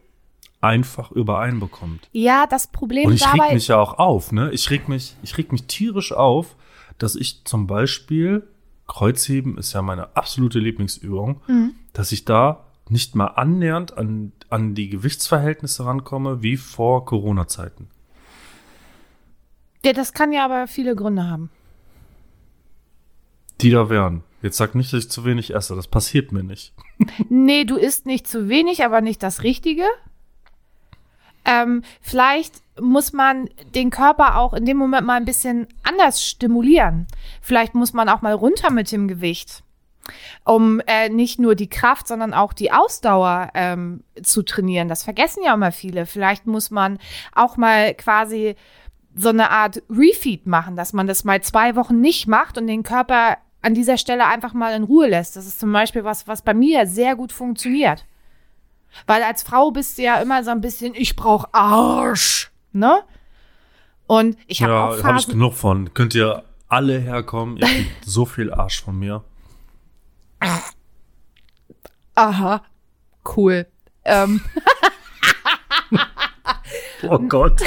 einfach 0.60 1.12
übereinbekommt. 1.12 2.08
Ja, 2.10 2.46
das 2.48 2.66
Problem 2.66 3.06
Und 3.06 3.12
ich 3.14 3.24
reg 3.24 3.32
dabei. 3.36 3.54
mich 3.54 3.68
ja 3.68 3.78
auch 3.78 3.98
auf, 3.98 4.32
ne? 4.32 4.50
Ich 4.50 4.70
reg 4.70 4.88
mich, 4.88 5.14
ich 5.22 5.38
reg 5.38 5.52
mich 5.52 5.68
tierisch 5.68 6.10
auf, 6.12 6.56
dass 6.98 7.14
ich 7.14 7.44
zum 7.44 7.68
Beispiel, 7.68 8.48
Kreuzheben 8.88 9.56
ist 9.56 9.72
ja 9.72 9.82
meine 9.82 10.16
absolute 10.16 10.58
Lieblingsübung, 10.58 11.42
Mhm. 11.46 11.74
dass 11.92 12.10
ich 12.10 12.24
da 12.24 12.64
nicht 12.88 13.14
mal 13.14 13.26
annähernd 13.28 13.96
an, 13.96 14.32
an 14.50 14.74
die 14.74 14.88
Gewichtsverhältnisse 14.90 15.84
rankomme 15.86 16.42
wie 16.42 16.56
vor 16.56 17.04
Corona-Zeiten. 17.04 17.88
ja, 19.84 19.92
das 19.92 20.12
kann 20.12 20.32
ja 20.32 20.44
aber 20.44 20.66
viele 20.66 20.94
Gründe 20.94 21.28
haben. 21.28 21.50
Die 23.60 23.70
da 23.70 23.88
wären. 23.88 24.22
Jetzt 24.42 24.58
sag 24.58 24.74
nicht, 24.74 24.92
dass 24.92 25.04
ich 25.04 25.10
zu 25.10 25.24
wenig 25.24 25.54
esse. 25.54 25.74
Das 25.74 25.88
passiert 25.88 26.32
mir 26.32 26.42
nicht. 26.42 26.74
Nee, 27.28 27.64
du 27.64 27.76
isst 27.76 28.06
nicht 28.06 28.28
zu 28.28 28.48
wenig, 28.48 28.84
aber 28.84 29.00
nicht 29.00 29.22
das 29.22 29.42
Richtige. 29.42 29.84
Ähm, 31.44 31.82
vielleicht 32.00 32.62
muss 32.80 33.12
man 33.12 33.48
den 33.74 33.90
Körper 33.90 34.38
auch 34.38 34.54
in 34.54 34.64
dem 34.64 34.76
Moment 34.76 35.06
mal 35.06 35.16
ein 35.16 35.24
bisschen 35.24 35.66
anders 35.82 36.24
stimulieren. 36.24 37.06
Vielleicht 37.40 37.74
muss 37.74 37.92
man 37.92 38.08
auch 38.08 38.22
mal 38.22 38.32
runter 38.32 38.70
mit 38.70 38.92
dem 38.92 39.08
Gewicht, 39.08 39.63
um 40.44 40.80
äh, 40.86 41.08
nicht 41.08 41.38
nur 41.38 41.54
die 41.54 41.68
Kraft, 41.68 42.08
sondern 42.08 42.34
auch 42.34 42.52
die 42.52 42.72
Ausdauer 42.72 43.50
ähm, 43.54 44.02
zu 44.22 44.42
trainieren. 44.42 44.88
Das 44.88 45.04
vergessen 45.04 45.42
ja 45.44 45.54
immer 45.54 45.72
viele. 45.72 46.06
Vielleicht 46.06 46.46
muss 46.46 46.70
man 46.70 46.98
auch 47.34 47.56
mal 47.56 47.94
quasi 47.94 48.56
so 49.14 49.28
eine 49.28 49.50
Art 49.50 49.82
Refeed 49.88 50.46
machen, 50.46 50.76
dass 50.76 50.92
man 50.92 51.06
das 51.06 51.24
mal 51.24 51.40
zwei 51.42 51.76
Wochen 51.76 52.00
nicht 52.00 52.26
macht 52.26 52.58
und 52.58 52.66
den 52.66 52.82
Körper 52.82 53.38
an 53.62 53.74
dieser 53.74 53.96
Stelle 53.96 54.26
einfach 54.26 54.52
mal 54.52 54.74
in 54.74 54.84
Ruhe 54.84 55.08
lässt. 55.08 55.36
Das 55.36 55.46
ist 55.46 55.58
zum 55.58 55.72
Beispiel 55.72 56.04
was, 56.04 56.28
was 56.28 56.42
bei 56.42 56.52
mir 56.52 56.86
sehr 56.86 57.16
gut 57.16 57.32
funktioniert. 57.32 58.06
Weil 59.06 59.22
als 59.22 59.42
Frau 59.42 59.70
bist 59.70 59.98
du 59.98 60.02
ja 60.02 60.16
immer 60.20 60.44
so 60.44 60.50
ein 60.50 60.60
bisschen, 60.60 60.94
ich 60.94 61.16
brauch 61.16 61.48
Arsch, 61.52 62.52
ne? 62.72 63.00
Und 64.06 64.36
ich 64.46 64.62
habe 64.62 64.72
ja, 64.72 64.84
auch 64.84 65.02
habe 65.02 65.18
ich 65.18 65.24
Phasen, 65.24 65.32
genug 65.32 65.54
von. 65.54 65.94
Könnt 65.94 66.14
ihr 66.14 66.44
alle 66.68 66.98
herkommen? 66.98 67.56
Ihr 67.56 67.66
kriegt 67.66 68.04
so 68.04 68.26
viel 68.26 68.52
Arsch 68.52 68.82
von 68.82 68.98
mir. 68.98 69.24
Aha, 72.14 72.64
cool. 73.36 73.66
Ähm, 74.04 74.40
Oh 77.08 77.18
Gott. 77.18 77.60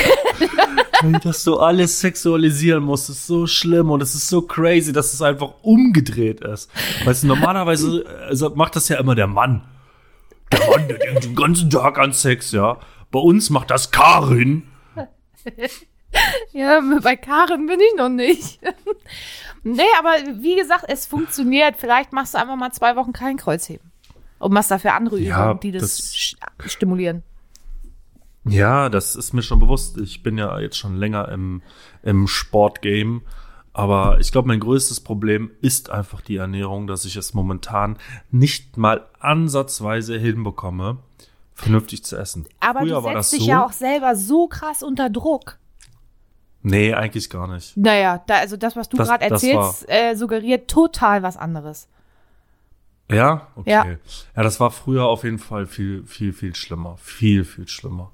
Dass 1.23 1.43
du 1.43 1.57
alles 1.57 1.99
sexualisieren 1.99 2.83
musst, 2.83 3.09
ist 3.09 3.27
so 3.27 3.45
schlimm 3.45 3.91
und 3.91 4.01
es 4.01 4.15
ist 4.15 4.27
so 4.27 4.41
crazy, 4.41 4.91
dass 4.91 5.13
es 5.13 5.21
einfach 5.21 5.53
umgedreht 5.61 6.41
ist. 6.41 6.71
Weißt 7.05 7.23
du, 7.23 7.27
normalerweise 7.27 8.05
also 8.27 8.49
macht 8.55 8.75
das 8.75 8.89
ja 8.89 8.99
immer 8.99 9.13
der 9.13 9.27
Mann. 9.27 9.63
Der 10.51 10.67
Mann, 10.67 10.87
der 10.87 10.97
denkt 10.97 11.25
den 11.25 11.35
ganzen 11.35 11.69
Tag 11.69 11.99
an 11.99 12.13
Sex, 12.13 12.51
ja. 12.51 12.79
Bei 13.11 13.19
uns 13.19 13.49
macht 13.49 13.69
das 13.69 13.91
Karin. 13.91 14.63
ja, 16.51 16.81
bei 17.03 17.15
Karin 17.15 17.67
bin 17.67 17.79
ich 17.79 17.95
noch 17.95 18.09
nicht. 18.09 18.59
Nee, 19.63 19.81
aber 19.99 20.11
wie 20.41 20.55
gesagt, 20.55 20.85
es 20.87 21.05
funktioniert. 21.05 21.75
Vielleicht 21.77 22.13
machst 22.13 22.33
du 22.33 22.37
einfach 22.39 22.55
mal 22.55 22.71
zwei 22.71 22.95
Wochen 22.95 23.13
kein 23.13 23.37
Kreuzheben. 23.37 23.91
Und 24.39 24.53
machst 24.53 24.69
dafür 24.69 24.93
andere 24.93 25.19
Ja, 25.19 25.45
Übungen, 25.45 25.59
die 25.61 25.71
das, 25.71 25.97
das- 25.97 26.71
stimulieren. 26.71 27.23
Ja, 28.45 28.89
das 28.89 29.15
ist 29.15 29.33
mir 29.33 29.41
schon 29.41 29.59
bewusst. 29.59 29.97
Ich 29.97 30.23
bin 30.23 30.37
ja 30.37 30.57
jetzt 30.59 30.77
schon 30.77 30.95
länger 30.95 31.29
im, 31.29 31.61
im 32.03 32.27
Sportgame. 32.27 33.21
Aber 33.73 34.19
ich 34.19 34.31
glaube, 34.31 34.47
mein 34.47 34.59
größtes 34.59 35.01
Problem 35.01 35.51
ist 35.61 35.89
einfach 35.89 36.21
die 36.21 36.37
Ernährung, 36.37 36.87
dass 36.87 37.05
ich 37.05 37.15
es 37.15 37.33
momentan 37.33 37.97
nicht 38.31 38.77
mal 38.77 39.05
ansatzweise 39.19 40.17
hinbekomme, 40.17 40.97
vernünftig 41.53 42.03
zu 42.03 42.15
essen. 42.17 42.47
Aber 42.59 42.79
Früher 42.81 42.95
du 42.99 43.03
war 43.03 43.13
das 43.13 43.29
setzt 43.29 43.39
dich 43.41 43.45
so. 43.45 43.51
ja 43.51 43.65
auch 43.65 43.71
selber 43.73 44.15
so 44.15 44.47
krass 44.47 44.81
unter 44.81 45.09
Druck. 45.09 45.59
Nee, 46.69 46.93
eigentlich 46.93 47.29
gar 47.29 47.47
nicht. 47.47 47.77
Naja, 47.77 48.21
da, 48.27 48.39
also 48.39 48.57
das, 48.57 48.75
was 48.75 48.89
du 48.89 48.97
gerade 48.97 49.23
erzählst, 49.23 49.85
äh, 49.87 50.15
suggeriert 50.15 50.69
total 50.69 51.23
was 51.23 51.37
anderes. 51.37 51.87
Ja? 53.09 53.47
Okay. 53.55 53.71
Ja. 53.71 53.85
Ja. 53.85 54.43
das 54.43 54.59
war 54.59 54.71
früher 54.71 55.05
auf 55.05 55.23
jeden 55.23 55.39
Fall 55.39 55.65
viel, 55.65 56.05
viel, 56.05 56.33
viel 56.33 56.55
schlimmer. 56.55 56.97
Viel, 56.97 57.45
viel 57.45 57.67
schlimmer. 57.67 58.11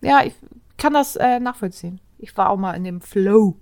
Ja, 0.00 0.24
ich 0.24 0.34
kann 0.78 0.94
das 0.94 1.14
äh, 1.16 1.38
nachvollziehen. 1.38 2.00
Ich 2.18 2.36
war 2.36 2.50
auch 2.50 2.56
mal 2.56 2.72
in 2.72 2.84
dem 2.84 3.00
Flow. 3.00 3.56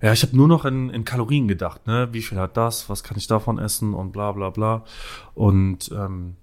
Ja, 0.00 0.12
ich 0.12 0.22
habe 0.22 0.36
nur 0.36 0.46
noch 0.46 0.64
in, 0.64 0.90
in 0.90 1.04
Kalorien 1.04 1.48
gedacht, 1.48 1.86
ne? 1.86 2.08
Wie 2.12 2.22
viel 2.22 2.38
hat 2.38 2.56
das? 2.56 2.88
Was 2.88 3.02
kann 3.02 3.16
ich 3.16 3.26
davon 3.26 3.58
essen? 3.58 3.94
Und 3.94 4.12
bla 4.12 4.32
bla 4.32 4.50
bla. 4.50 4.84
Und 5.34 5.90
ähm, 5.90 6.36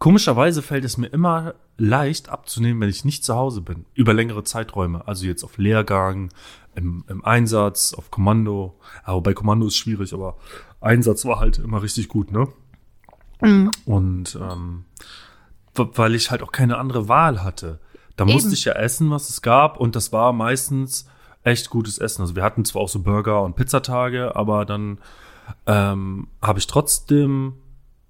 komischerweise 0.00 0.62
fällt 0.62 0.84
es 0.84 0.96
mir 0.96 1.06
immer 1.06 1.54
leicht 1.78 2.28
abzunehmen, 2.28 2.80
wenn 2.80 2.88
ich 2.88 3.04
nicht 3.04 3.24
zu 3.24 3.36
Hause 3.36 3.60
bin. 3.60 3.84
Über 3.94 4.12
längere 4.12 4.42
Zeiträume. 4.42 5.06
Also 5.06 5.26
jetzt 5.26 5.44
auf 5.44 5.58
Lehrgang, 5.58 6.30
im, 6.74 7.04
im 7.06 7.24
Einsatz, 7.24 7.94
auf 7.94 8.10
Kommando. 8.10 8.80
Aber 9.04 9.20
bei 9.20 9.34
Kommando 9.34 9.66
ist 9.66 9.76
schwierig, 9.76 10.12
aber 10.12 10.36
Einsatz 10.80 11.24
war 11.24 11.38
halt 11.38 11.58
immer 11.58 11.82
richtig 11.82 12.08
gut, 12.08 12.32
ne? 12.32 12.48
Und 13.84 14.36
ähm, 14.40 14.84
weil 15.74 16.14
ich 16.14 16.30
halt 16.30 16.42
auch 16.42 16.52
keine 16.52 16.78
andere 16.78 17.08
Wahl 17.08 17.44
hatte. 17.44 17.78
Da 18.16 18.24
Eben. 18.24 18.32
musste 18.32 18.54
ich 18.54 18.64
ja 18.64 18.72
essen, 18.72 19.10
was 19.10 19.30
es 19.30 19.42
gab, 19.42 19.78
und 19.78 19.96
das 19.96 20.12
war 20.12 20.32
meistens 20.32 21.06
echt 21.42 21.70
gutes 21.70 21.98
Essen. 21.98 22.22
Also 22.22 22.36
wir 22.36 22.42
hatten 22.42 22.64
zwar 22.64 22.82
auch 22.82 22.88
so 22.88 23.00
Burger 23.00 23.42
und 23.42 23.56
Pizzatage, 23.56 24.34
aber 24.34 24.64
dann 24.64 24.98
ähm, 25.66 26.28
habe 26.42 26.58
ich 26.58 26.66
trotzdem 26.66 27.54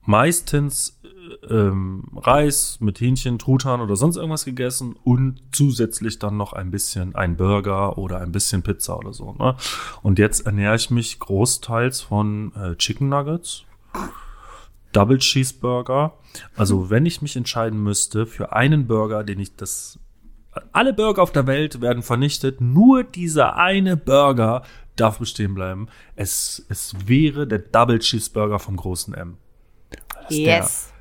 meistens 0.03 1.00
ähm, 1.49 2.05
Reis 2.17 2.79
mit 2.81 3.01
Hähnchen, 3.01 3.39
Truthahn 3.39 3.81
oder 3.81 3.97
sonst 3.97 4.17
irgendwas 4.17 4.45
gegessen 4.45 4.95
und 5.05 5.41
zusätzlich 5.53 6.19
dann 6.19 6.37
noch 6.37 6.53
ein 6.53 6.71
bisschen 6.71 7.15
ein 7.15 7.37
Burger 7.37 7.99
oder 7.99 8.21
ein 8.21 8.33
bisschen 8.33 8.63
Pizza 8.63 8.99
oder 8.99 9.13
so. 9.13 9.33
Ne? 9.35 9.57
Und 10.03 10.19
jetzt 10.19 10.47
ernähre 10.47 10.77
ich 10.77 10.91
mich 10.91 11.19
großteils 11.19 12.01
von 12.01 12.53
äh, 12.55 12.77
Chicken 12.77 13.09
Nuggets, 13.09 13.65
Double 14.93 15.19
Cheeseburger. 15.19 16.15
Also 16.57 16.91
wenn 16.91 17.07
ich 17.07 17.23
mich 17.23 17.37
entscheiden 17.37 17.83
müsste 17.83 18.27
für 18.27 18.53
einen 18.53 18.87
Burger, 18.87 19.25
den 19.25 19.41
ich 19.41 19.57
das 19.57 19.99
alle 20.73 20.93
Burger 20.93 21.23
auf 21.23 21.33
der 21.33 21.47
Welt 21.47 21.81
werden 21.81 22.03
vernichtet, 22.03 22.61
nur 22.61 23.05
dieser 23.05 23.57
eine 23.57 23.97
Burger 23.97 24.63
darf 24.97 25.19
bestehen 25.19 25.55
bleiben. 25.55 25.89
Es, 26.17 26.67
es 26.69 26.95
wäre 27.07 27.47
der 27.47 27.61
Double 27.61 28.01
Cheeseburger 28.01 28.59
vom 28.59 28.77
großen 28.77 29.15
M. 29.15 29.37
Yes. 30.29 30.93
Der 30.93 31.00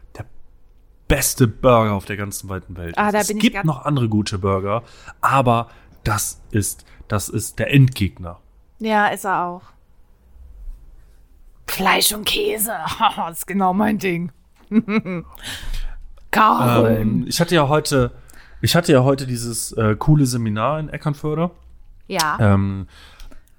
beste 1.10 1.48
Burger 1.48 1.94
auf 1.94 2.06
der 2.06 2.16
ganzen 2.16 2.48
weiten 2.48 2.78
Welt. 2.78 2.98
Ah, 2.98 3.12
da 3.12 3.20
es 3.20 3.28
bin 3.28 3.38
ich 3.38 3.44
gibt 3.44 3.66
noch 3.66 3.84
andere 3.84 4.08
gute 4.08 4.40
Burger, 4.40 4.84
aber 5.20 5.68
das 6.06 6.42
ist, 6.52 6.86
das 7.10 7.28
ist 7.28 7.60
der 7.60 7.74
Endgegner. 7.74 8.40
Ja, 8.80 9.08
ist 9.08 9.26
er 9.26 9.46
auch. 9.46 9.64
Fleisch 11.68 12.14
und 12.14 12.26
Käse. 12.26 12.72
das 13.18 13.40
ist 13.40 13.48
genau 13.48 13.74
mein 13.74 13.98
Ding. 13.98 14.32
Ähm, 16.32 17.26
ich 17.28 17.42
hatte 17.42 17.56
ja 17.56 17.68
heute, 17.68 18.12
ich 18.62 18.76
hatte 18.76 18.92
ja 18.92 19.04
heute 19.04 19.26
dieses 19.26 19.72
äh, 19.72 19.96
coole 19.98 20.28
Seminar 20.28 20.80
in 20.80 20.88
Eckernförde. 20.88 21.50
ja. 22.08 22.38
Ähm, 22.40 22.88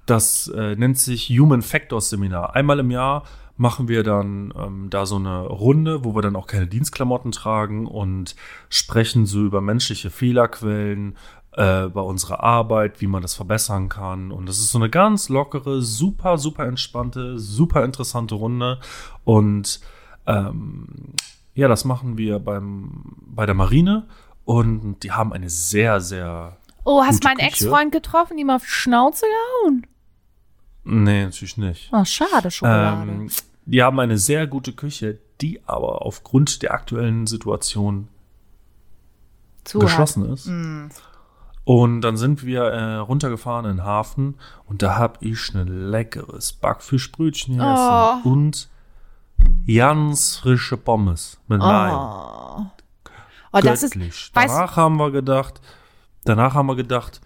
das 0.07 0.49
äh, 0.49 0.77
nennt 0.77 0.99
sich 0.99 1.29
Human 1.29 1.63
Factors 1.63 2.11
Seminar. 2.11 2.55
Einmal 2.55 2.79
im 2.79 2.91
Jahr 2.91 3.25
machen 3.61 3.89
wir 3.89 4.03
dann 4.03 4.55
ähm, 4.57 4.89
da 4.89 5.05
so 5.05 5.17
eine 5.17 5.43
Runde, 5.43 6.03
wo 6.03 6.15
wir 6.15 6.23
dann 6.23 6.35
auch 6.35 6.47
keine 6.47 6.67
Dienstklamotten 6.67 7.31
tragen 7.31 7.87
und 7.87 8.35
sprechen 8.71 9.27
so 9.27 9.45
über 9.45 9.61
menschliche 9.61 10.09
Fehlerquellen 10.09 11.19
äh, 11.53 11.89
bei 11.89 12.01
unserer 12.01 12.43
Arbeit, 12.43 13.03
wie 13.03 13.07
man 13.07 13.21
das 13.21 13.35
verbessern 13.35 13.91
kann. 13.91 14.33
Und 14.33 14.49
das 14.49 14.61
ist 14.61 14.71
so 14.71 14.79
eine 14.79 14.89
ganz 14.89 15.29
lockere, 15.29 15.83
super, 15.83 16.39
super 16.39 16.65
entspannte, 16.65 17.39
super 17.39 17.85
interessante 17.85 18.35
Runde. 18.35 18.81
Und 19.25 19.81
ähm, 20.27 21.13
ja, 21.55 21.69
das 21.69 21.85
machen 21.85 22.17
wir 22.17 22.39
beim, 22.39 23.15
bei 23.27 23.45
der 23.45 23.55
Marine. 23.55 24.09
Und 24.47 25.01
die 25.01 25.13
haben 25.13 25.35
eine 25.35 25.51
sehr, 25.51 26.01
sehr 26.01 26.57
oh, 26.85 27.03
hast 27.05 27.25
meinen. 27.25 27.41
Ex-Freund 27.41 27.93
getroffen, 27.93 28.39
ihm 28.39 28.49
auf 28.49 28.63
die 28.63 28.71
Schnauze 28.71 29.27
gehauen? 29.27 29.87
Nee, 30.85 31.25
natürlich 31.27 31.59
nicht. 31.59 31.91
Oh, 31.93 32.07
schade, 32.07 32.51
Schokolade. 32.51 33.11
Ähm, 33.11 33.31
die 33.67 33.83
haben 33.83 34.01
eine 34.01 34.19
sehr 34.19 34.47
gute 34.47 34.73
Küche, 34.73 35.19
die 35.41 35.61
aber 35.67 36.03
aufgrund 36.03 36.63
der 36.63 36.75
aktuellen 36.75 37.27
Situation 37.27 38.09
Zu 39.65 39.79
geschlossen 39.79 40.25
ist. 40.33 40.51
Und 41.65 42.01
dann 42.01 42.17
sind 42.17 42.45
wir 42.45 42.63
äh, 42.65 42.97
runtergefahren 42.97 43.67
in 43.67 43.77
den 43.79 43.85
Hafen 43.85 44.35
und 44.67 44.83
da 44.83 44.97
habe 44.97 45.19
ich 45.25 45.55
ein 45.55 45.91
leckeres 45.91 46.53
Backfischbrötchen 46.53 47.59
gegessen 47.59 48.21
Oh. 48.25 48.29
und 48.29 48.69
ganz 49.67 50.37
frische 50.37 50.77
Pommes 50.77 51.39
mit. 51.49 51.61
Oh. 51.63 52.67
Oh, 53.53 53.59
das 53.63 53.83
ist, 53.83 53.93
Göttlich. 53.95 54.15
weißt- 54.35 54.47
danach 54.49 54.77
haben 54.77 54.97
wir 54.97 55.11
gedacht, 55.11 55.61
danach 56.25 56.55
haben 56.55 56.67
wir 56.67 56.77
gedacht, 56.77 57.21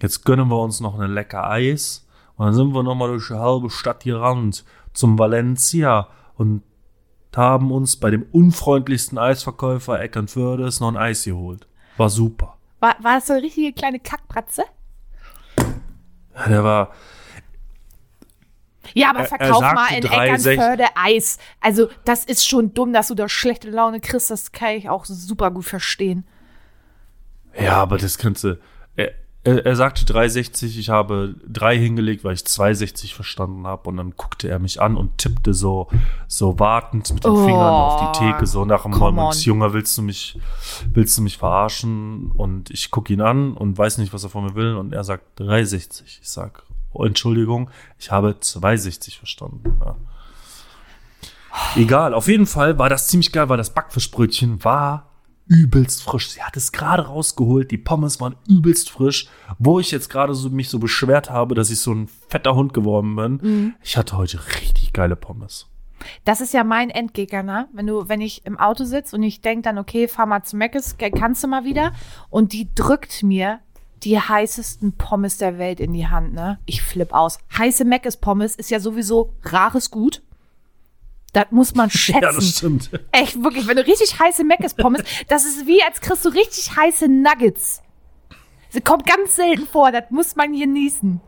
jetzt 0.00 0.24
gönnen 0.24 0.48
wir 0.48 0.60
uns 0.60 0.80
noch 0.80 0.98
ein 0.98 1.10
lecker 1.12 1.48
Eis. 1.48 2.06
Und 2.36 2.46
dann 2.46 2.54
sind 2.54 2.72
wir 2.72 2.82
nochmal 2.82 3.08
durch 3.08 3.28
die 3.28 3.34
halbe 3.34 3.68
Stadt 3.70 4.04
gerannt 4.04 4.64
zum 4.98 5.18
Valencia 5.18 6.08
und 6.36 6.62
haben 7.36 7.70
uns 7.70 7.96
bei 7.96 8.10
dem 8.10 8.26
unfreundlichsten 8.32 9.16
Eisverkäufer 9.16 10.00
Eckernfördes 10.00 10.80
noch 10.80 10.88
ein 10.88 10.96
Eis 10.96 11.22
geholt. 11.24 11.68
War 11.96 12.10
super. 12.10 12.56
war, 12.80 12.96
war 13.00 13.14
das 13.16 13.28
so 13.28 13.34
eine 13.34 13.42
richtige 13.42 13.72
kleine 13.72 14.00
Kackpratze? 14.00 14.64
Ja, 16.36 16.48
Der 16.48 16.64
war, 16.64 16.92
Ja, 18.94 19.10
aber 19.10 19.20
Er- 19.20 19.24
er 19.24 19.28
verkauf 19.28 19.58
sagte 19.60 19.74
mal 19.74 19.88
in 19.94 20.02
3,60. 20.02 20.50
Eckernförde 20.52 20.84
Eis. 20.96 21.38
Also, 21.60 21.88
das 22.04 22.24
ist 22.24 22.46
schon 22.48 22.74
dumm, 22.74 22.92
dass 22.92 23.08
du 23.08 23.14
da 23.14 23.28
schlechte 23.28 23.70
Laune 23.70 24.00
kriegst. 24.00 24.30
Das 24.30 24.50
kann 24.50 24.70
ich 24.70 24.88
auch 24.88 25.04
super 25.04 25.50
gut 25.52 25.64
verstehen. 25.64 26.26
ja, 27.60 27.74
aber 27.74 27.98
das 27.98 28.18
kannst 28.18 28.42
du, 28.44 28.58
er, 29.44 29.64
er, 29.64 29.76
sagte 29.76 30.04
360, 30.04 30.78
ich 30.78 30.90
habe 30.90 31.34
drei 31.46 31.78
hingelegt, 31.78 32.24
weil 32.24 32.34
ich 32.34 32.44
260 32.44 33.14
verstanden 33.14 33.66
habe. 33.66 33.88
Und 33.88 33.96
dann 33.96 34.14
guckte 34.16 34.48
er 34.48 34.58
mich 34.58 34.80
an 34.80 34.96
und 34.96 35.16
tippte 35.18 35.54
so, 35.54 35.88
so 36.26 36.58
wartend 36.58 37.12
mit 37.14 37.24
den 37.24 37.30
Oh, 37.30 37.44
Fingern 37.44 37.72
auf 37.72 38.12
die 38.12 38.18
Theke, 38.18 38.46
so 38.46 38.64
nach 38.64 38.82
dem 38.82 39.00
on. 39.00 39.32
Junge, 39.32 39.72
willst 39.72 39.96
du 39.96 40.02
mich, 40.02 40.38
willst 40.92 41.16
du 41.16 41.22
mich 41.22 41.38
verarschen? 41.38 42.32
Und 42.32 42.70
ich 42.70 42.90
gucke 42.90 43.12
ihn 43.12 43.20
an 43.20 43.54
und 43.54 43.78
weiß 43.78 43.98
nicht, 43.98 44.12
was 44.12 44.24
er 44.24 44.30
von 44.30 44.44
mir 44.44 44.54
will. 44.54 44.74
Und 44.74 44.92
er 44.92 45.04
sagt 45.04 45.38
360. 45.38 46.18
Ich 46.22 46.28
sag, 46.28 46.64
oh, 46.92 47.04
Entschuldigung, 47.04 47.70
ich 47.98 48.10
habe 48.10 48.38
260 48.40 49.18
verstanden. 49.18 49.78
Ja. 49.80 49.96
Egal, 51.76 52.12
auf 52.12 52.28
jeden 52.28 52.46
Fall 52.46 52.78
war 52.78 52.88
das 52.88 53.08
ziemlich 53.08 53.32
geil, 53.32 53.48
weil 53.48 53.56
das 53.56 53.70
Backfischbrötchen 53.70 54.64
war 54.64 55.07
übelst 55.48 56.02
frisch. 56.02 56.30
Sie 56.30 56.42
hat 56.42 56.56
es 56.56 56.72
gerade 56.72 57.06
rausgeholt, 57.06 57.70
die 57.70 57.78
Pommes 57.78 58.20
waren 58.20 58.36
übelst 58.48 58.90
frisch. 58.90 59.28
Wo 59.58 59.80
ich 59.80 59.90
jetzt 59.90 60.10
gerade 60.10 60.34
so, 60.34 60.50
mich 60.50 60.68
so 60.68 60.78
beschwert 60.78 61.30
habe, 61.30 61.54
dass 61.54 61.70
ich 61.70 61.80
so 61.80 61.92
ein 61.92 62.08
fetter 62.28 62.54
Hund 62.54 62.74
geworden 62.74 63.16
bin. 63.16 63.74
Ich 63.82 63.96
hatte 63.96 64.16
heute 64.16 64.38
richtig 64.60 64.92
geile 64.92 65.16
Pommes. 65.16 65.66
Das 66.24 66.40
ist 66.40 66.54
ja 66.54 66.64
mein 66.64 66.90
Endgegner, 66.90 67.42
ne? 67.42 67.68
Wenn 67.72 67.86
du, 67.86 68.08
wenn 68.08 68.20
ich 68.20 68.46
im 68.46 68.58
Auto 68.58 68.84
sitze 68.84 69.16
und 69.16 69.22
ich 69.22 69.40
denk 69.40 69.64
dann, 69.64 69.78
okay, 69.78 70.06
fahr 70.06 70.26
mal 70.26 70.44
zu 70.44 70.56
Meckes, 70.56 70.96
kannst 70.98 71.42
du 71.42 71.48
mal 71.48 71.64
wieder? 71.64 71.92
Und 72.30 72.52
die 72.52 72.68
drückt 72.74 73.22
mir 73.22 73.60
die 74.04 74.18
heißesten 74.18 74.92
Pommes 74.92 75.38
der 75.38 75.58
Welt 75.58 75.80
in 75.80 75.92
die 75.92 76.06
Hand, 76.06 76.32
ne? 76.32 76.58
Ich 76.66 76.82
flipp 76.82 77.12
aus. 77.12 77.38
Heiße 77.56 77.84
Meckes 77.84 78.16
Pommes 78.16 78.54
ist 78.54 78.70
ja 78.70 78.80
sowieso 78.80 79.34
rares 79.42 79.90
Gut. 79.90 80.22
Das 81.32 81.46
muss 81.50 81.74
man 81.74 81.90
schätzen. 81.90 82.20
Ja, 82.22 82.32
das 82.32 82.56
stimmt. 82.56 82.90
Echt, 83.12 83.42
wirklich, 83.42 83.66
wenn 83.66 83.76
du 83.76 83.86
richtig 83.86 84.18
heiße 84.18 84.44
Meckes 84.44 84.74
Pommes, 84.74 85.02
das 85.28 85.44
ist 85.44 85.66
wie, 85.66 85.82
als 85.82 86.00
kriegst 86.00 86.24
du 86.24 86.30
richtig 86.30 86.74
heiße 86.76 87.08
Nuggets. 87.08 87.82
Sie 88.70 88.80
kommt 88.80 89.06
ganz 89.06 89.36
selten 89.36 89.66
vor, 89.66 89.92
das 89.92 90.04
muss 90.10 90.36
man 90.36 90.52
genießen. 90.52 91.20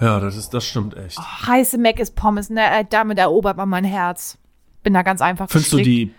Ja, 0.00 0.18
das 0.20 0.36
ist, 0.36 0.50
das 0.52 0.64
stimmt 0.64 0.96
echt. 0.96 1.18
Heiße 1.18 1.78
Meckes 1.78 2.10
Pommes, 2.10 2.50
ne, 2.50 2.64
äh, 2.80 2.84
damit 2.88 3.18
erobert 3.18 3.56
man 3.56 3.68
mein 3.68 3.84
Herz. 3.84 4.38
Bin 4.82 4.94
da 4.94 5.02
ganz 5.02 5.20
einfach 5.20 5.48
Findest 5.48 5.72
du 5.72 5.76
gestrickt. 5.76 6.12
die, 6.12 6.14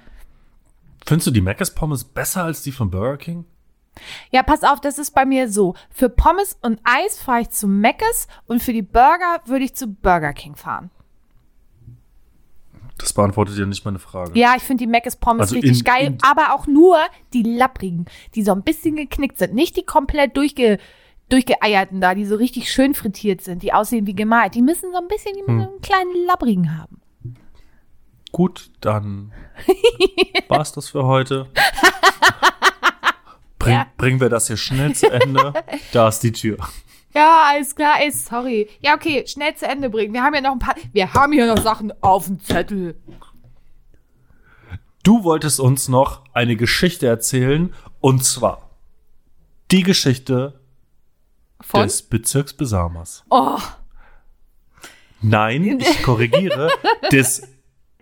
findest 1.05 1.27
du 1.27 1.31
die 1.31 1.41
Mc's 1.41 1.71
Pommes 1.75 2.05
besser 2.05 2.43
als 2.43 2.61
die 2.63 2.71
von 2.71 2.89
Burger 2.89 3.17
King? 3.17 3.45
Ja, 4.31 4.41
pass 4.41 4.63
auf, 4.63 4.79
das 4.81 4.97
ist 4.97 5.11
bei 5.11 5.25
mir 5.25 5.49
so. 5.49 5.75
Für 5.89 6.09
Pommes 6.09 6.57
und 6.61 6.79
Eis 6.83 7.19
fahre 7.19 7.41
ich 7.41 7.49
zu 7.49 7.67
Meckes 7.67 8.27
und 8.47 8.63
für 8.63 8.73
die 8.73 8.81
Burger 8.81 9.41
würde 9.45 9.65
ich 9.65 9.75
zu 9.75 9.87
Burger 9.87 10.33
King 10.33 10.55
fahren. 10.55 10.89
Das 12.97 13.13
beantwortet 13.13 13.57
ja 13.57 13.65
nicht 13.65 13.83
meine 13.85 13.99
Frage. 13.99 14.37
Ja, 14.39 14.53
ich 14.55 14.63
finde 14.63 14.83
die 14.83 14.87
Meckes 14.89 15.15
Pommes 15.15 15.41
Also 15.41 15.55
richtig 15.55 15.79
in- 15.79 15.83
geil, 15.83 16.05
in- 16.07 16.17
aber 16.21 16.53
auch 16.53 16.67
nur 16.67 16.97
die 17.33 17.43
lapprigen, 17.43 18.05
die 18.35 18.43
so 18.43 18.51
ein 18.53 18.63
bisschen 18.63 18.95
geknickt 18.95 19.37
sind. 19.39 19.53
Nicht 19.53 19.75
die 19.77 19.83
komplett 19.83 20.37
durchge, 20.37 20.77
durchgeeierten 21.29 22.01
da, 22.01 22.13
die 22.15 22.25
so 22.25 22.35
richtig 22.35 22.71
schön 22.71 22.93
frittiert 22.93 23.41
sind, 23.41 23.63
die 23.63 23.73
aussehen 23.73 24.05
wie 24.07 24.15
gemalt. 24.15 24.55
Die 24.55 24.61
müssen 24.61 24.91
so 24.91 24.97
ein 24.99 25.07
bisschen, 25.07 25.33
die 25.35 25.41
müssen 25.41 25.63
Hm. 25.65 25.69
einen 25.71 25.81
kleinen 25.81 26.25
lapprigen 26.27 26.77
haben. 26.77 26.99
Gut, 28.31 28.71
dann 28.81 29.31
war's 30.47 30.71
das 30.71 30.89
für 30.89 31.05
heute. 31.05 31.47
Bring, 33.59 33.73
Ja. 33.73 33.87
Bringen 33.97 34.19
wir 34.19 34.29
das 34.29 34.47
hier 34.47 34.57
schnell 34.57 34.93
zu 34.93 35.09
Ende. 35.09 35.53
Da 35.93 36.09
ist 36.09 36.19
die 36.19 36.31
Tür. 36.31 36.57
Ja, 37.13 37.49
alles 37.49 37.75
klar, 37.75 38.01
ey, 38.01 38.11
sorry. 38.11 38.69
Ja, 38.81 38.95
okay, 38.95 39.25
schnell 39.27 39.55
zu 39.55 39.67
Ende 39.67 39.89
bringen. 39.89 40.13
Wir 40.13 40.23
haben 40.23 40.33
ja 40.33 40.41
noch 40.41 40.53
ein 40.53 40.59
paar, 40.59 40.75
wir 40.91 41.13
haben 41.13 41.33
hier 41.33 41.45
noch 41.45 41.61
Sachen 41.61 41.93
auf 42.01 42.25
dem 42.25 42.39
Zettel. 42.39 42.95
Du 45.03 45.23
wolltest 45.23 45.59
uns 45.59 45.89
noch 45.89 46.23
eine 46.33 46.55
Geschichte 46.55 47.07
erzählen 47.07 47.73
und 47.99 48.23
zwar 48.23 48.69
die 49.69 49.83
Geschichte 49.83 50.59
Von? 51.61 51.83
des 51.83 52.03
Bezirks 52.03 52.53
Besamers. 52.53 53.23
Oh, 53.29 53.59
Nein, 55.23 55.79
ich 55.79 56.03
korrigiere, 56.03 56.69
des 57.11 57.47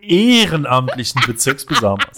ehrenamtlichen 0.02 1.22
Bezirks 1.28 1.66
Besamers. 1.66 2.18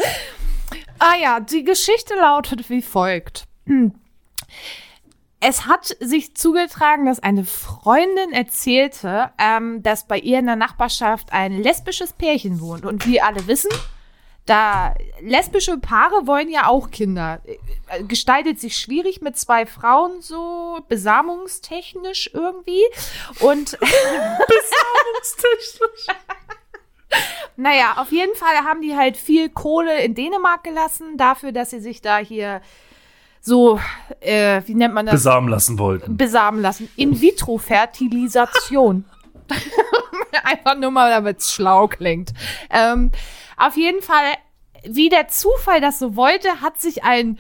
Ah 0.98 1.16
ja, 1.22 1.39
die 1.41 1.66
Geschichte 1.66 2.16
lautet 2.16 2.70
wie 2.70 2.82
folgt. 2.82 3.46
Es 5.46 5.68
hat 5.68 5.98
sich 6.00 6.36
zugetragen, 6.36 7.06
dass 7.06 7.20
eine 7.20 7.44
Freundin 7.44 8.32
erzählte, 8.32 9.32
ähm, 9.38 9.84
dass 9.84 10.08
bei 10.08 10.18
ihr 10.18 10.39
in 10.39 10.46
der 10.46 10.56
Nachbarschaft 10.56 11.34
ein 11.34 11.62
lesbisches 11.62 12.14
Pärchen 12.14 12.62
wohnt. 12.62 12.86
Und 12.86 13.06
wie 13.06 13.20
alle 13.20 13.46
wissen, 13.46 13.70
da 14.46 14.96
lesbische 15.20 15.78
Paare 15.78 16.28
wollen 16.28 16.50
ja 16.50 16.68
auch 16.68 16.91
Kinder. 16.91 17.41
Äh, 17.88 18.04
Gestaltet 18.06 18.62
sich 18.62 18.78
schwierig 18.78 19.22
mit 19.22 19.38
zwei 19.38 19.66
Frauen 19.66 20.22
so 20.22 20.80
besamungstechnisch 20.88 22.32
irgendwie. 22.34 22.84
Und 23.41 23.78
Naja, 27.58 27.98
auf 27.98 28.12
jeden 28.12 28.36
Fall 28.36 28.56
haben 28.64 28.82
die 28.82 28.96
halt 28.96 29.18
viel 29.18 29.50
Kohle 29.50 30.02
in 30.04 30.16
Dänemark 30.16 30.64
gelassen, 30.64 31.18
dafür, 31.18 31.52
dass 31.52 31.70
sie 31.70 31.82
sich 31.82 32.02
da 32.02 32.18
hier 32.18 32.62
so, 33.46 33.78
äh, 34.22 34.62
wie 34.66 34.74
nennt 34.74 34.94
man 34.94 35.06
das? 35.06 35.16
Besamen 35.16 35.50
lassen 35.50 35.78
wollten. 35.78 36.16
Besamen 36.16 36.62
lassen. 36.62 36.89
In-vitro-Fertilisation. 36.96 39.04
Einfach 40.46 40.78
nur 40.78 40.91
mal, 40.91 41.10
damit 41.10 41.39
es 41.39 41.52
schlau 41.52 41.89
klingt. 41.89 42.34
Ähm, 42.70 43.12
auf 43.58 43.76
jeden 43.76 44.02
Fall, 44.02 44.36
wie 44.86 45.10
der 45.10 45.28
Zufall 45.28 45.82
das 45.82 46.00
so 46.00 46.16
wollte, 46.16 46.62
hat 46.62 46.80
sich 46.80 47.04
ein 47.04 47.38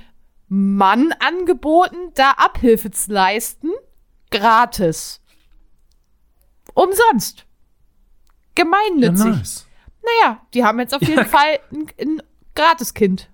Mann 0.49 1.13
angeboten, 1.19 2.11
da 2.15 2.31
Abhilfe 2.31 2.91
zu 2.91 3.13
leisten. 3.13 3.69
Gratis. 4.29 5.21
Umsonst. 6.73 7.39
Ja, 7.39 7.45
Gemeinnützig. 8.55 9.25
nice. 9.25 9.67
Naja, 10.03 10.41
die 10.53 10.65
haben 10.65 10.81
jetzt 10.81 10.93
auf 10.93 11.01
jeden 11.01 11.25
Fall 11.25 11.61
ein, 11.71 11.87
ein 11.97 12.21
Gratiskind. 12.55 13.29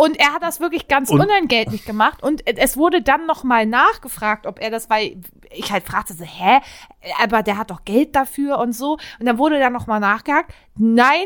Und 0.00 0.18
er 0.18 0.32
hat 0.32 0.42
das 0.42 0.60
wirklich 0.60 0.88
ganz 0.88 1.10
Und- 1.10 1.20
unentgeltlich 1.20 1.84
gemacht. 1.84 2.22
Und 2.22 2.46
es 2.46 2.76
wurde 2.76 3.02
dann 3.02 3.26
noch 3.26 3.44
mal 3.44 3.66
nachgefragt, 3.66 4.46
ob 4.46 4.58
er 4.60 4.70
das, 4.70 4.88
weil 4.88 5.20
ich 5.52 5.70
halt 5.72 5.84
fragte 5.84 6.14
so, 6.14 6.24
hä? 6.24 6.60
Aber 7.22 7.42
der 7.42 7.58
hat 7.58 7.70
doch 7.70 7.84
Geld 7.84 8.16
dafür 8.16 8.58
und 8.58 8.72
so. 8.72 8.98
Und 9.18 9.26
dann 9.26 9.38
wurde 9.38 9.58
dann 9.58 9.72
noch 9.72 9.86
mal 9.86 10.00
nachgehakt. 10.00 10.52
Nein, 10.76 11.24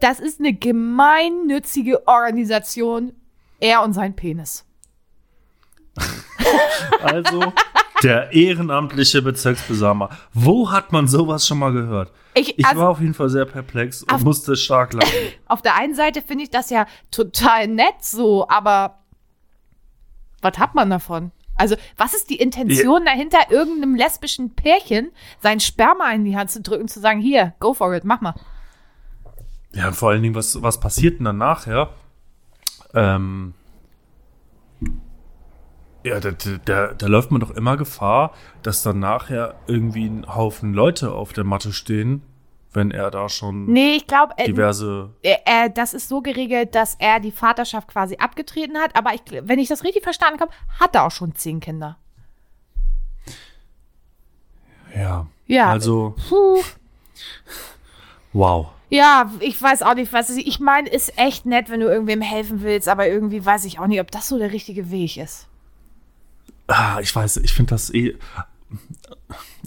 das 0.00 0.20
ist 0.20 0.40
eine 0.40 0.52
gemeinnützige 0.52 2.06
Organisation. 2.06 3.12
Er 3.60 3.82
und 3.82 3.92
sein 3.92 4.14
Penis. 4.16 4.64
Also, 7.02 7.52
der 8.02 8.32
ehrenamtliche 8.32 9.22
Bezirksbesamer. 9.22 10.10
Wo 10.32 10.70
hat 10.70 10.92
man 10.92 11.08
sowas 11.08 11.46
schon 11.46 11.58
mal 11.58 11.72
gehört? 11.72 12.12
Ich, 12.36 12.58
Ich 12.58 12.66
also, 12.66 12.82
war 12.82 12.90
auf 12.90 13.00
jeden 13.00 13.14
Fall 13.14 13.30
sehr 13.30 13.46
perplex 13.46 14.02
und 14.02 14.12
Auf- 14.12 14.22
musste 14.22 14.56
stark 14.56 14.92
lachen. 14.92 15.10
auf 15.46 15.62
der 15.62 15.74
einen 15.74 15.94
Seite 15.94 16.20
finde 16.22 16.44
ich 16.44 16.50
das 16.50 16.70
ja 16.70 16.86
total 17.10 17.66
nett 17.66 17.94
so, 18.02 18.46
aber 18.48 18.98
was 20.42 20.58
hat 20.58 20.74
man 20.74 20.90
davon? 20.90 21.32
Also, 21.56 21.76
was 21.96 22.12
ist 22.12 22.28
die 22.28 22.36
Intention 22.36 23.06
dahinter, 23.06 23.38
irgendeinem 23.50 23.94
lesbischen 23.94 24.54
Pärchen 24.54 25.10
sein 25.40 25.58
Sperma 25.60 26.12
in 26.12 26.26
die 26.26 26.36
Hand 26.36 26.50
zu 26.50 26.60
drücken, 26.60 26.86
zu 26.86 27.00
sagen, 27.00 27.18
hier, 27.20 27.54
go 27.60 27.72
for 27.72 27.94
it, 27.94 28.04
mach 28.04 28.20
mal. 28.20 28.34
Ja, 29.72 29.88
und 29.88 29.94
vor 29.94 30.10
allen 30.10 30.22
Dingen, 30.22 30.34
was, 30.34 30.60
was 30.62 30.78
passiert 30.78 31.18
denn 31.18 31.24
dann 31.24 31.38
nachher? 31.38 31.94
Ähm, 32.94 33.54
ja, 36.06 36.20
da, 36.20 36.30
da, 36.64 36.92
da 36.94 37.06
läuft 37.06 37.32
man 37.32 37.40
doch 37.40 37.50
immer 37.50 37.76
Gefahr, 37.76 38.32
dass 38.62 38.82
dann 38.82 39.00
nachher 39.00 39.56
irgendwie 39.66 40.06
ein 40.06 40.24
Haufen 40.32 40.72
Leute 40.72 41.10
auf 41.12 41.32
der 41.32 41.42
Matte 41.42 41.72
stehen, 41.72 42.22
wenn 42.72 42.92
er 42.92 43.10
da 43.10 43.28
schon 43.28 43.66
Nee, 43.72 43.96
ich 43.96 44.06
glaube, 44.06 44.34
äh, 44.36 44.44
diverse. 44.44 45.10
äh, 45.22 45.36
äh, 45.44 45.70
das 45.70 45.94
ist 45.94 46.08
so 46.08 46.20
geregelt, 46.20 46.76
dass 46.76 46.94
er 47.00 47.18
die 47.18 47.32
Vaterschaft 47.32 47.88
quasi 47.88 48.18
abgetreten 48.18 48.78
hat, 48.78 48.94
aber 48.94 49.14
ich, 49.14 49.22
wenn 49.30 49.58
ich 49.58 49.68
das 49.68 49.82
richtig 49.82 50.04
verstanden 50.04 50.40
habe, 50.40 50.52
hat 50.78 50.94
er 50.94 51.06
auch 51.06 51.10
schon 51.10 51.34
zehn 51.34 51.58
Kinder. 51.58 51.96
Ja. 54.94 55.26
Ja. 55.46 55.70
Also, 55.70 56.14
Puh. 56.28 56.62
wow. 58.32 58.68
Ja, 58.90 59.32
ich 59.40 59.60
weiß 59.60 59.82
auch 59.82 59.94
nicht, 59.94 60.12
was 60.12 60.30
ich, 60.30 60.46
ich 60.46 60.60
meine, 60.60 60.88
ist 60.88 61.18
echt 61.18 61.46
nett, 61.46 61.68
wenn 61.68 61.80
du 61.80 61.88
irgendwem 61.88 62.20
helfen 62.20 62.62
willst, 62.62 62.88
aber 62.88 63.08
irgendwie 63.08 63.44
weiß 63.44 63.64
ich 63.64 63.80
auch 63.80 63.88
nicht, 63.88 64.00
ob 64.00 64.12
das 64.12 64.28
so 64.28 64.38
der 64.38 64.52
richtige 64.52 64.90
Weg 64.92 65.16
ist. 65.16 65.48
Ah, 66.68 66.98
ich 67.00 67.14
weiß, 67.14 67.38
ich 67.38 67.52
finde 67.52 67.70
das 67.70 67.92
eh. 67.94 68.16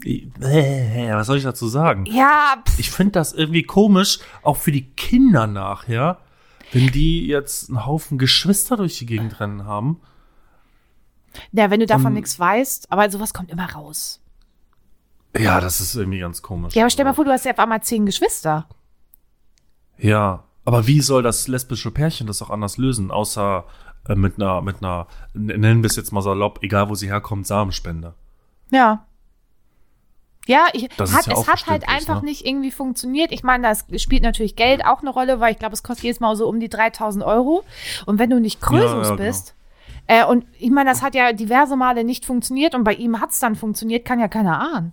eh, 0.04 0.28
Was 0.42 1.26
soll 1.26 1.38
ich 1.38 1.44
dazu 1.44 1.68
sagen? 1.68 2.04
Ja, 2.06 2.62
pff, 2.66 2.78
Ich 2.78 2.90
finde 2.90 3.12
das 3.12 3.32
irgendwie 3.32 3.62
komisch, 3.62 4.18
auch 4.42 4.56
für 4.56 4.72
die 4.72 4.90
Kinder 4.90 5.46
nachher, 5.46 6.18
wenn 6.72 6.88
die 6.88 7.26
jetzt 7.26 7.68
einen 7.68 7.86
Haufen 7.86 8.18
Geschwister 8.18 8.76
durch 8.76 8.98
die 8.98 9.06
Gegend 9.06 9.40
rennen 9.40 9.64
haben. 9.64 10.00
ja, 11.52 11.70
wenn 11.70 11.80
du 11.80 11.86
davon 11.86 12.08
Um, 12.08 12.14
nichts 12.14 12.38
weißt, 12.38 12.92
aber 12.92 13.10
sowas 13.10 13.32
kommt 13.34 13.50
immer 13.50 13.72
raus. 13.72 14.20
Ja, 15.38 15.60
das 15.60 15.80
ist 15.80 15.94
irgendwie 15.94 16.18
ganz 16.18 16.42
komisch. 16.42 16.74
Ja, 16.74 16.82
aber 16.82 16.90
stell 16.90 17.04
mal 17.04 17.14
vor, 17.14 17.24
du 17.24 17.30
hast 17.30 17.44
ja 17.44 17.52
auf 17.52 17.58
einmal 17.58 17.82
zehn 17.82 18.04
Geschwister. 18.04 18.68
Ja, 19.96 20.44
aber 20.64 20.86
wie 20.86 21.00
soll 21.00 21.22
das 21.22 21.46
lesbische 21.48 21.90
Pärchen 21.90 22.26
das 22.26 22.42
auch 22.42 22.50
anders 22.50 22.78
lösen, 22.78 23.10
außer, 23.10 23.64
äh, 24.08 24.14
mit 24.14 24.36
einer, 24.36 24.60
mit 24.62 24.78
einer, 24.78 25.06
nennen 25.34 25.82
wir 25.82 25.88
es 25.88 25.96
jetzt 25.96 26.12
mal 26.12 26.22
salopp, 26.22 26.60
egal 26.62 26.88
wo 26.88 26.94
sie 26.94 27.08
herkommt, 27.08 27.46
Samenspende. 27.46 28.14
Ja. 28.70 29.06
Ja, 30.46 30.66
ich, 30.72 30.88
Das 30.96 31.14
hat, 31.14 31.26
ja 31.26 31.34
es 31.34 31.46
hat 31.46 31.66
halt 31.66 31.88
einfach 31.88 32.22
ne? 32.22 32.28
nicht 32.30 32.46
irgendwie 32.46 32.70
funktioniert. 32.70 33.30
Ich 33.30 33.42
meine, 33.42 33.68
das 33.68 33.84
spielt 34.02 34.22
natürlich 34.22 34.56
Geld 34.56 34.84
auch 34.84 35.00
eine 35.00 35.10
Rolle, 35.10 35.38
weil 35.38 35.52
ich 35.52 35.58
glaube, 35.58 35.74
es 35.74 35.82
kostet 35.82 36.04
jedes 36.04 36.20
Mal 36.20 36.34
so 36.34 36.48
um 36.48 36.58
die 36.60 36.68
3000 36.68 37.24
Euro. 37.24 37.62
Und 38.06 38.18
wenn 38.18 38.30
du 38.30 38.40
nicht 38.40 38.60
Krösus 38.60 38.90
Ja, 38.90 38.96
ja, 38.96 39.02
genau. 39.02 39.16
bist, 39.16 39.54
äh, 40.06 40.24
und 40.24 40.44
ich 40.58 40.70
meine, 40.70 40.90
das 40.90 41.02
hat 41.02 41.14
ja 41.14 41.32
diverse 41.32 41.76
Male 41.76 42.02
nicht 42.02 42.24
funktioniert 42.24 42.74
und 42.74 42.82
bei 42.82 42.94
ihm 42.94 43.20
hat 43.20 43.30
es 43.30 43.38
dann 43.38 43.54
funktioniert, 43.54 44.04
kann 44.04 44.18
ja 44.18 44.26
keiner 44.26 44.60
ahnen. 44.60 44.92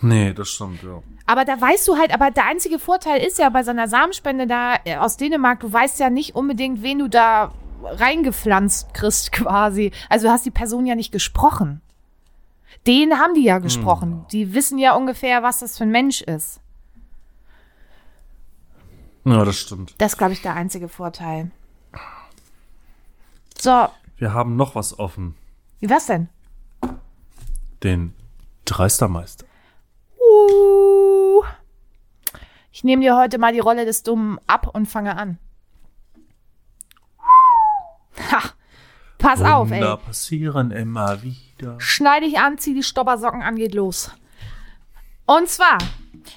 Nee, 0.00 0.32
das 0.34 0.48
stimmt, 0.50 0.82
ja. 0.82 1.02
Aber 1.26 1.44
da 1.44 1.58
weißt 1.60 1.88
du 1.88 1.96
halt, 1.96 2.12
aber 2.12 2.30
der 2.30 2.46
einzige 2.46 2.78
Vorteil 2.78 3.20
ist 3.22 3.38
ja 3.38 3.48
bei 3.48 3.62
seiner 3.62 3.88
Samenspende 3.88 4.46
da 4.46 4.74
äh, 4.84 4.96
aus 4.96 5.16
Dänemark, 5.16 5.60
du 5.60 5.72
weißt 5.72 6.00
ja 6.00 6.10
nicht 6.10 6.34
unbedingt, 6.34 6.82
wen 6.82 6.98
du 6.98 7.08
da 7.08 7.52
reingepflanzt 7.82 8.92
kriegst 8.94 9.32
quasi. 9.32 9.92
Also 10.08 10.26
du 10.26 10.32
hast 10.32 10.46
die 10.46 10.50
Person 10.50 10.86
ja 10.86 10.94
nicht 10.94 11.12
gesprochen. 11.12 11.80
Den 12.86 13.18
haben 13.18 13.34
die 13.34 13.44
ja 13.44 13.58
gesprochen. 13.58 14.24
Die 14.32 14.54
wissen 14.54 14.78
ja 14.78 14.94
ungefähr, 14.94 15.42
was 15.42 15.60
das 15.60 15.76
für 15.78 15.84
ein 15.84 15.90
Mensch 15.90 16.20
ist. 16.22 16.60
Ja, 19.24 19.44
das 19.44 19.58
stimmt. 19.58 19.94
Das 19.98 20.12
ist, 20.12 20.18
glaube 20.18 20.32
ich, 20.32 20.42
der 20.42 20.54
einzige 20.54 20.88
Vorteil. 20.88 21.50
So, 23.58 23.88
Wir 24.16 24.32
haben 24.32 24.56
noch 24.56 24.74
was 24.74 24.98
offen. 24.98 25.34
wie 25.80 25.90
war's 25.90 26.06
denn? 26.06 26.28
Den 27.82 28.14
Dreistermeister. 28.64 29.44
Uh, 30.18 31.42
ich 32.72 32.84
nehme 32.84 33.02
dir 33.02 33.16
heute 33.16 33.38
mal 33.38 33.52
die 33.52 33.58
Rolle 33.58 33.84
des 33.84 34.02
Dummen 34.02 34.38
ab 34.46 34.68
und 34.72 34.86
fange 34.86 35.16
an. 35.16 35.38
Ha, 38.30 38.42
pass 39.18 39.42
auf, 39.42 39.70
ey. 39.70 39.78
Wunder 39.80 39.96
passieren 39.96 40.70
immer 40.70 41.22
wieder. 41.22 41.76
Schneide 41.78 42.26
dich 42.26 42.38
an, 42.38 42.58
zieh 42.58 42.74
die 42.74 42.82
Stoppersocken 42.82 43.42
an, 43.42 43.56
geht 43.56 43.74
los. 43.74 44.10
Und 45.26 45.48
zwar, 45.48 45.78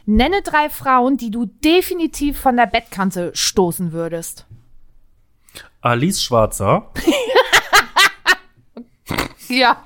nenne 0.05 0.41
drei 0.41 0.69
Frauen, 0.69 1.17
die 1.17 1.31
du 1.31 1.45
definitiv 1.45 2.39
von 2.39 2.57
der 2.57 2.65
Bettkante 2.67 3.31
stoßen 3.33 3.91
würdest. 3.91 4.45
Alice 5.81 6.21
Schwarzer. 6.23 6.91
Ja. 9.51 9.85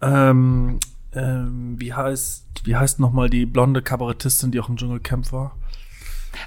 ähm, 0.00 0.80
ähm, 1.12 1.78
wie 1.78 1.92
heißt, 1.92 2.46
wie 2.64 2.76
heißt 2.76 2.98
nochmal 2.98 3.28
die 3.28 3.44
blonde 3.44 3.82
Kabarettistin, 3.82 4.52
die 4.52 4.60
auch 4.60 4.70
im 4.70 4.76
Dschungelcamp 4.78 5.32
war? 5.32 5.54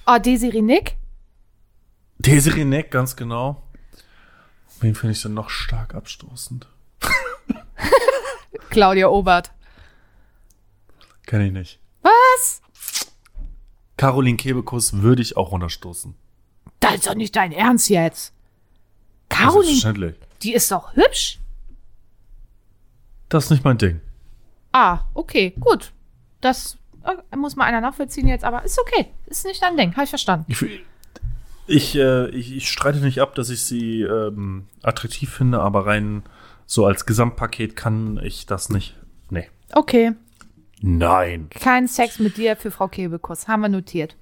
Oh, 0.07 0.17
Desiree 0.17 0.63
Nick? 0.63 0.95
Desiree 2.17 2.65
Neck, 2.65 2.89
ganz 2.89 3.15
genau. 3.15 3.61
Wen 4.79 4.95
finde 4.95 5.13
ich 5.13 5.21
denn 5.21 5.33
noch 5.33 5.49
stark 5.49 5.95
abstoßend? 5.95 6.67
Claudia 8.69 9.07
Obert. 9.07 9.51
Kenne 11.25 11.47
ich 11.47 11.51
nicht. 11.51 11.79
Was? 12.01 12.61
Caroline 13.97 14.37
Kebekus 14.37 14.93
würde 15.01 15.21
ich 15.21 15.35
auch 15.35 15.51
runterstoßen. 15.51 16.15
Das 16.79 16.95
ist 16.95 17.07
doch 17.07 17.15
nicht 17.15 17.35
dein 17.35 17.51
Ernst 17.51 17.89
jetzt. 17.89 18.33
Caroline, 19.29 20.15
die 20.43 20.53
ist 20.53 20.71
doch 20.71 20.95
hübsch. 20.95 21.39
Das 23.29 23.45
ist 23.45 23.51
nicht 23.51 23.63
mein 23.63 23.77
Ding. 23.77 23.99
Ah, 24.71 24.99
okay, 25.13 25.53
gut. 25.59 25.91
Das 26.39 26.77
äh, 27.03 27.35
muss 27.35 27.55
mal 27.55 27.65
einer 27.65 27.81
nachvollziehen 27.81 28.27
jetzt, 28.27 28.45
aber 28.45 28.63
ist 28.63 28.79
okay. 28.79 29.07
Ist 29.25 29.45
nicht 29.45 29.61
dein 29.61 29.75
Ding, 29.75 29.91
habe 29.93 30.03
ich 30.03 30.09
verstanden. 30.09 30.45
Ich, 30.47 30.63
ich, 31.67 31.95
äh, 31.95 32.29
ich, 32.29 32.55
ich 32.55 32.69
streite 32.69 32.99
nicht 32.99 33.19
ab, 33.21 33.35
dass 33.35 33.49
ich 33.49 33.63
sie 33.63 34.01
ähm, 34.01 34.65
attraktiv 34.83 35.31
finde, 35.31 35.59
aber 35.59 35.85
rein 35.85 36.23
so 36.65 36.85
als 36.85 37.05
Gesamtpaket 37.05 37.75
kann 37.75 38.19
ich 38.23 38.45
das 38.45 38.69
nicht. 38.69 38.95
Nee. 39.29 39.47
Okay. 39.73 40.13
Nein. 40.81 41.49
Kein 41.49 41.87
Sex 41.87 42.19
mit 42.19 42.37
dir 42.37 42.55
für 42.55 42.71
Frau 42.71 42.87
Kebekus. 42.87 43.47
Haben 43.47 43.61
wir 43.61 43.69
notiert. 43.69 44.15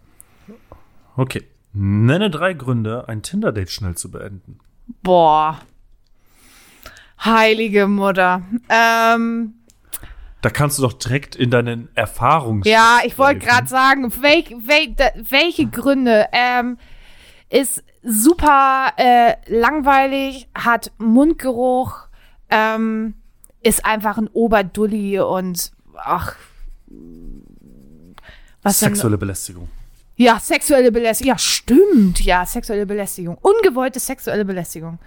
Okay. 1.17 1.43
Nenne 1.73 2.29
drei 2.29 2.53
Gründe, 2.53 3.07
ein 3.09 3.21
Tinder-Date 3.21 3.69
schnell 3.69 3.95
zu 3.95 4.09
beenden. 4.11 4.59
Boah. 5.03 5.59
Heilige 7.23 7.87
Mutter. 7.87 8.43
Ähm, 8.69 9.55
Da 10.41 10.49
kannst 10.49 10.77
du 10.77 10.83
doch 10.83 10.93
direkt 10.93 11.35
in 11.35 11.49
deinen 11.51 11.89
Erfahrungen. 11.95 12.61
ja, 12.65 12.99
ich 13.05 13.17
wollte 13.17 13.39
gerade 13.45 13.67
sagen, 13.67 14.11
welch, 14.21 14.51
welch, 14.65 14.95
welche 15.29 15.65
Gründe? 15.67 16.27
Ähm, 16.31 16.77
ist 17.49 17.83
super 18.03 18.93
äh, 18.97 19.35
langweilig, 19.47 20.47
hat 20.55 20.91
Mundgeruch, 20.97 22.07
ähm, 22.49 23.15
ist 23.61 23.85
einfach 23.85 24.17
ein 24.17 24.29
Oberdulli 24.33 25.19
und 25.19 25.71
ach. 25.95 26.35
Was 28.61 28.79
denn? 28.79 28.89
Sexuelle 28.89 29.17
Belästigung. 29.17 29.69
Ja, 30.17 30.39
sexuelle 30.39 30.91
Belästigung. 30.91 31.29
Ja, 31.29 31.37
stimmt. 31.37 32.21
Ja, 32.21 32.45
sexuelle 32.45 32.85
Belästigung. 32.85 33.37
Ungewollte 33.41 33.99
sexuelle 33.99 34.45
Belästigung. 34.45 34.97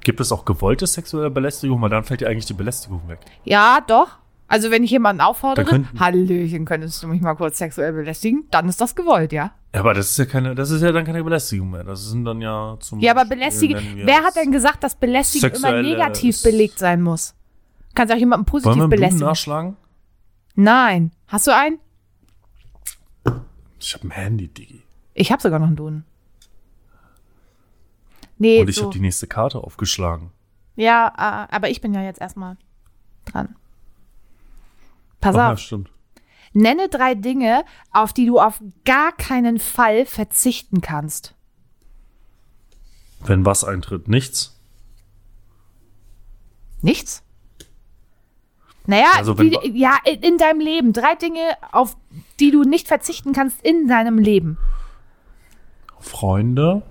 Gibt 0.00 0.20
es 0.20 0.32
auch 0.32 0.44
gewollte 0.44 0.86
sexuelle 0.86 1.30
Belästigung? 1.30 1.80
Weil 1.80 1.90
dann 1.90 2.04
fällt 2.04 2.20
ja 2.20 2.28
eigentlich 2.28 2.46
die 2.46 2.54
Belästigung 2.54 3.08
weg. 3.08 3.20
Ja, 3.44 3.80
doch. 3.86 4.18
Also 4.48 4.70
wenn 4.70 4.82
ich 4.82 4.90
jemanden 4.90 5.20
auffordere, 5.20 5.84
Hallöchen, 5.98 6.64
könntest 6.64 7.02
du 7.02 7.08
mich 7.08 7.20
mal 7.20 7.34
kurz 7.34 7.58
sexuell 7.58 7.92
belästigen, 7.92 8.46
dann 8.50 8.68
ist 8.68 8.80
das 8.80 8.96
gewollt, 8.96 9.32
ja? 9.32 9.52
Ja, 9.74 9.80
aber 9.80 9.92
das 9.94 10.10
ist 10.10 10.18
ja 10.18 10.24
keine, 10.24 10.54
das 10.54 10.70
ist 10.70 10.80
ja 10.82 10.92
dann 10.92 11.04
keine 11.04 11.22
Belästigung 11.22 11.70
mehr. 11.70 11.84
Das 11.84 12.04
sind 12.06 12.24
dann 12.24 12.40
ja 12.40 12.76
zum 12.80 13.00
Ja, 13.00 13.12
aber 13.12 13.26
belästigen. 13.26 13.96
wir 13.96 14.06
Wer 14.06 14.22
hat 14.22 14.36
denn 14.36 14.50
gesagt, 14.50 14.82
dass 14.82 14.94
Belästigen 14.94 15.52
immer 15.54 15.82
negativ 15.82 16.42
belegt 16.42 16.78
sein 16.78 17.02
muss? 17.02 17.34
Kannst 17.94 18.12
auch 18.12 18.18
jemanden 18.18 18.46
Wollen 18.50 18.62
positiv 18.62 18.66
wir 18.76 18.82
einen 18.82 18.88
Blumen 18.88 19.00
belästigen. 19.00 19.26
nachschlagen? 19.26 19.76
Nein. 20.54 21.12
Hast 21.26 21.46
du 21.46 21.54
einen? 21.54 21.78
Ich 23.78 23.94
habe 23.94 24.06
ein 24.08 24.10
Handy, 24.10 24.48
Digi. 24.48 24.82
Ich 25.14 25.30
habe 25.30 25.42
sogar 25.42 25.58
noch 25.58 25.66
einen 25.66 25.76
Duden. 25.76 26.04
Nee, 28.38 28.60
Und 28.60 28.68
ich 28.70 28.76
so. 28.76 28.84
habe 28.84 28.92
die 28.92 29.00
nächste 29.00 29.26
Karte 29.26 29.58
aufgeschlagen. 29.58 30.30
Ja, 30.76 31.08
äh, 31.48 31.54
aber 31.54 31.70
ich 31.70 31.80
bin 31.80 31.92
ja 31.92 32.02
jetzt 32.02 32.20
erstmal 32.20 32.56
dran. 33.24 33.56
Pass 35.20 35.34
Ach, 35.34 35.38
ja, 35.38 35.52
auf. 35.52 35.58
stimmt. 35.58 35.90
Nenne 36.58 36.88
drei 36.88 37.14
Dinge, 37.14 37.64
auf 37.92 38.12
die 38.12 38.26
du 38.26 38.40
auf 38.40 38.60
gar 38.84 39.12
keinen 39.12 39.60
Fall 39.60 40.06
verzichten 40.06 40.80
kannst. 40.80 41.34
Wenn 43.20 43.44
was 43.46 43.62
eintritt, 43.62 44.08
nichts. 44.08 44.60
Nichts? 46.82 47.22
Naja, 48.86 49.06
Also 49.16 49.38
wenn 49.38 49.50
die, 49.50 49.78
ja, 49.78 49.98
in, 50.04 50.20
in 50.20 50.38
deinem 50.38 50.60
Leben. 50.60 50.92
Drei 50.92 51.14
Dinge, 51.14 51.56
auf 51.72 51.96
die 52.40 52.50
du 52.50 52.62
nicht 52.62 52.88
verzichten 52.88 53.32
kannst 53.32 53.62
in 53.62 53.86
deinem 53.86 54.18
Leben. 54.18 54.58
Freunde. 56.00 56.82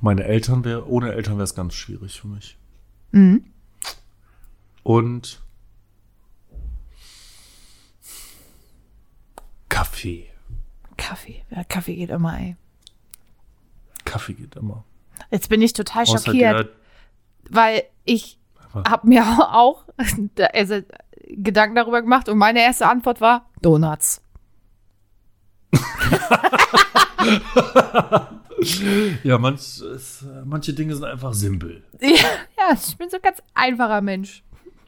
Meine 0.00 0.24
Eltern 0.24 0.64
wäre, 0.64 0.88
ohne 0.88 1.12
Eltern 1.12 1.34
wäre 1.34 1.44
es 1.44 1.54
ganz 1.54 1.74
schwierig 1.74 2.20
für 2.20 2.28
mich. 2.28 2.56
Mhm. 3.10 3.52
Und 4.86 5.42
Kaffee. 9.68 10.30
Kaffee. 10.96 11.44
Ja, 11.50 11.64
Kaffee 11.64 11.96
geht 11.96 12.10
immer, 12.10 12.38
ey. 12.38 12.54
Kaffee 14.04 14.34
geht 14.34 14.54
immer. 14.54 14.84
Jetzt 15.32 15.48
bin 15.48 15.60
ich 15.60 15.72
total 15.72 16.04
Außer 16.04 16.18
schockiert, 16.18 16.70
weil 17.50 17.82
ich 18.04 18.38
habe 18.72 19.08
mir 19.08 19.24
auch 19.50 19.86
also, 20.52 20.80
Gedanken 21.30 21.74
darüber 21.74 22.00
gemacht 22.00 22.28
und 22.28 22.38
meine 22.38 22.60
erste 22.60 22.88
Antwort 22.88 23.20
war 23.20 23.50
Donuts. 23.62 24.22
ja, 29.24 29.36
manch, 29.38 29.80
es, 29.80 30.24
manche 30.44 30.72
Dinge 30.74 30.94
sind 30.94 31.06
einfach 31.06 31.34
simpel. 31.34 31.82
Ja, 32.00 32.08
ja, 32.56 32.72
ich 32.72 32.96
bin 32.96 33.10
so 33.10 33.16
ein 33.16 33.22
ganz 33.22 33.42
einfacher 33.52 34.00
Mensch. 34.00 34.44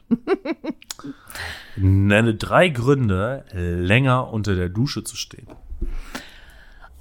Nenne 1.75 2.35
drei 2.35 2.69
Gründe, 2.69 3.45
länger 3.53 4.31
unter 4.31 4.55
der 4.55 4.69
Dusche 4.69 5.03
zu 5.03 5.15
stehen. 5.15 5.47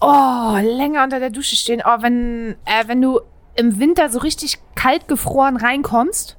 Oh, 0.01 0.57
länger 0.61 1.03
unter 1.05 1.19
der 1.19 1.31
Dusche 1.31 1.57
stehen. 1.57 1.83
Oh, 1.85 2.03
wenn, 2.03 2.57
äh, 2.65 2.87
wenn 2.87 3.03
du 3.03 3.21
im 3.57 3.81
Winter 3.81 4.09
so 4.11 4.21
richtig 4.21 4.59
kalt 4.77 5.09
gefroren 5.09 5.57
reinkommst 5.57 6.37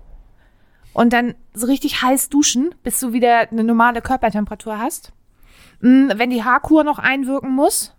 und 0.93 1.11
dann 1.11 1.35
so 1.53 1.67
richtig 1.67 2.01
heiß 2.01 2.29
duschen, 2.29 2.73
bis 2.83 2.99
du 2.99 3.11
wieder 3.11 3.51
eine 3.51 3.65
normale 3.65 4.01
Körpertemperatur 4.01 4.79
hast. 4.79 5.11
Mm, 5.81 6.09
Wenn 6.15 6.29
die 6.29 6.43
Haarkur 6.43 6.83
noch 6.85 6.99
einwirken 6.99 7.51
muss. 7.51 7.93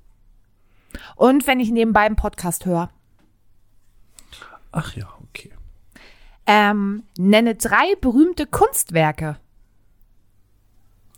Und 1.16 1.47
wenn 1.47 1.61
ich 1.61 1.71
nebenbei 1.71 2.01
einen 2.01 2.16
Podcast 2.16 2.64
höre. 2.66 2.91
Ach 4.73 4.95
ja. 4.97 5.09
Ähm, 6.53 7.05
nenne 7.16 7.55
drei 7.55 7.94
berühmte 8.01 8.44
Kunstwerke. 8.46 9.38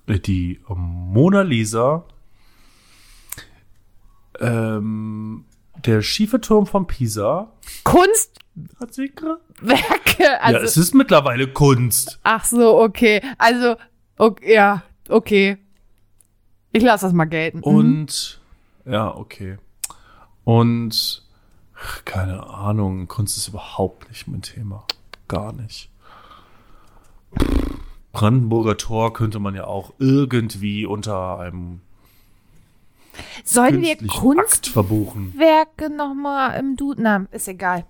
Die 0.09 0.61
Mona 0.69 1.41
Lisa, 1.41 2.05
Ähm, 4.41 5.45
der 5.87 6.03
schiefe 6.03 6.41
Turm 6.41 6.67
von 6.67 6.87
Pisa. 6.87 7.53
Kunstwerke, 7.85 8.79
Hat 8.81 8.93
sie 8.95 9.11
gra- 9.11 9.39
also. 10.41 10.59
ja, 10.59 10.63
es 10.65 10.77
ist 10.77 10.95
mittlerweile 10.95 11.49
Kunst. 11.53 12.19
ach 12.25 12.45
so, 12.45 12.79
okay. 12.81 13.23
Also, 13.39 13.77
okay, 14.19 14.55
ja, 14.55 14.83
okay. 15.09 15.57
Ich 16.73 16.83
lasse 16.83 17.07
das 17.07 17.13
mal 17.15 17.25
gelten. 17.27 17.59
Mhm. 17.59 17.65
Und 17.65 18.41
ja, 18.85 19.15
okay. 19.15 19.57
Und 20.45 21.23
keine 22.05 22.47
Ahnung, 22.47 23.09
Kunst 23.09 23.37
ist 23.39 23.49
überhaupt 23.49 24.09
nicht 24.09 24.27
mein 24.29 24.43
Thema. 24.43 24.85
Gar 25.33 25.55
nicht. 25.55 25.89
Brandenburger 28.13 28.77
Tor 28.77 29.15
könnte 29.15 29.39
man 29.39 29.55
ja 29.55 29.65
auch 29.65 29.95
irgendwie 29.99 30.85
unter 30.85 31.39
einem 31.39 31.81
Sollen 33.43 33.81
wir. 33.81 33.97
Kunstwerke 34.09 35.89
nochmal 35.89 36.61
im 36.61 36.77
Duden? 36.77 37.05
Na, 37.05 37.25
ist 37.31 37.49
egal. 37.49 37.87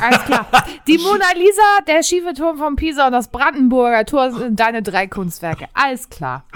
Alles 0.00 0.24
klar. 0.24 0.48
Die 0.86 0.96
Mona 0.96 1.26
Lisa, 1.34 1.82
der 1.86 2.02
schiefe 2.02 2.32
Turm 2.32 2.56
von 2.56 2.76
Pisa 2.76 3.08
und 3.08 3.12
das 3.12 3.28
Brandenburger 3.30 4.06
Tor 4.06 4.32
sind 4.32 4.58
deine 4.58 4.82
drei 4.82 5.06
Kunstwerke. 5.08 5.68
Alles 5.74 6.08
klar. 6.08 6.46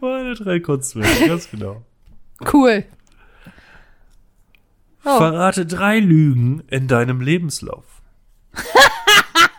Meine 0.00 0.34
drei 0.34 0.60
Kunstwerke, 0.60 1.26
ganz 1.26 1.50
genau. 1.50 1.82
Cool. 2.52 2.84
Oh. 5.04 5.18
Verrate 5.18 5.66
drei 5.66 5.98
Lügen 5.98 6.62
in 6.68 6.86
deinem 6.86 7.20
Lebenslauf. 7.20 7.84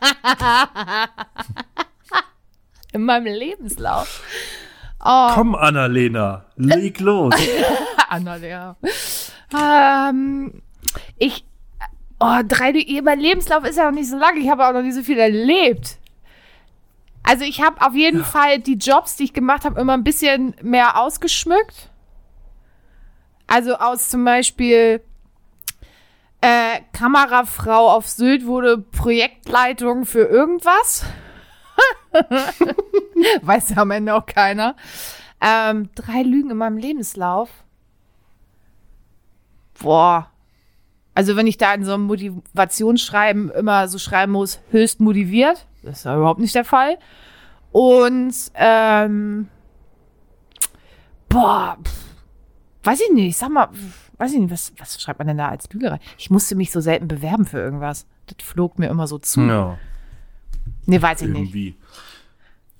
In 2.93 3.05
meinem 3.05 3.25
Lebenslauf. 3.25 4.23
Oh, 5.03 5.29
Komm, 5.33 5.55
Annalena, 5.55 6.45
leg 6.57 6.99
los. 6.99 7.33
Anna, 8.09 8.37
ja. 8.37 8.75
Ähm, 9.53 10.61
ich, 11.17 11.45
oh, 12.19 12.39
drei, 12.47 12.73
mein 13.03 13.19
Lebenslauf 13.19 13.63
ist 13.63 13.77
ja 13.77 13.85
noch 13.85 13.97
nicht 13.97 14.09
so 14.09 14.17
lang. 14.17 14.37
Ich 14.37 14.49
habe 14.49 14.67
auch 14.67 14.73
noch 14.73 14.81
nicht 14.81 14.95
so 14.95 15.03
viel 15.03 15.19
erlebt. 15.19 15.97
Also 17.23 17.45
ich 17.45 17.61
habe 17.61 17.85
auf 17.85 17.93
jeden 17.93 18.23
Fall 18.23 18.59
die 18.59 18.75
Jobs, 18.75 19.15
die 19.15 19.25
ich 19.25 19.33
gemacht 19.33 19.63
habe, 19.63 19.79
immer 19.79 19.93
ein 19.93 20.03
bisschen 20.03 20.55
mehr 20.61 20.99
ausgeschmückt. 20.99 21.89
Also 23.45 23.75
aus 23.75 24.09
zum 24.09 24.25
Beispiel 24.25 25.01
äh, 26.41 26.81
Kamerafrau 26.93 27.89
auf 27.89 28.07
Sylt 28.07 28.45
wurde 28.45 28.77
Projektleitung 28.77 30.05
für 30.05 30.23
irgendwas. 30.23 31.05
Weiß 33.41 33.69
ja 33.71 33.77
am 33.77 33.91
Ende 33.91 34.15
auch 34.15 34.25
keiner. 34.25 34.75
Ähm, 35.41 35.89
drei 35.95 36.21
Lügen 36.23 36.51
in 36.51 36.57
meinem 36.57 36.77
Lebenslauf. 36.77 37.49
Boah. 39.81 40.31
Also 41.15 41.35
wenn 41.35 41.47
ich 41.47 41.57
da 41.57 41.73
in 41.73 41.83
so 41.83 41.93
einem 41.93 42.03
Motivationsschreiben 42.03 43.51
immer 43.51 43.87
so 43.87 43.97
schreiben 43.97 44.31
muss, 44.31 44.59
höchst 44.71 45.01
motiviert, 45.01 45.65
das 45.83 45.99
ist 45.99 46.05
ja 46.05 46.15
überhaupt 46.15 46.39
nicht 46.39 46.55
der 46.55 46.65
Fall. 46.65 46.97
Und 47.71 48.33
ähm, 48.55 49.49
boah, 51.27 51.77
pff, 51.83 51.93
weiß 52.83 53.01
ich 53.01 53.13
nicht, 53.13 53.37
sag 53.37 53.49
mal, 53.49 53.67
pff, 53.67 54.08
weiß 54.19 54.33
ich 54.33 54.39
nicht, 54.39 54.51
was, 54.51 54.73
was 54.77 55.01
schreibt 55.01 55.19
man 55.19 55.27
denn 55.27 55.37
da 55.37 55.49
als 55.49 55.71
Lüge 55.71 55.91
rein? 55.91 55.99
Ich 56.17 56.29
musste 56.29 56.55
mich 56.55 56.71
so 56.71 56.81
selten 56.81 57.07
bewerben 57.07 57.45
für 57.45 57.59
irgendwas. 57.59 58.05
Das 58.27 58.45
flog 58.45 58.77
mir 58.77 58.87
immer 58.87 59.07
so 59.07 59.17
zu. 59.17 59.41
Ja. 59.41 59.77
Nee, 60.85 61.01
weiß 61.01 61.21
ich 61.21 61.29
nicht. 61.29 61.39
irgendwie. 61.39 61.75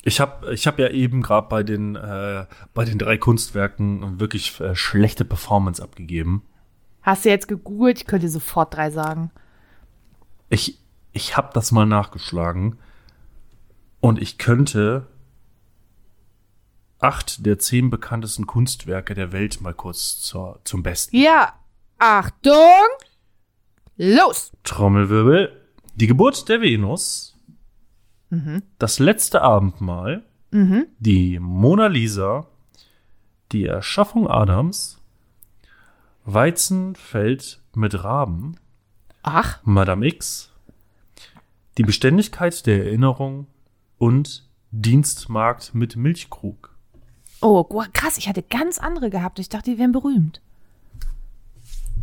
Ich 0.04 0.20
habe 0.20 0.54
ich 0.54 0.68
hab 0.68 0.80
ja 0.80 0.90
eben 0.90 1.22
gerade 1.22 1.48
bei 1.50 1.64
den 1.64 1.96
äh, 1.96 2.46
bei 2.74 2.86
den 2.86 2.98
drei 2.98 3.18
Kunstwerken 3.18 4.20
wirklich 4.20 4.60
äh, 4.60 4.76
schlechte 4.76 5.26
Performance 5.26 5.82
abgegeben. 5.82 6.44
Hast 7.02 7.26
du 7.26 7.30
jetzt 7.30 7.48
gegoogelt? 7.48 8.00
Ich 8.00 8.06
könnte 8.08 8.30
sofort 8.30 8.76
drei 8.76 8.92
sagen. 8.92 9.32
Ich 10.50 10.78
ich 11.12 11.38
habe 11.38 11.50
das 11.54 11.72
mal 11.72 11.86
nachgeschlagen 11.86 12.78
und 14.00 14.22
ich 14.22 14.38
könnte 14.38 15.08
acht 17.00 17.46
der 17.46 17.60
zehn 17.60 17.90
bekanntesten 17.90 18.46
Kunstwerke 18.46 19.14
der 19.14 19.32
Welt 19.32 19.62
mal 19.62 19.74
kurz 19.74 20.20
zur, 20.20 20.60
zum 20.64 20.84
Besten. 20.84 21.16
Ja, 21.16 21.54
Achtung, 21.98 22.88
los! 23.98 24.52
Trommelwirbel. 24.64 25.56
Die 25.96 26.08
Geburt 26.08 26.48
der 26.48 26.62
Venus. 26.62 27.38
Das 28.78 29.00
letzte 29.00 29.42
Abendmahl. 29.42 30.24
Die 31.00 31.40
Mona 31.40 31.88
Lisa. 31.88 32.48
Die 33.52 33.66
Erschaffung 33.66 34.30
Adams. 34.30 35.02
Weizenfeld 36.26 37.62
mit 37.74 38.04
Raben. 38.04 38.56
Ach, 39.24 39.60
Madame 39.64 40.06
X. 40.08 40.54
Die 41.78 41.84
Beständigkeit 41.84 42.66
der 42.66 42.86
Erinnerung. 42.86 43.48
Und 43.98 44.48
Dienstmarkt 44.72 45.74
mit 45.74 45.96
Milchkrug. 45.96 46.69
Oh, 47.42 47.64
krass, 47.94 48.18
ich 48.18 48.28
hatte 48.28 48.44
ganz 48.44 48.78
andere 48.80 49.10
gehabt. 49.10 49.40
Ich 49.40 49.50
dachte, 49.50 49.72
die 49.72 49.78
wären 49.78 49.92
berühmt. 49.92 50.42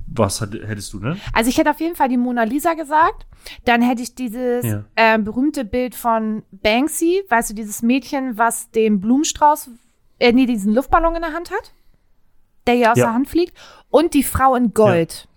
Was 0.08 0.40
hättest 0.40 0.92
du 0.92 1.00
denn? 1.00 1.20
Also 1.32 1.50
ich 1.50 1.58
hätte 1.58 1.70
auf 1.70 1.80
jeden 1.80 1.96
Fall 1.96 2.08
die 2.08 2.16
Mona 2.16 2.44
Lisa 2.44 2.74
gesagt. 2.74 3.26
Dann 3.64 3.82
hätte 3.82 4.02
ich 4.02 4.14
dieses 4.14 4.64
Ja. 4.64 4.84
ähm, 4.96 5.24
berühmte 5.24 5.64
Bild 5.64 5.94
von 5.94 6.42
Banksy, 6.52 7.22
weißt 7.28 7.50
du, 7.50 7.54
dieses 7.54 7.82
Mädchen, 7.82 8.38
was 8.38 8.70
den 8.70 9.00
Blumenstrauß, 9.00 9.70
äh, 10.20 10.32
nee, 10.32 10.46
diesen 10.46 10.74
Luftballon 10.74 11.16
in 11.16 11.22
der 11.22 11.32
Hand 11.32 11.50
hat, 11.50 11.72
der 12.66 12.74
hier 12.74 12.92
aus 12.92 12.98
Ja. 12.98 13.06
der 13.06 13.14
Hand 13.14 13.28
fliegt. 13.28 13.56
Und 13.90 14.14
die 14.14 14.22
Frau 14.22 14.54
in 14.54 14.72
Gold. 14.74 15.28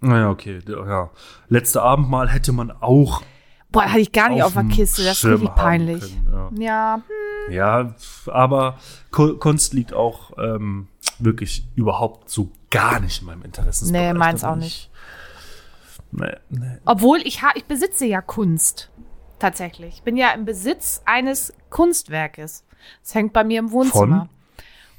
Naja, 0.00 0.30
okay. 0.30 0.60
Ja. 0.66 1.10
Letzte 1.48 1.82
Abendmahl 1.82 2.28
hätte 2.28 2.52
man 2.52 2.70
auch 2.70 3.22
Boah, 3.70 3.84
hatte 3.84 4.00
ich 4.00 4.12
gar 4.12 4.30
nicht 4.30 4.42
auf, 4.42 4.54
der 4.54 4.62
dem 4.62 4.70
Kiste. 4.70 5.04
Das 5.04 5.22
ist 5.22 5.30
haben 5.30 5.54
peinlich. 5.54 6.00
können, 6.24 6.50
ja. 6.56 6.94
Ja, 6.96 7.02
Ja, 7.50 7.94
aber 8.26 8.78
Ku- 9.10 9.36
Kunst 9.36 9.72
liegt 9.74 9.92
auch 9.92 10.32
ähm, 10.38 10.88
wirklich 11.18 11.66
überhaupt 11.74 12.30
so 12.30 12.50
gar 12.70 13.00
nicht 13.00 13.20
in 13.20 13.26
meinem 13.26 13.42
Interessensbereich. 13.42 14.12
Nee, 14.12 14.18
meins 14.18 14.44
auch 14.44 14.56
ich- 14.58 14.90
Nee, 16.10 16.36
nee. 16.48 16.78
Obwohl 16.86 17.18
ich, 17.26 17.42
ha 17.42 17.50
ich 17.54 17.64
besitze 17.66 18.06
ja 18.06 18.22
Kunst. 18.22 18.90
Tatsächlich. 19.38 19.94
Ich 19.96 20.02
bin 20.02 20.16
ja 20.16 20.30
im 20.30 20.44
Besitz 20.44 21.02
eines 21.04 21.52
Kunstwerkes. 21.70 22.64
Es 23.04 23.14
hängt 23.14 23.32
bei 23.32 23.44
mir 23.44 23.58
im 23.60 23.70
Wohnzimmer. 23.72 24.28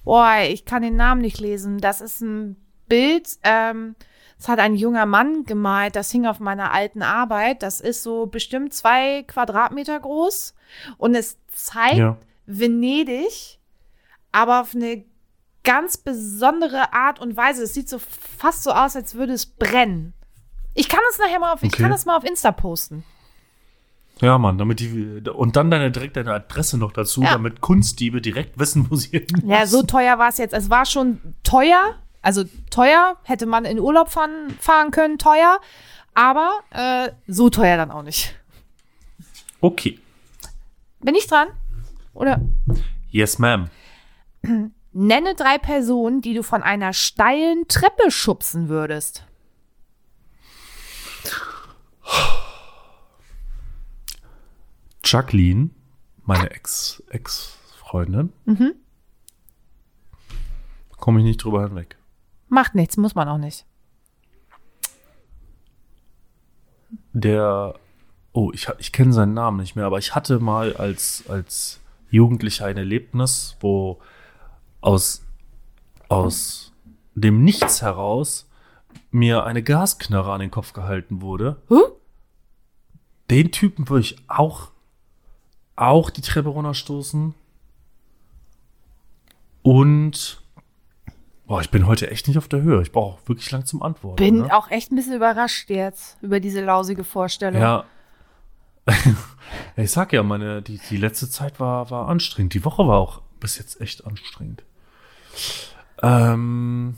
Boah, 0.05 0.37
ich 0.47 0.65
kann 0.65 0.81
den 0.81 0.95
Namen 0.95 1.21
nicht 1.21 1.39
lesen. 1.39 1.79
Das 1.79 1.99
ist 1.99 2.21
ein 2.21 2.55
Bild, 2.87 3.37
ähm, 3.43 3.95
das 4.37 4.47
hat 4.47 4.59
ein 4.59 4.75
junger 4.75 5.05
Mann 5.05 5.43
gemalt. 5.43 5.95
Das 5.95 6.09
hing 6.11 6.25
auf 6.25 6.39
meiner 6.39 6.71
alten 6.71 7.01
Arbeit. 7.01 7.63
Das 7.63 7.81
ist 7.81 8.03
so 8.03 8.27
bestimmt 8.27 8.73
zwei 8.73 9.23
Quadratmeter 9.23 9.99
groß. 9.99 10.53
Und 10.97 11.15
es 11.15 11.37
zeigt 11.47 11.97
Ja. 11.97 12.17
Venedig, 12.51 13.59
aber 14.31 14.61
auf 14.61 14.73
eine 14.75 15.03
ganz 15.63 15.97
besondere 15.97 16.93
Art 16.93 17.19
und 17.19 17.37
Weise. 17.37 17.63
Es 17.63 17.73
sieht 17.73 17.87
so 17.89 17.99
fast 17.99 18.63
so 18.63 18.71
aus, 18.71 18.95
als 18.95 19.13
würde 19.15 19.33
es 19.33 19.45
brennen. 19.45 20.13
Ich 20.73 20.89
kann 20.89 21.01
das 21.09 21.19
nachher 21.19 21.39
mal 21.39 21.53
auf, 21.53 21.61
ich 21.63 21.71
Okay. 21.73 21.83
kann 21.83 21.91
das 21.91 22.05
mal 22.05 22.17
auf 22.17 22.23
Insta 22.23 22.51
posten. 22.51 23.03
ja, 24.21 24.37
Mann, 24.37 24.57
damit 24.57 24.79
die 24.79 25.21
und 25.33 25.55
dann 25.55 25.69
deine 25.71 25.91
direkt 25.91 26.17
deine 26.17 26.33
Adresse 26.33 26.77
noch 26.77 26.91
dazu, 26.91 27.21
Ja. 27.21 27.31
damit 27.33 27.61
Kunstdiebe 27.61 28.19
direkt 28.21 28.57
wissen, 28.59 28.89
wo 28.89 28.95
sie 28.95 29.09
hin. 29.19 29.27
Ja, 29.45 29.65
so 29.65 29.83
teuer 29.83 30.17
war 30.17 30.29
es 30.29 30.37
jetzt. 30.37 30.53
Es 30.53 30.69
war 30.69 30.85
schon 30.85 31.35
teuer, 31.43 31.95
also 32.21 32.43
teuer, 32.69 33.17
hätte 33.23 33.45
man 33.45 33.63
in 33.65 33.79
Urlaub 33.79 34.09
fahren, 34.09 34.55
fahren 34.59 34.91
können, 34.91 35.17
teuer, 35.19 35.59
aber 36.15 36.59
äh, 36.71 37.11
so 37.27 37.49
teuer 37.49 37.77
dann 37.77 37.91
auch 37.91 38.03
nicht. 38.03 38.35
Okay. 39.61 39.99
Bin 41.01 41.15
ich 41.15 41.27
dran? 41.27 41.47
Oder 42.13 42.41
Yes, 43.09 43.39
ma'am. 43.39 43.69
nenne 44.93 45.35
drei 45.35 45.57
Personen, 45.57 46.21
die 46.21 46.33
du 46.33 46.43
von 46.43 46.63
einer 46.63 46.93
steilen 46.93 47.67
Treppe 47.67 48.11
schubsen 48.11 48.69
würdest. 48.69 49.25
Jacqueline, 55.03 55.71
meine 56.23 56.51
Ex 56.51 57.01
Ex-Freundin. 57.09 58.31
Mhm. 58.45 58.73
Komme 60.97 61.19
ich 61.19 61.25
nicht 61.25 61.43
drüber 61.43 61.63
hinweg. 61.63 61.97
Macht 62.49 62.75
nichts, 62.75 62.97
muss 62.97 63.15
man 63.15 63.27
auch 63.29 63.37
nicht. 63.37 63.65
der, 67.13 67.75
oh, 68.33 68.51
ich, 68.53 68.67
ich 68.77 68.91
kenne 68.91 69.13
seinen 69.13 69.33
Namen 69.33 69.57
nicht 69.57 69.75
mehr, 69.75 69.85
aber 69.85 69.97
ich 69.99 70.15
hatte 70.15 70.39
mal 70.39 70.75
als, 70.75 71.23
als 71.27 71.79
Jugendlicher 72.09 72.65
ein 72.65 72.77
Erlebnis, 72.77 73.57
wo 73.59 73.99
aus, 74.81 75.25
aus 76.07 76.73
dem 77.15 77.43
Nichts 77.43 77.81
heraus 77.81 78.49
mir 79.11 79.43
eine 79.43 79.63
Gasknarre 79.63 80.31
an 80.31 80.39
den 80.39 80.51
Kopf 80.51 80.73
gehalten 80.73 81.21
wurde. 81.21 81.61
Huh? 81.69 81.81
Den 83.29 83.51
Typen 83.51 83.89
würde 83.89 84.01
ich 84.01 84.17
auch, 84.27 84.71
auch 85.75 86.09
die 86.09 86.21
Treppe 86.21 86.49
runterstoßen. 86.49 87.35
Und 89.61 90.41
Boah, 91.49 91.61
ich 91.61 91.71
bin 91.71 91.87
heute 91.87 92.11
echt 92.11 92.27
nicht 92.27 92.37
auf 92.37 92.47
der 92.47 92.61
Höhe. 92.61 92.79
Ich 92.83 92.91
brauche 92.91 93.27
wirklich 93.27 93.49
lang 93.49 93.65
zum 93.65 93.81
Antworten. 93.81 94.17
Bin 94.17 94.41
ne? 94.41 94.55
auch 94.55 94.69
echt 94.69 94.91
ein 94.91 94.95
bisschen 94.95 95.15
überrascht 95.15 95.71
jetzt 95.71 96.15
über 96.21 96.39
diese 96.39 96.63
lausige 96.63 97.03
Vorstellung. 97.03 97.59
Ja. 97.59 97.85
Ich 99.75 99.91
sag 99.91 100.13
ja, 100.13 100.23
meine, 100.23 100.61
die, 100.61 100.79
die 100.89 100.97
letzte 100.97 101.29
Zeit 101.29 101.59
war, 101.59 101.89
war 101.89 102.07
anstrengend. 102.07 102.53
Die 102.53 102.65
Woche 102.65 102.87
war 102.87 102.97
auch 102.97 103.21
bis 103.39 103.57
jetzt 103.57 103.81
echt 103.81 104.05
anstrengend. 104.05 104.63
Ähm, 106.01 106.95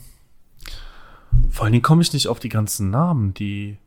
vor 1.50 1.64
allen 1.64 1.72
Dingen 1.72 1.82
komme 1.82 2.02
ich 2.02 2.12
nicht 2.12 2.28
auf 2.28 2.40
die 2.40 2.48
ganzen 2.48 2.90
Namen, 2.90 3.34
die. 3.34 3.78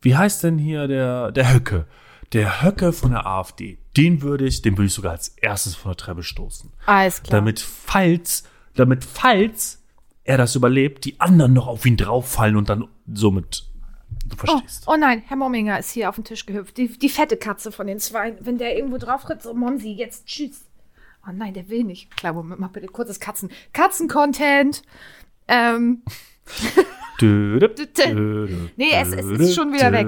Wie 0.00 0.16
heißt 0.16 0.42
denn 0.42 0.58
hier 0.58 0.88
der, 0.88 1.30
der 1.30 1.52
Höcke? 1.52 1.86
Der 2.32 2.62
Höcke 2.62 2.92
von 2.92 3.12
der 3.12 3.26
AfD. 3.26 3.78
Den 3.96 4.22
würde 4.22 4.46
ich, 4.46 4.62
den 4.62 4.76
würde 4.76 4.86
ich 4.86 4.94
sogar 4.94 5.12
als 5.12 5.28
erstes 5.28 5.76
von 5.76 5.90
der 5.90 5.96
Treppe 5.96 6.22
stoßen. 6.22 6.72
Alles 6.86 7.22
klar. 7.22 7.40
Damit, 7.40 7.60
falls, 7.60 8.44
damit, 8.74 9.04
falls 9.04 9.82
er 10.24 10.38
das 10.38 10.56
überlebt, 10.56 11.04
die 11.04 11.20
anderen 11.20 11.52
noch 11.52 11.66
auf 11.66 11.84
ihn 11.84 11.96
drauffallen 11.96 12.56
und 12.56 12.68
dann 12.68 12.88
somit. 13.12 13.68
Du 14.28 14.34
Oh, 14.34 14.46
verstehst. 14.46 14.84
oh 14.86 14.96
nein, 14.96 15.22
Herr 15.26 15.36
Momminger 15.36 15.78
ist 15.78 15.90
hier 15.92 16.08
auf 16.08 16.14
den 16.16 16.24
Tisch 16.24 16.46
gehüpft. 16.46 16.76
Die, 16.76 16.88
die 16.98 17.08
fette 17.08 17.36
Katze 17.36 17.70
von 17.72 17.86
den 17.86 17.98
zwei. 17.98 18.34
Wenn 18.40 18.58
der 18.58 18.76
irgendwo 18.76 18.98
drauf 18.98 19.22
tritt, 19.24 19.42
so 19.42 19.54
Momsi, 19.54 19.92
jetzt 19.92 20.26
tschüss. 20.26 20.64
Oh 21.26 21.30
nein, 21.32 21.54
der 21.54 21.68
will 21.68 21.84
nicht. 21.84 22.16
Klar, 22.16 22.32
Moment, 22.32 22.60
mach 22.60 22.70
bitte 22.70 22.86
kurzes 22.88 23.20
Katzen. 23.20 23.50
Katzen-Content. 23.72 24.82
Ähm, 25.48 26.02
Nee, 27.20 28.90
es- 28.92 29.12
es 29.12 29.26
ist 29.26 29.54
schon 29.54 29.72
wieder 29.72 29.92
weg. 29.92 30.06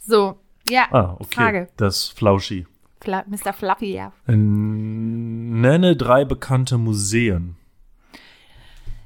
so, 0.00 0.38
ja. 0.68 0.86
Ah, 0.90 1.14
okay. 1.20 1.34
Frage. 1.34 1.68
Das 1.76 2.08
Flauschi. 2.08 2.66
Fla 3.00 3.24
Mr. 3.28 3.52
Fluffy, 3.52 3.94
ja. 3.94 4.12
Nenne 4.26 5.96
drei 5.96 6.24
bekannte 6.24 6.78
Museen. 6.78 7.56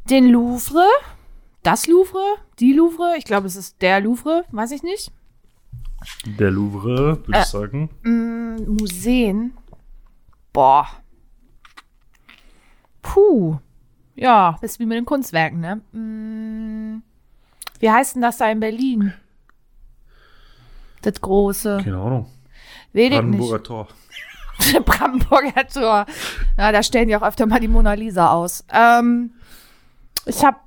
Den 0.09 0.29
Louvre. 0.29 0.85
Das 1.67 1.89
Louvre. 1.89 2.23
Die 2.61 2.73
Louvre. 2.73 3.15
Ich 3.19 3.25
glaube, 3.25 3.49
es 3.49 3.57
ist 3.57 3.83
der 3.83 4.01
Louvre. 4.01 4.45
Weiß 4.53 4.71
ich 4.71 4.85
nicht. 4.85 5.11
Der 6.39 6.53
Louvre, 6.53 7.19
würde 7.27 7.33
Äh. 7.33 7.41
ich 7.41 7.47
sagen. 7.47 7.91
Mm, 8.05 8.77
Museen. 8.79 9.53
Boah. 10.53 10.87
Puh. 13.03 13.59
Ja, 14.15 14.57
das 14.61 14.73
ist 14.73 14.79
wie 14.79 14.87
mit 14.87 14.97
den 14.97 15.05
Kunstwerken, 15.07 15.59
ne? 15.59 15.81
Mm, 15.91 17.03
wie 17.81 17.91
heißt 17.91 18.15
denn 18.15 18.23
das 18.23 18.39
da 18.39 18.49
in 18.49 18.61
Berlin? 18.61 19.13
Das 21.03 21.21
große. 21.21 21.81
Keine 21.83 21.99
Ahnung. 21.99 22.31
Ich 22.93 23.11
Brandenburger 23.11 23.63
Tor. 23.65 23.89
nicht. 24.61 24.85
Brandenburger 24.87 25.67
Tor. 25.67 26.07
Ja, 26.57 26.71
da 26.71 26.83
stellen 26.85 27.09
die 27.09 27.17
auch 27.17 27.23
öfter 27.23 27.47
mal 27.47 27.59
die 27.59 27.67
Mona 27.67 27.95
Lisa 27.95 28.31
aus. 28.31 28.65
Ähm, 28.73 29.33
ich 30.27 30.45
habe, 30.45 30.59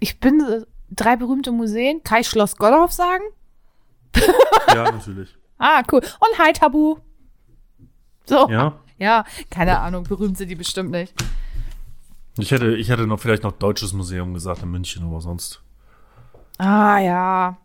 ich 0.00 0.20
bin 0.20 0.40
äh, 0.40 0.62
drei 0.90 1.16
berühmte 1.16 1.52
Museen. 1.52 2.00
Ich 2.18 2.28
Schloss 2.28 2.56
Gotthof 2.56 2.92
sagen? 2.92 3.24
Ja, 4.74 4.90
natürlich. 4.92 5.36
Ah, 5.58 5.82
cool. 5.90 5.98
Und 5.98 6.38
Hi 6.38 6.52
Tabu. 6.52 6.96
So. 8.24 8.48
Ja. 8.48 8.78
Ja, 8.98 9.24
keine 9.50 9.80
Ahnung, 9.80 10.04
berühmt 10.04 10.36
sind 10.36 10.48
die 10.48 10.54
bestimmt 10.54 10.90
nicht. 10.90 11.12
Ich 12.38 12.50
hätte, 12.50 12.76
ich 12.76 12.88
hätte 12.88 13.06
noch 13.06 13.18
vielleicht 13.18 13.42
noch 13.42 13.52
Deutsches 13.52 13.92
Museum 13.92 14.34
gesagt 14.34 14.62
in 14.62 14.70
München, 14.70 15.04
aber 15.04 15.20
sonst. 15.20 15.60
Ah 16.58 16.98
ja. 16.98 17.56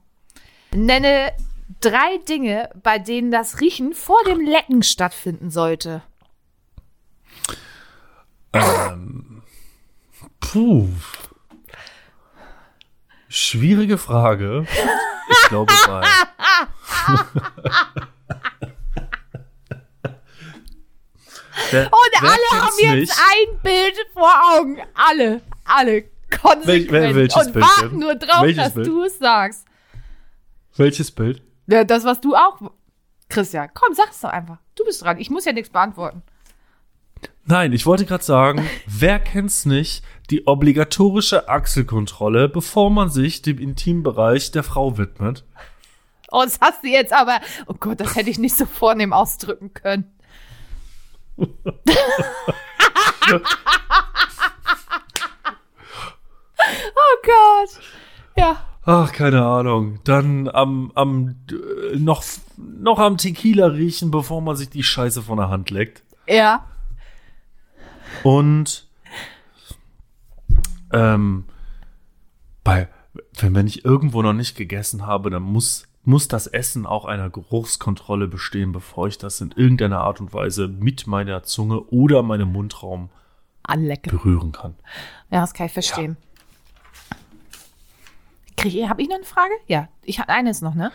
Nenne 0.73 1.33
drei 1.81 2.17
Dinge, 2.27 2.69
bei 2.81 2.99
denen 2.99 3.31
das 3.31 3.59
Riechen 3.59 3.93
vor 3.93 4.17
dem 4.25 4.39
Lecken 4.41 4.81
stattfinden 4.81 5.51
sollte. 5.51 6.01
Ähm, 8.53 9.43
puh. 10.39 10.87
Schwierige 13.39 13.97
Frage. 13.97 14.65
Ich 15.29 15.49
glaube 15.49 15.73
bei. 15.87 16.01
Wer- 21.71 21.85
Und 21.85 21.91
wer 22.21 22.29
alle 22.31 22.63
haben 22.63 22.73
jetzt 22.79 22.99
nicht? 22.99 23.13
ein 23.17 23.59
Bild 23.63 23.95
vor 24.13 24.31
Augen. 24.53 24.81
Alle. 24.93 25.41
Alle. 25.63 26.03
Konsequent. 26.41 26.91
Wel- 26.91 26.91
wel- 26.91 27.15
welches 27.15 27.47
Und 27.47 27.53
Bild 27.53 27.65
warten 27.65 27.89
denn? 27.91 27.99
nur 27.99 28.15
drauf, 28.15 28.41
Welches 28.43 28.63
dass 28.63 28.73
Bild? 28.73 28.87
du 28.87 29.03
es 29.03 29.19
sagst. 29.19 29.65
Welches 30.75 31.11
Bild? 31.11 31.41
Ja, 31.67 31.83
das, 31.83 32.03
was 32.03 32.19
du 32.21 32.35
auch. 32.35 32.59
Christian, 33.29 33.69
komm, 33.73 33.93
sag's 33.95 34.19
doch 34.21 34.29
einfach. 34.29 34.57
Du 34.75 34.83
bist 34.85 35.01
dran. 35.03 35.17
Ich 35.17 35.29
muss 35.29 35.45
ja 35.45 35.51
nichts 35.53 35.69
beantworten. 35.69 36.21
Nein, 37.47 37.73
ich 37.73 37.85
wollte 37.85 38.05
gerade 38.05 38.23
sagen, 38.23 38.67
wer 38.87 39.19
kennt's 39.19 39.67
nicht, 39.67 40.03
die 40.31 40.47
obligatorische 40.47 41.47
Achselkontrolle, 41.47 42.49
bevor 42.49 42.89
man 42.89 43.09
sich 43.09 43.43
dem 43.43 43.59
Intimbereich 43.59 44.49
der 44.49 44.63
Frau 44.63 44.97
widmet. 44.97 45.45
Oh, 46.31 46.41
das 46.43 46.59
hast 46.59 46.83
du 46.83 46.87
jetzt 46.87 47.13
aber. 47.13 47.39
Oh 47.67 47.75
Gott, 47.79 47.99
das 47.99 48.15
hätte 48.15 48.31
ich 48.31 48.39
nicht 48.39 48.57
so 48.57 48.65
vornehm 48.65 49.13
ausdrücken 49.13 49.75
können. 49.75 50.11
oh 51.37 51.45
Gott. 57.23 57.79
Ja. 58.35 58.57
Ach, 58.85 59.11
keine 59.11 59.45
Ahnung. 59.45 59.99
Dann 60.03 60.47
am, 60.47 60.91
am 60.95 61.35
äh, 61.51 61.95
noch, 61.95 62.23
noch 62.57 62.97
am 62.97 63.17
Tequila 63.17 63.67
riechen, 63.67 64.09
bevor 64.09 64.41
man 64.41 64.55
sich 64.55 64.69
die 64.69 64.83
Scheiße 64.83 65.21
von 65.21 65.37
der 65.37 65.49
Hand 65.49 65.69
leckt. 65.69 66.03
Ja. 66.27 66.65
Und 68.23 68.87
ähm, 70.91 71.45
bei, 72.63 72.87
wenn, 73.37 73.55
wenn 73.55 73.67
ich 73.67 73.85
irgendwo 73.85 74.21
noch 74.21 74.33
nicht 74.33 74.55
gegessen 74.55 75.05
habe, 75.05 75.29
dann 75.29 75.43
muss, 75.43 75.87
muss 76.03 76.27
das 76.27 76.47
Essen 76.47 76.85
auch 76.85 77.05
einer 77.05 77.29
Geruchskontrolle 77.29 78.27
bestehen, 78.27 78.71
bevor 78.71 79.07
ich 79.07 79.17
das 79.17 79.41
in 79.41 79.51
irgendeiner 79.51 80.01
Art 80.01 80.19
und 80.19 80.33
Weise 80.33 80.67
mit 80.67 81.07
meiner 81.07 81.43
Zunge 81.43 81.81
oder 81.81 82.23
meinem 82.23 82.51
Mundraum 82.51 83.09
Anlecken. 83.63 84.11
berühren 84.11 84.51
kann. 84.51 84.75
Ja, 85.31 85.41
das 85.41 85.53
kann 85.53 85.67
ich 85.67 85.73
verstehen. 85.73 86.17
Krieg 88.57 88.75
ich, 88.75 88.89
hab 88.89 88.99
ich 88.99 89.09
noch 89.09 89.15
eine 89.15 89.25
Frage? 89.25 89.53
Ja, 89.67 89.89
ich 90.03 90.19
habe 90.19 90.29
eines 90.29 90.61
noch, 90.61 90.75
ne? 90.75 90.91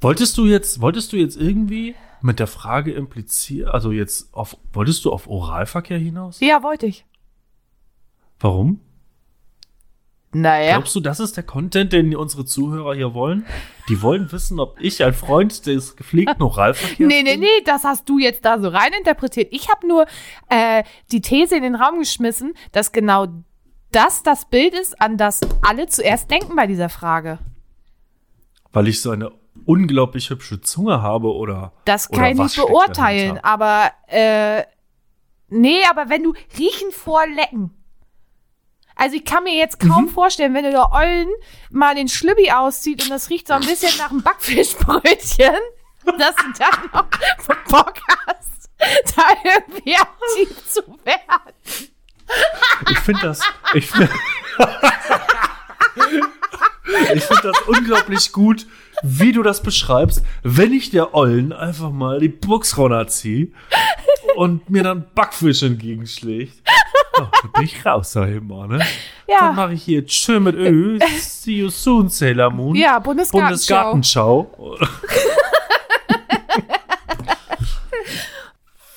Wolltest 0.00 0.36
du 0.38 0.46
jetzt, 0.46 0.80
wolltest 0.80 1.12
du 1.12 1.16
jetzt 1.16 1.36
irgendwie 1.36 1.94
mit 2.22 2.38
der 2.38 2.46
Frage 2.46 2.92
implizieren, 2.92 3.70
also 3.70 3.92
jetzt 3.92 4.32
auf, 4.32 4.56
wolltest 4.72 5.04
du 5.04 5.12
auf 5.12 5.26
Oralverkehr 5.26 5.98
hinaus? 5.98 6.40
Ja, 6.40 6.62
wollte 6.62 6.86
ich. 6.86 7.04
Warum? 8.40 8.80
Naja. 10.34 10.72
Glaubst 10.72 10.94
du, 10.96 11.00
das 11.00 11.20
ist 11.20 11.36
der 11.36 11.44
Content, 11.44 11.92
den 11.92 12.16
unsere 12.16 12.46
Zuhörer 12.46 12.94
hier 12.94 13.12
wollen? 13.12 13.44
Die 13.88 14.00
wollen 14.00 14.32
wissen, 14.32 14.60
ob 14.60 14.80
ich 14.80 15.04
ein 15.04 15.12
Freund 15.12 15.66
des 15.66 15.94
gepflegten 15.94 16.42
Oralverkehrs 16.42 16.98
Nee, 16.98 17.22
nee, 17.22 17.36
nee, 17.36 17.62
das 17.66 17.84
hast 17.84 18.08
du 18.08 18.18
jetzt 18.18 18.44
da 18.44 18.58
so 18.58 18.68
reininterpretiert. 18.68 19.52
Ich 19.52 19.68
habe 19.68 19.86
nur 19.86 20.06
äh, 20.48 20.84
die 21.10 21.20
These 21.20 21.56
in 21.56 21.62
den 21.62 21.74
Raum 21.74 21.98
geschmissen, 21.98 22.54
dass 22.72 22.92
genau 22.92 23.26
das 23.90 24.22
das 24.22 24.48
Bild 24.48 24.72
ist, 24.72 25.00
an 25.02 25.18
das 25.18 25.40
alle 25.60 25.86
zuerst 25.86 26.30
denken 26.30 26.56
bei 26.56 26.66
dieser 26.66 26.88
Frage. 26.88 27.38
Weil 28.72 28.88
ich 28.88 29.02
so 29.02 29.10
eine 29.10 29.32
unglaublich 29.64 30.30
hübsche 30.30 30.60
Zunge 30.60 31.02
habe 31.02 31.32
oder. 31.34 31.72
Das 31.84 32.10
oder 32.10 32.18
kann 32.22 32.32
ich 32.32 32.38
was 32.38 32.56
nicht 32.56 32.66
beurteilen, 32.66 33.38
aber 33.42 33.90
äh, 34.08 34.64
nee, 35.48 35.80
aber 35.90 36.08
wenn 36.08 36.22
du 36.24 36.34
riechen 36.58 36.90
vor 36.92 37.26
Lecken. 37.26 37.76
Also 38.94 39.16
ich 39.16 39.24
kann 39.24 39.44
mir 39.44 39.54
jetzt 39.56 39.82
Mhm. 39.82 39.88
kaum 39.88 40.08
vorstellen, 40.08 40.52
wenn 40.54 40.64
du 40.64 40.70
der 40.70 40.92
Ollen 40.92 41.28
mal 41.70 41.94
den 41.94 42.08
Schlübbi 42.08 42.50
auszieht 42.52 43.02
und 43.02 43.10
das 43.10 43.30
riecht 43.30 43.48
so 43.48 43.54
ein 43.54 43.60
bisschen 43.60 43.96
nach 43.98 44.10
einem 44.10 44.22
Backfischbrötchen, 44.22 45.54
dass 46.18 46.36
du 46.36 46.52
dann 46.58 46.90
noch 46.92 47.06
Bock 47.68 47.94
hast, 48.26 48.70
da 49.16 49.22
irgendwie 49.44 49.96
aktiv 49.96 50.68
zu 50.68 50.82
werden. 51.04 51.54
Ich 52.90 52.98
finde 52.98 53.20
das. 53.22 53.40
Ich 53.74 53.90
finde 53.90 54.10
ich 57.14 57.22
find 57.24 57.44
das 57.44 57.58
unglaublich 57.66 58.32
gut, 58.32 58.66
wie 59.02 59.32
du 59.32 59.42
das 59.42 59.62
beschreibst, 59.62 60.22
wenn 60.42 60.72
ich 60.72 60.90
der 60.90 61.14
Ollen 61.14 61.52
einfach 61.52 61.90
mal 61.90 62.20
die 62.20 62.28
Buchsronner 62.28 63.06
ziehe 63.08 63.48
und 64.36 64.68
mir 64.70 64.82
dann 64.82 65.06
Backfisch 65.14 65.62
entgegenschlägt. 65.62 66.54
Oh, 67.18 67.26
dann 67.42 67.52
bin 67.52 67.62
ich 67.64 67.84
raus 67.84 68.12
da 68.12 68.24
immer, 68.24 68.66
ne? 68.66 68.78
Dann 68.78 68.86
Ja, 69.28 69.52
mache 69.52 69.74
ich 69.74 69.82
hier 69.82 70.06
schön 70.08 70.44
mit 70.44 70.54
Ö. 70.54 70.98
See 71.18 71.56
you 71.58 71.68
soon, 71.70 72.08
Sailor 72.08 72.50
Moon. 72.50 72.74
ja, 72.74 72.98
Bundesgartenschau. 72.98 74.44
Bundesgartenschau. 74.44 74.78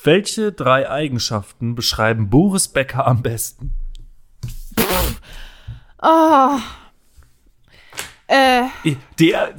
Welche 0.02 0.52
drei 0.52 0.88
Eigenschaften 0.88 1.74
beschreiben 1.74 2.30
Boris 2.30 2.68
Becker 2.68 3.06
am 3.06 3.22
besten? 3.22 3.72
Oh. 6.00 6.58
Äh, 8.26 8.64
Der, 9.18 9.54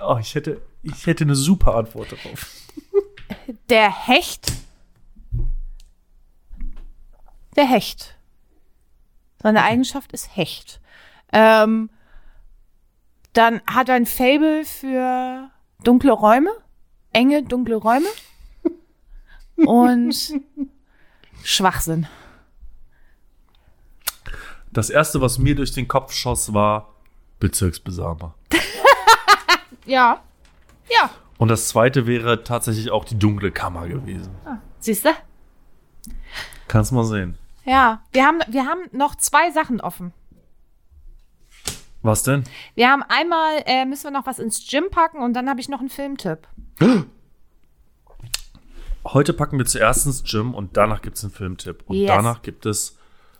oh, 0.00 0.16
ich 0.20 0.34
hätte, 0.34 0.60
ich 0.82 1.06
hätte 1.06 1.24
eine 1.24 1.34
super 1.34 1.74
Antwort 1.74 2.12
darauf. 2.12 2.46
der 3.68 4.06
Hecht. 4.06 4.52
Der 7.56 7.66
Hecht. 7.66 8.16
Seine 9.42 9.62
Eigenschaft 9.62 10.12
ist 10.12 10.36
Hecht. 10.36 10.80
Ähm, 11.32 11.90
dann 13.32 13.60
hat 13.66 13.88
er 13.88 13.94
ein 13.94 14.06
Fable 14.06 14.64
für 14.64 15.50
dunkle 15.84 16.12
Räume, 16.12 16.50
enge, 17.12 17.42
dunkle 17.42 17.76
Räume 17.76 18.08
und 19.56 20.32
Schwachsinn. 21.42 22.06
Das 24.72 24.90
erste, 24.90 25.20
was 25.20 25.38
mir 25.38 25.54
durch 25.54 25.72
den 25.72 25.88
Kopf 25.88 26.12
schoss, 26.12 26.52
war 26.54 26.89
Bezirksbesamer. 27.40 28.34
Ja. 29.86 30.22
Ja. 30.88 31.10
Und 31.38 31.48
das 31.48 31.66
zweite 31.68 32.06
wäre 32.06 32.44
tatsächlich 32.44 32.90
auch 32.92 33.04
die 33.04 33.18
dunkle 33.18 33.50
Kammer 33.50 33.88
gewesen. 33.88 34.30
Siehst 34.78 35.04
du? 35.06 35.08
Kannst 36.68 36.92
mal 36.92 37.04
sehen. 37.04 37.36
Ja. 37.64 38.02
Wir 38.12 38.24
haben, 38.26 38.40
wir 38.46 38.66
haben 38.66 38.82
noch 38.92 39.16
zwei 39.16 39.50
Sachen 39.50 39.80
offen. 39.80 40.12
Was 42.02 42.22
denn? 42.22 42.44
Wir 42.76 42.88
haben 42.90 43.02
einmal, 43.02 43.62
äh, 43.66 43.84
müssen 43.84 44.04
wir 44.04 44.10
noch 44.12 44.26
was 44.26 44.38
ins 44.38 44.64
Gym 44.68 44.84
packen 44.90 45.22
und 45.22 45.32
dann 45.34 45.48
habe 45.48 45.60
ich 45.60 45.68
noch 45.68 45.80
einen 45.80 45.90
Filmtipp. 45.90 46.46
Heute 49.04 49.32
packen 49.32 49.58
wir 49.58 49.66
zuerst 49.66 50.06
ins 50.06 50.22
Gym 50.24 50.54
und 50.54 50.76
danach 50.76 51.02
gibt 51.02 51.16
es 51.16 51.24
einen 51.24 51.32
Filmtipp. 51.32 51.82
Und 51.86 51.96
Yes. 51.96 52.08
danach 52.08 52.42
gibt 52.42 52.66
es 52.66 52.96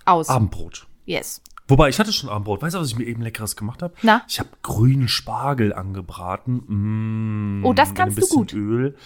Aus. 0.07 0.29
Abendbrot. 0.29 0.87
Yes. 1.05 1.43
Wobei, 1.71 1.89
ich 1.89 1.99
hatte 1.99 2.13
schon 2.13 2.29
Abendbrot. 2.29 2.63
Weißt 2.63 2.75
du, 2.75 2.81
was 2.81 2.89
ich 2.89 2.99
mir 2.99 3.05
eben 3.05 3.23
Leckeres 3.23 3.57
gemacht 3.57 3.83
habe? 3.83 3.95
Na? 4.03 4.23
Ich 4.29 4.39
habe 4.41 4.51
grünen 4.63 5.09
Spargel 5.09 5.73
angebraten. 5.73 7.61
Mm, 7.61 7.65
Oh, 7.65 7.73
das 7.73 7.91
mit 7.91 7.99
kannst 7.99 8.17
ein 8.17 8.21
du 8.21 8.27
bisschen 8.27 8.37
gut. 8.39 8.53
Öl, 8.55 8.97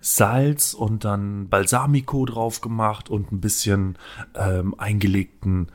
Salz 0.00 0.74
und 0.74 1.04
dann 1.04 1.48
Balsamico 1.48 2.24
drauf 2.24 2.60
gemacht 2.60 3.08
und 3.10 3.32
ein 3.32 3.40
bisschen 3.40 3.96
ähm, 4.36 4.74
eingelegten 4.78 5.68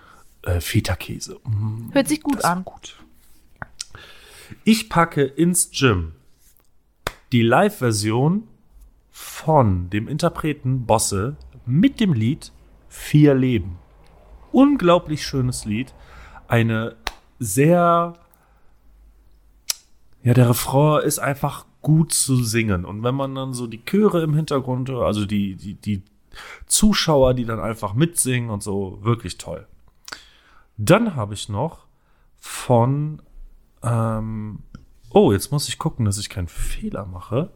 äh, 0.44 0.62
Feta-Käse. 0.62 1.40
Mm, 1.44 1.92
Hört 1.94 2.08
sich 2.08 2.22
gut 2.22 2.46
an. 2.46 2.64
gut. 2.64 2.96
Ich 4.64 4.90
packe 4.90 5.24
ins 5.24 5.72
Gym 5.72 6.14
die 7.32 7.42
Live-Version 7.42 8.44
von 9.12 9.90
dem 9.90 10.08
Interpreten 10.08 10.86
Bosse 10.86 11.36
mit 11.66 12.00
dem 12.00 12.14
Lied 12.14 12.52
Vier 12.88 13.34
Leben. 13.34 13.78
Unglaublich 14.52 15.26
schönes 15.26 15.66
Lied. 15.66 15.94
Eine 16.48 16.96
sehr. 17.40 18.14
Ja, 20.24 20.34
der 20.34 20.50
Refrain 20.50 21.04
ist 21.04 21.20
einfach 21.20 21.66
gut 21.82 22.14
zu 22.14 22.38
singen. 22.44 22.86
Und 22.86 23.04
wenn 23.04 23.16
man 23.16 23.36
dann 23.36 23.54
so 23.54 23.68
die 23.68 23.84
Chöre 23.84 24.22
im 24.24 24.34
Hintergrund, 24.34 24.90
also 24.90 25.26
die, 25.26 25.56
die, 25.56 25.76
die 25.76 26.02
Zuschauer, 26.66 27.34
die 27.34 27.46
dann 27.46 27.60
einfach 27.60 27.94
mitsingen 27.94 28.50
und 28.50 28.64
so, 28.64 29.00
wirklich 29.02 29.38
toll. 29.38 29.68
Dann 30.78 31.16
habe 31.16 31.34
ich 31.34 31.50
noch 31.50 31.86
von. 32.38 33.22
Ähm, 33.84 34.60
oh, 35.12 35.32
jetzt 35.32 35.52
muss 35.52 35.68
ich 35.68 35.78
gucken, 35.78 36.06
dass 36.06 36.18
ich 36.18 36.30
keinen 36.30 36.48
Fehler 36.48 37.06
mache. 37.06 37.52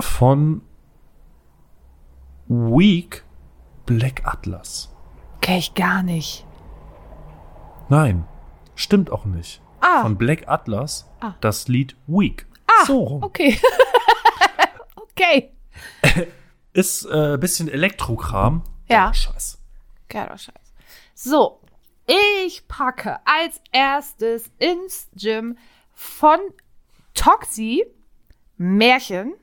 Von 0.00 0.62
Weak 2.48 3.24
Black 3.86 4.22
Atlas. 4.24 4.90
Kenn 5.40 5.58
ich 5.58 5.74
gar 5.74 6.02
nicht. 6.02 6.46
Nein, 7.88 8.26
stimmt 8.74 9.10
auch 9.10 9.24
nicht. 9.24 9.60
Ah. 9.80 10.02
Von 10.02 10.16
Black 10.16 10.48
Atlas 10.48 11.08
Ah. 11.20 11.34
das 11.40 11.68
Lied 11.68 11.96
Weak. 12.06 12.46
Ah, 12.66 12.84
so 12.86 12.98
rum. 13.00 13.22
okay. 13.22 13.58
okay. 14.96 15.52
Ist 16.72 17.04
äh, 17.06 17.36
bisschen 17.38 17.68
Elektrokram. 17.68 18.62
Ja. 18.88 19.10
Oh, 19.10 19.12
Scheiß. 19.12 19.58
Geiler 20.08 20.38
Scheiß. 20.38 20.54
So, 21.14 21.60
ich 22.06 22.66
packe 22.68 23.18
als 23.26 23.60
erstes 23.72 24.50
ins 24.58 25.08
Gym 25.14 25.56
von 25.94 26.38
Toxi 27.14 27.84
Märchen, 28.56 29.34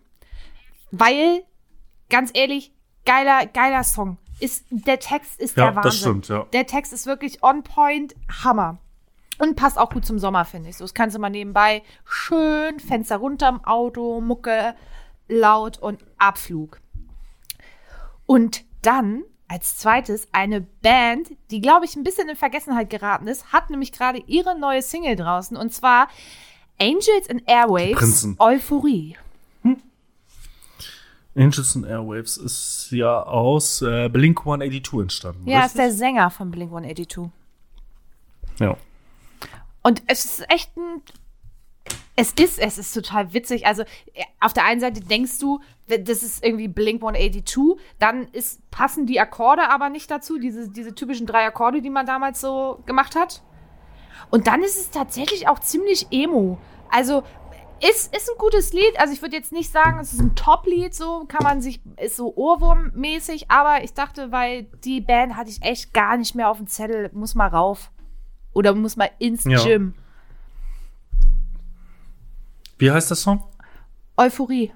weil, 0.91 1.43
ganz 2.09 2.31
ehrlich, 2.33 2.71
geiler, 3.05 3.45
geiler 3.45 3.83
Song. 3.83 4.17
Ist, 4.39 4.65
der 4.69 4.99
Text 4.99 5.39
ist 5.39 5.57
Ja, 5.57 5.65
der 5.65 5.75
Wahnsinn. 5.75 5.89
das 5.89 5.97
stimmt, 5.97 6.27
ja. 6.29 6.45
Der 6.53 6.65
Text 6.65 6.93
ist 6.93 7.05
wirklich 7.05 7.43
on 7.43 7.63
point, 7.63 8.15
Hammer. 8.43 8.77
Und 9.37 9.55
passt 9.55 9.77
auch 9.77 9.89
gut 9.89 10.05
zum 10.05 10.19
Sommer, 10.19 10.43
finde 10.45 10.69
ich. 10.69 10.77
So, 10.77 10.83
das 10.83 10.93
kannst 10.93 11.15
du 11.15 11.19
mal 11.19 11.29
nebenbei 11.29 11.81
schön, 12.05 12.79
Fenster 12.79 13.17
runter 13.17 13.47
im 13.49 13.63
Auto, 13.63 14.19
Mucke, 14.19 14.75
laut 15.29 15.77
und 15.77 16.03
Abflug. 16.17 16.79
Und 18.25 18.63
dann 18.81 19.23
als 19.47 19.77
zweites 19.77 20.27
eine 20.31 20.61
Band, 20.61 21.29
die, 21.51 21.61
glaube 21.61 21.85
ich, 21.85 21.95
ein 21.95 22.03
bisschen 22.03 22.29
in 22.29 22.35
Vergessenheit 22.35 22.89
geraten 22.89 23.27
ist, 23.27 23.51
hat 23.51 23.69
nämlich 23.69 23.91
gerade 23.91 24.21
ihre 24.27 24.57
neue 24.59 24.81
Single 24.81 25.15
draußen 25.15 25.57
und 25.57 25.73
zwar 25.73 26.07
Angels 26.79 27.29
and 27.29 27.43
Airwaves. 27.47 28.27
Euphorie. 28.37 29.17
Angels 31.39 31.75
and 31.75 31.85
Airwaves 31.85 32.37
ist 32.37 32.89
ja 32.91 33.23
aus 33.23 33.81
äh, 33.81 34.09
Blink 34.09 34.39
182 34.39 34.99
entstanden. 34.99 35.47
Ja, 35.47 35.59
ist 35.59 35.75
richtig? 35.75 35.81
der 35.81 35.91
Sänger 35.91 36.29
von 36.29 36.51
Blink 36.51 36.71
182. 36.71 37.29
ja. 38.59 38.75
Und 39.81 40.03
es 40.07 40.25
ist 40.25 40.51
echt 40.51 40.75
ein. 40.77 41.01
Es 42.15 42.33
ist, 42.33 42.59
es 42.59 42.77
ist 42.77 42.93
total 42.93 43.33
witzig. 43.33 43.65
Also, 43.65 43.83
äh, 44.13 44.23
auf 44.41 44.51
der 44.51 44.65
einen 44.65 44.81
Seite 44.81 44.99
denkst 44.99 45.39
du, 45.39 45.61
das 45.87 46.21
ist 46.21 46.43
irgendwie 46.43 46.67
Blink 46.67 47.01
182, 47.01 47.81
dann 47.97 48.27
ist, 48.33 48.69
passen 48.71 49.05
die 49.05 49.21
Akkorde 49.21 49.69
aber 49.69 49.89
nicht 49.89 50.11
dazu, 50.11 50.37
diese, 50.37 50.69
diese 50.69 50.93
typischen 50.93 51.25
drei 51.25 51.45
Akkorde, 51.45 51.81
die 51.81 51.89
man 51.89 52.05
damals 52.05 52.41
so 52.41 52.83
gemacht 52.85 53.15
hat. 53.15 53.41
Und 54.29 54.47
dann 54.47 54.61
ist 54.61 54.77
es 54.77 54.91
tatsächlich 54.91 55.47
auch 55.47 55.59
ziemlich 55.59 56.07
emo. 56.11 56.57
Also, 56.91 57.23
ist, 57.82 58.15
ist 58.15 58.30
ein 58.30 58.38
gutes 58.38 58.73
Lied. 58.73 58.97
Also, 58.97 59.13
ich 59.13 59.21
würde 59.21 59.36
jetzt 59.36 59.51
nicht 59.51 59.71
sagen, 59.71 59.99
es 59.99 60.13
ist 60.13 60.19
ein 60.19 60.36
Top-Lied, 60.36 60.93
so 60.93 61.25
kann 61.27 61.43
man 61.43 61.61
sich, 61.61 61.82
ist 61.97 62.15
so 62.15 62.34
Ohrwurm-mäßig, 62.36 63.45
aber 63.49 63.84
ich 63.84 63.93
dachte, 63.93 64.32
weil 64.32 64.63
die 64.84 65.01
Band 65.01 65.36
hatte 65.36 65.49
ich 65.49 65.61
echt 65.61 65.93
gar 65.93 66.17
nicht 66.17 66.36
mehr 66.36 66.49
auf 66.49 66.57
dem 66.57 66.67
Zettel, 66.67 67.09
muss 67.13 67.36
mal 67.36 67.47
rauf. 67.47 67.91
Oder 68.53 68.73
muss 68.73 68.97
mal 68.97 69.11
ins 69.19 69.43
Ja. 69.45 69.63
Gym. 69.63 69.93
Wie 72.77 72.91
heißt 72.91 73.09
der 73.09 73.17
Song? 73.17 73.43
Euphorie. 74.17 74.71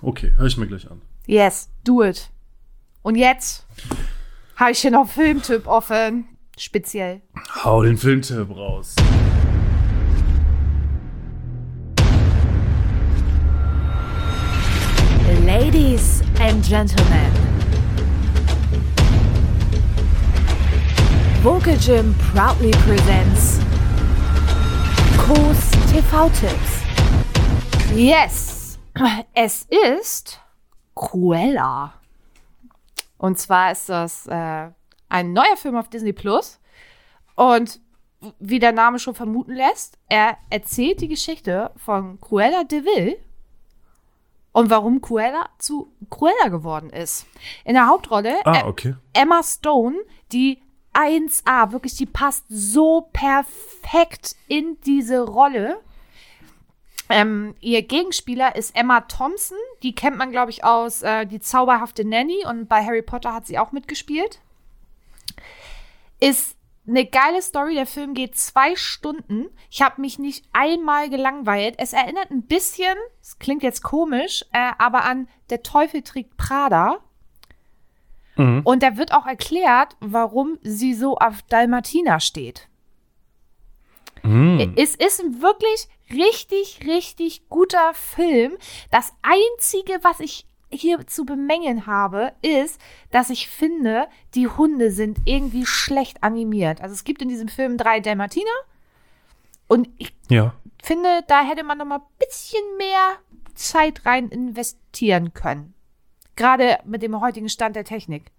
Okay, 0.00 0.32
höre 0.36 0.46
ich 0.46 0.56
mir 0.56 0.66
gleich 0.66 0.90
an. 0.90 1.02
Yes, 1.26 1.68
do 1.84 2.02
it. 2.02 2.30
Und 3.02 3.16
jetzt 3.16 3.66
habe 4.56 4.72
ich 4.72 4.78
hier 4.80 4.90
noch 4.90 5.00
einen 5.00 5.08
Filmtipp 5.08 5.66
offen. 5.66 6.26
Speziell. 6.58 7.22
Hau 7.64 7.82
den 7.82 7.96
Filmtipp 7.96 8.50
raus. 8.56 8.94
Ladies 15.52 16.22
and 16.40 16.64
Gentlemen. 16.64 17.30
Vocal 21.42 21.76
Gym 21.76 22.14
proudly 22.32 22.70
presents 22.70 23.60
Kurs 25.18 25.70
TV-Tipps. 25.92 26.82
Yes, 27.94 28.78
es 29.34 29.66
ist 29.68 30.40
Cruella. 30.94 32.00
Und 33.18 33.38
zwar 33.38 33.72
ist 33.72 33.90
das 33.90 34.26
äh, 34.28 34.70
ein 35.10 35.32
neuer 35.34 35.58
Film 35.58 35.76
auf 35.76 35.90
Disney 35.90 36.14
Plus. 36.14 36.60
Und 37.36 37.78
wie 38.38 38.58
der 38.58 38.72
Name 38.72 38.98
schon 38.98 39.14
vermuten 39.14 39.52
lässt, 39.52 39.98
er 40.08 40.38
erzählt 40.48 41.02
die 41.02 41.08
Geschichte 41.08 41.72
von 41.76 42.18
Cruella 42.22 42.64
de 42.64 42.84
Vil 42.86 43.18
und 44.52 44.70
warum 44.70 45.00
Cruella 45.00 45.48
zu 45.58 45.92
Cruella 46.10 46.48
geworden 46.48 46.90
ist. 46.90 47.26
In 47.64 47.74
der 47.74 47.86
Hauptrolle 47.86 48.34
Ah, 48.44 48.52
Ä- 48.52 48.66
okay. 48.66 48.94
Emma 49.12 49.42
Stone, 49.42 49.96
die 50.32 50.60
1A, 50.94 51.72
wirklich, 51.72 51.96
die 51.96 52.06
passt 52.06 52.44
so 52.48 53.08
perfekt 53.12 54.36
in 54.46 54.78
diese 54.84 55.20
Rolle. 55.22 55.80
Ähm, 57.08 57.54
ihr 57.60 57.82
Gegenspieler 57.82 58.54
ist 58.56 58.76
Emma 58.76 59.00
Thompson, 59.02 59.56
die 59.82 59.94
kennt 59.94 60.16
man, 60.16 60.30
glaube 60.30 60.50
ich, 60.50 60.64
aus 60.64 61.02
äh, 61.02 61.26
Die 61.26 61.40
zauberhafte 61.40 62.04
Nanny 62.06 62.44
und 62.46 62.68
bei 62.68 62.84
Harry 62.84 63.02
Potter 63.02 63.32
hat 63.34 63.46
sie 63.46 63.58
auch 63.58 63.72
mitgespielt. 63.72 64.40
Ist 66.20 66.56
eine 66.86 67.06
geile 67.06 67.42
Story. 67.42 67.74
Der 67.74 67.86
Film 67.86 68.14
geht 68.14 68.36
zwei 68.36 68.76
Stunden. 68.76 69.46
Ich 69.70 69.82
habe 69.82 70.00
mich 70.00 70.18
nicht 70.18 70.44
einmal 70.52 71.10
gelangweilt. 71.10 71.76
Es 71.78 71.92
erinnert 71.92 72.30
ein 72.30 72.42
bisschen, 72.42 72.96
es 73.20 73.38
klingt 73.38 73.62
jetzt 73.62 73.82
komisch, 73.82 74.44
äh, 74.52 74.72
aber 74.78 75.04
an 75.04 75.28
Der 75.50 75.62
Teufel 75.62 76.02
trägt 76.02 76.36
Prada. 76.36 76.98
Und 78.64 78.82
da 78.82 78.96
wird 78.96 79.12
auch 79.12 79.26
erklärt, 79.26 79.96
warum 80.00 80.58
sie 80.62 80.94
so 80.94 81.16
auf 81.18 81.42
Dalmatina 81.42 82.18
steht. 82.18 82.68
Hm. 84.22 84.74
Es 84.76 84.94
ist 84.94 85.20
ein 85.20 85.42
wirklich 85.42 85.88
richtig, 86.10 86.80
richtig 86.86 87.48
guter 87.48 87.92
Film. 87.94 88.56
Das 88.90 89.12
Einzige, 89.22 89.98
was 90.02 90.20
ich 90.20 90.46
hier 90.72 91.06
zu 91.06 91.24
bemängeln 91.24 91.86
habe, 91.86 92.32
ist, 92.42 92.80
dass 93.10 93.30
ich 93.30 93.48
finde, 93.48 94.08
die 94.34 94.48
Hunde 94.48 94.90
sind 94.90 95.18
irgendwie 95.24 95.66
schlecht 95.66 96.22
animiert. 96.22 96.80
Also 96.80 96.94
es 96.94 97.04
gibt 97.04 97.22
in 97.22 97.28
diesem 97.28 97.48
Film 97.48 97.76
drei 97.76 98.00
Dalmatiner 98.00 98.50
und 99.68 99.88
ich 99.98 100.14
Ja. 100.28 100.54
finde, 100.82 101.22
da 101.28 101.42
hätte 101.44 101.62
man 101.64 101.78
noch 101.78 101.84
mal 101.86 101.98
ein 101.98 102.18
bisschen 102.18 102.62
mehr 102.78 103.16
Zeit 103.54 104.04
rein 104.06 104.28
investieren 104.28 105.34
können. 105.34 105.74
Gerade 106.36 106.78
mit 106.84 107.02
dem 107.02 107.20
heutigen 107.20 107.48
Stand 107.50 107.76
der 107.76 107.84
Technik. 107.84 108.30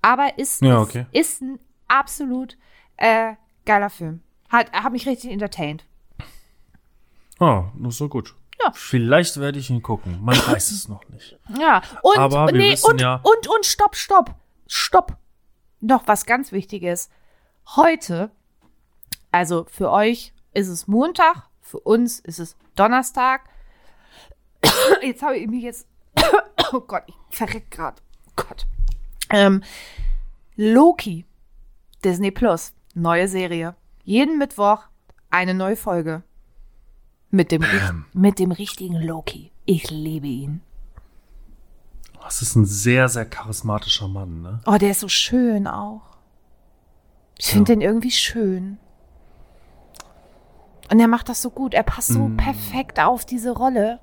Aber 0.00 0.38
ist, 0.38 0.62
Ja, 0.62 0.80
okay. 0.80 1.06
ist 1.12 1.42
ein 1.42 1.58
absolut 1.86 2.56
äh, 2.96 3.34
geiler 3.66 3.90
Film. 3.90 4.22
Hat, 4.48 4.72
hat 4.72 4.92
mich 4.92 5.06
richtig 5.06 5.30
entertained. 5.30 5.84
Ah, 7.38 7.64
ist 7.86 7.98
so 7.98 8.08
gut. 8.08 8.34
Ja. 8.62 8.72
Vielleicht 8.74 9.38
werde 9.38 9.58
ich 9.58 9.70
ihn 9.70 9.82
gucken. 9.82 10.18
Man 10.22 10.36
weiß 10.46 10.70
es 10.70 10.88
noch 10.88 11.06
nicht. 11.08 11.38
Ja, 11.58 11.82
und, 12.02 12.18
Aber 12.18 12.46
wir 12.46 12.58
nee, 12.58 12.72
wissen 12.72 12.92
und, 12.92 13.00
ja- 13.00 13.20
und, 13.22 13.46
und, 13.48 13.66
stopp, 13.66 13.96
stopp, 13.96 14.34
stopp. 14.66 15.16
Noch 15.80 16.06
was 16.06 16.26
ganz 16.26 16.50
Wichtiges. 16.52 17.08
Heute, 17.76 18.30
also 19.30 19.66
für 19.70 19.90
euch 19.90 20.32
ist 20.54 20.68
es 20.68 20.88
Montag, 20.88 21.48
für 21.60 21.78
uns 21.80 22.18
ist 22.20 22.40
es 22.40 22.56
Donnerstag. 22.74 23.42
Jetzt 25.02 25.22
habe 25.22 25.36
ich 25.36 25.46
mich 25.46 25.62
jetzt, 25.62 25.86
oh 26.72 26.80
Gott, 26.80 27.04
ich 27.06 27.14
verreck 27.36 27.70
gerade. 27.70 28.00
Gott. 28.34 28.66
Ähm, 29.30 29.62
Loki, 30.56 31.26
Disney 32.04 32.30
Plus, 32.30 32.72
neue 32.94 33.28
Serie. 33.28 33.76
Jeden 34.02 34.38
Mittwoch 34.38 34.84
eine 35.30 35.54
neue 35.54 35.76
Folge. 35.76 36.22
Mit 37.30 37.52
dem, 37.52 37.60
Bam. 37.62 38.06
mit 38.14 38.38
dem 38.38 38.52
richtigen 38.52 38.94
Loki. 39.02 39.52
Ich 39.66 39.90
liebe 39.90 40.26
ihn. 40.26 40.62
Das 42.22 42.42
ist 42.42 42.56
ein 42.56 42.64
sehr, 42.64 43.08
sehr 43.08 43.24
charismatischer 43.26 44.08
Mann, 44.08 44.42
ne? 44.42 44.60
Oh, 44.66 44.76
der 44.78 44.90
ist 44.90 45.00
so 45.00 45.08
schön 45.08 45.66
auch. 45.66 46.02
Ich 47.38 47.46
finde 47.46 47.72
den 47.72 47.80
irgendwie 47.80 48.10
schön. 48.10 48.78
Und 50.90 51.00
er 51.00 51.08
macht 51.08 51.28
das 51.28 51.42
so 51.42 51.50
gut. 51.50 51.74
Er 51.74 51.82
passt 51.82 52.08
so 52.08 52.30
perfekt 52.36 52.98
auf 52.98 53.24
diese 53.26 53.50
Rolle. 53.52 54.00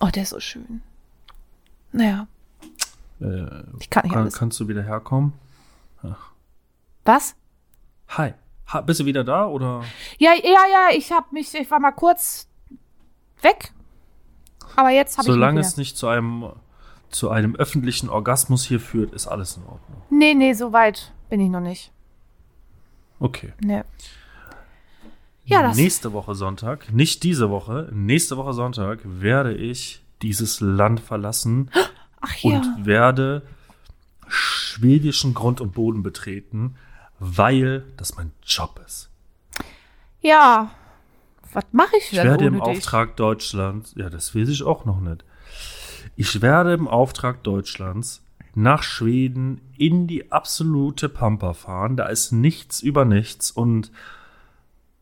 Oh, 0.00 0.08
der 0.08 0.22
ist 0.22 0.30
so 0.30 0.40
schön. 0.40 0.82
Naja, 1.92 2.28
Äh, 3.20 3.62
ich 3.80 3.90
kann 3.90 4.04
nicht 4.04 4.12
kann, 4.12 4.22
alles. 4.22 4.34
kannst 4.34 4.58
du 4.60 4.68
wieder 4.68 4.82
herkommen? 4.82 5.32
Was? 7.04 7.34
Hi. 8.08 8.32
Ha, 8.72 8.80
bist 8.82 9.00
du 9.00 9.04
wieder 9.04 9.24
da 9.24 9.46
oder? 9.46 9.82
Ja, 10.18 10.32
ja, 10.34 10.60
ja, 10.70 10.88
ich 10.96 11.10
hab 11.10 11.32
mich, 11.32 11.52
ich 11.54 11.70
war 11.70 11.80
mal 11.80 11.92
kurz 11.92 12.48
weg. 13.42 13.72
Aber 14.76 14.90
jetzt 14.90 15.18
habe 15.18 15.26
ich 15.26 15.32
Solange 15.32 15.60
es 15.60 15.76
nicht 15.76 15.96
zu 15.96 16.06
einem, 16.06 16.50
zu 17.08 17.30
einem 17.30 17.56
öffentlichen 17.56 18.08
Orgasmus 18.08 18.64
hier 18.64 18.80
führt, 18.80 19.12
ist 19.12 19.26
alles 19.26 19.56
in 19.56 19.64
Ordnung. 19.64 20.02
Nee, 20.10 20.34
nee, 20.34 20.52
so 20.52 20.72
weit 20.72 21.12
bin 21.28 21.40
ich 21.40 21.50
noch 21.50 21.60
nicht. 21.60 21.92
Okay. 23.18 23.52
Nee. 23.60 23.82
Ja, 25.44 25.62
das. 25.62 25.76
Nächste 25.76 26.12
Woche 26.12 26.34
Sonntag, 26.36 26.92
nicht 26.92 27.24
diese 27.24 27.50
Woche, 27.50 27.88
nächste 27.92 28.36
Woche 28.36 28.52
Sonntag 28.52 29.00
werde 29.04 29.52
ich 29.52 30.02
dieses 30.22 30.60
Land 30.60 31.00
verlassen 31.00 31.70
Ach 32.20 32.36
ja. 32.36 32.58
und 32.58 32.86
werde 32.86 33.42
schwedischen 34.28 35.34
Grund 35.34 35.60
und 35.60 35.72
Boden 35.72 36.04
betreten, 36.04 36.76
weil 37.20 37.84
das 37.96 38.16
mein 38.16 38.32
Job 38.44 38.80
ist. 38.84 39.08
Ja. 40.20 40.70
Was 41.52 41.64
mache 41.72 41.96
ich 41.96 42.04
Ich 42.04 42.10
denn 42.18 42.24
werde 42.24 42.46
ohne 42.46 42.58
im 42.58 42.64
dich? 42.64 42.78
Auftrag 42.78 43.16
Deutschlands, 43.16 43.92
ja, 43.96 44.08
das 44.10 44.34
weiß 44.34 44.48
ich 44.48 44.62
auch 44.62 44.84
noch 44.84 45.00
nicht. 45.00 45.24
Ich 46.16 46.42
werde 46.42 46.72
im 46.74 46.88
Auftrag 46.88 47.42
Deutschlands 47.44 48.22
nach 48.54 48.82
Schweden 48.82 49.60
in 49.76 50.06
die 50.06 50.32
absolute 50.32 51.08
Pampa 51.08 51.54
fahren. 51.54 51.96
Da 51.96 52.06
ist 52.06 52.32
nichts 52.32 52.80
über 52.80 53.04
nichts 53.04 53.50
und 53.50 53.90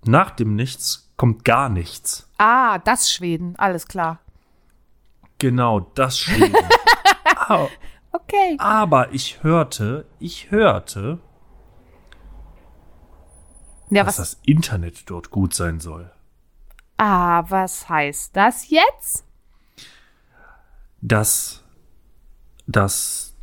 nach 0.04 0.30
dem 0.30 0.54
Nichts 0.54 1.10
kommt 1.16 1.44
gar 1.44 1.68
nichts. 1.68 2.28
Ah, 2.38 2.78
das 2.78 3.10
Schweden, 3.12 3.56
alles 3.56 3.86
klar. 3.88 4.18
Genau, 5.38 5.80
das 5.94 6.18
Schweden. 6.18 6.54
Ah, 7.50 7.66
Okay. 8.12 8.56
Aber 8.58 9.12
ich 9.14 9.42
hörte, 9.42 10.04
ich 10.18 10.50
hörte, 10.50 11.18
Ja, 13.90 14.04
dass 14.04 14.18
was? 14.18 14.32
das 14.32 14.40
Internet 14.44 15.08
dort 15.10 15.30
gut 15.30 15.54
sein 15.54 15.80
soll. 15.80 16.10
Ah, 16.96 17.44
was 17.48 17.88
heißt 17.88 18.36
das 18.36 18.70
jetzt? 18.70 19.24
Dass, 21.00 21.62
dass 22.66 23.36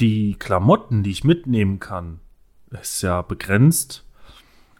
die 0.00 0.36
Klamotten, 0.38 1.02
die 1.02 1.10
ich 1.10 1.24
mitnehmen 1.24 1.80
kann, 1.80 2.20
ist 2.70 3.02
ja 3.02 3.22
begrenzt 3.22 4.04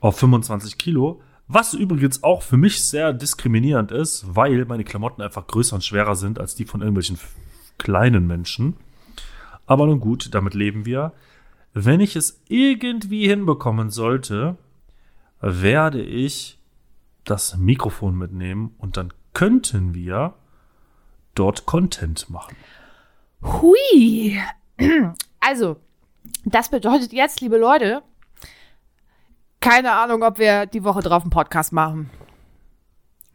auf 0.00 0.18
25 0.18 0.78
Kilo. 0.78 1.20
Was 1.46 1.74
übrigens 1.74 2.22
auch 2.22 2.42
für 2.42 2.56
mich 2.56 2.82
sehr 2.82 3.12
diskriminierend 3.12 3.90
ist, 3.92 4.24
weil 4.34 4.64
meine 4.64 4.84
Klamotten 4.84 5.22
einfach 5.22 5.46
größer 5.46 5.76
und 5.76 5.84
schwerer 5.84 6.16
sind 6.16 6.38
als 6.38 6.54
die 6.54 6.64
von 6.64 6.80
irgendwelchen 6.80 7.18
kleinen 7.78 8.26
Menschen. 8.26 8.76
Aber 9.66 9.86
nun 9.86 10.00
gut, 10.00 10.34
damit 10.34 10.54
leben 10.54 10.86
wir. 10.86 11.12
Wenn 11.72 12.00
ich 12.00 12.16
es 12.16 12.40
irgendwie 12.48 13.26
hinbekommen 13.26 13.90
sollte, 13.90 14.56
werde 15.44 16.02
ich 16.02 16.58
das 17.24 17.56
Mikrofon 17.56 18.16
mitnehmen 18.16 18.74
und 18.78 18.96
dann 18.96 19.12
könnten 19.34 19.94
wir 19.94 20.34
dort 21.34 21.66
Content 21.66 22.30
machen. 22.30 22.56
Hui. 23.42 24.40
Also, 25.46 25.76
das 26.46 26.70
bedeutet 26.70 27.12
jetzt, 27.12 27.42
liebe 27.42 27.58
Leute, 27.58 28.02
keine 29.60 29.92
Ahnung, 29.92 30.22
ob 30.22 30.38
wir 30.38 30.64
die 30.64 30.84
Woche 30.84 31.02
drauf 31.02 31.22
einen 31.22 31.30
Podcast 31.30 31.70
machen. 31.70 32.08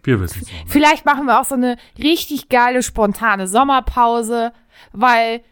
Wir 0.02 0.20
wissen 0.20 0.42
es 0.42 0.52
nicht. 0.52 0.64
Vielleicht 0.68 1.06
machen 1.06 1.28
wir 1.28 1.40
auch 1.40 1.46
so 1.46 1.54
eine 1.54 1.78
richtig 2.00 2.50
geile, 2.50 2.82
spontane 2.82 3.48
Sommerpause, 3.48 4.54
weil 4.92 5.44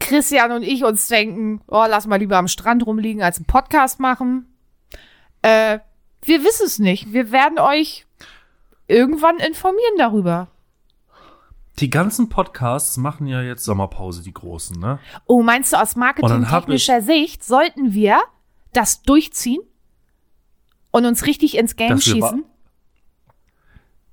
Christian 0.00 0.52
und 0.52 0.62
ich 0.62 0.84
uns 0.84 1.06
denken, 1.08 1.60
oh, 1.66 1.84
lass 1.86 2.06
mal 2.06 2.16
lieber 2.16 2.38
am 2.38 2.48
Strand 2.48 2.86
rumliegen, 2.86 3.22
als 3.22 3.36
einen 3.36 3.44
Podcast 3.44 4.00
machen. 4.00 4.51
Äh, 5.42 5.80
wir 6.24 6.44
wissen 6.44 6.66
es 6.66 6.78
nicht. 6.78 7.12
Wir 7.12 7.32
werden 7.32 7.58
euch 7.58 8.06
irgendwann 8.86 9.38
informieren 9.38 9.94
darüber. 9.98 10.48
Die 11.78 11.90
ganzen 11.90 12.28
Podcasts 12.28 12.96
machen 12.96 13.26
ja 13.26 13.40
jetzt 13.42 13.64
Sommerpause, 13.64 14.22
die 14.22 14.32
großen, 14.34 14.78
ne? 14.78 14.98
Oh, 15.26 15.42
meinst 15.42 15.72
du, 15.72 15.80
aus 15.80 15.96
marketingtechnischer 15.96 17.00
Sicht 17.00 17.42
sollten 17.44 17.94
wir 17.94 18.20
das 18.72 19.02
durchziehen 19.02 19.60
und 20.90 21.06
uns 21.06 21.24
richtig 21.26 21.56
ins 21.56 21.74
Game 21.76 21.88
Dass 21.90 22.06
wir 22.06 22.12
schießen? 22.14 22.44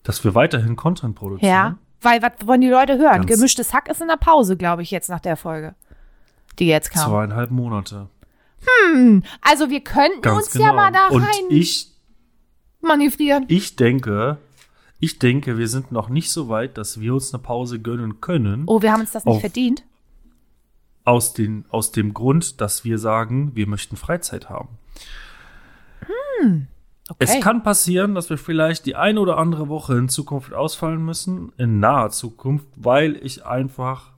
Dass 0.03 0.23
wir 0.23 0.35
weiterhin 0.35 0.75
Content 0.77 1.15
produzieren. 1.15 1.49
Ja. 1.51 1.77
Weil, 2.01 2.21
was 2.21 2.31
wollen 2.45 2.61
die 2.61 2.69
Leute 2.69 2.97
hören? 2.97 3.25
Ganz- 3.25 3.27
Gemischtes 3.27 3.73
Hack 3.73 3.89
ist 3.89 4.01
in 4.01 4.07
der 4.07 4.15
Pause, 4.15 4.55
glaube 4.55 4.81
ich, 4.81 4.89
jetzt 4.89 5.09
nach 5.09 5.19
der 5.19 5.35
Folge, 5.35 5.75
die 6.59 6.67
jetzt 6.67 6.91
kam. 6.91 7.09
Zweieinhalb 7.09 7.51
Monate. 7.51 8.07
Also 9.41 9.69
wir 9.69 9.81
könnten 9.81 10.21
Ganz 10.21 10.37
uns 10.45 10.51
genau. 10.53 10.65
ja 10.65 10.73
mal 10.73 10.91
da 10.91 11.07
Und 11.09 11.23
rein 11.23 11.45
ich, 11.49 11.89
manövrieren. 12.81 13.45
ich 13.47 13.75
denke, 13.75 14.37
ich 14.99 15.19
denke, 15.19 15.57
wir 15.57 15.67
sind 15.67 15.91
noch 15.91 16.09
nicht 16.09 16.31
so 16.31 16.49
weit, 16.49 16.77
dass 16.77 16.99
wir 16.99 17.13
uns 17.13 17.33
eine 17.33 17.41
Pause 17.41 17.79
gönnen 17.79 18.19
können. 18.21 18.63
Oh, 18.67 18.81
wir 18.81 18.91
haben 18.91 19.01
uns 19.01 19.11
das 19.11 19.25
nicht 19.25 19.35
Auf- 19.35 19.41
verdient. 19.41 19.83
Aus, 21.05 21.33
den, 21.33 21.65
aus 21.69 21.91
dem 21.91 22.13
Grund, 22.13 22.61
dass 22.61 22.83
wir 22.83 22.99
sagen, 22.99 23.55
wir 23.55 23.65
möchten 23.67 23.95
Freizeit 23.95 24.49
haben. 24.49 24.69
Okay. 26.41 27.17
Es 27.17 27.39
kann 27.41 27.63
passieren, 27.63 28.13
dass 28.13 28.29
wir 28.29 28.37
vielleicht 28.37 28.85
die 28.85 28.95
eine 28.95 29.19
oder 29.19 29.37
andere 29.37 29.67
Woche 29.69 29.97
in 29.97 30.09
Zukunft 30.09 30.53
ausfallen 30.53 31.03
müssen, 31.03 31.51
in 31.57 31.79
naher 31.79 32.11
Zukunft, 32.11 32.67
weil 32.75 33.15
ich 33.25 33.45
einfach 33.45 34.11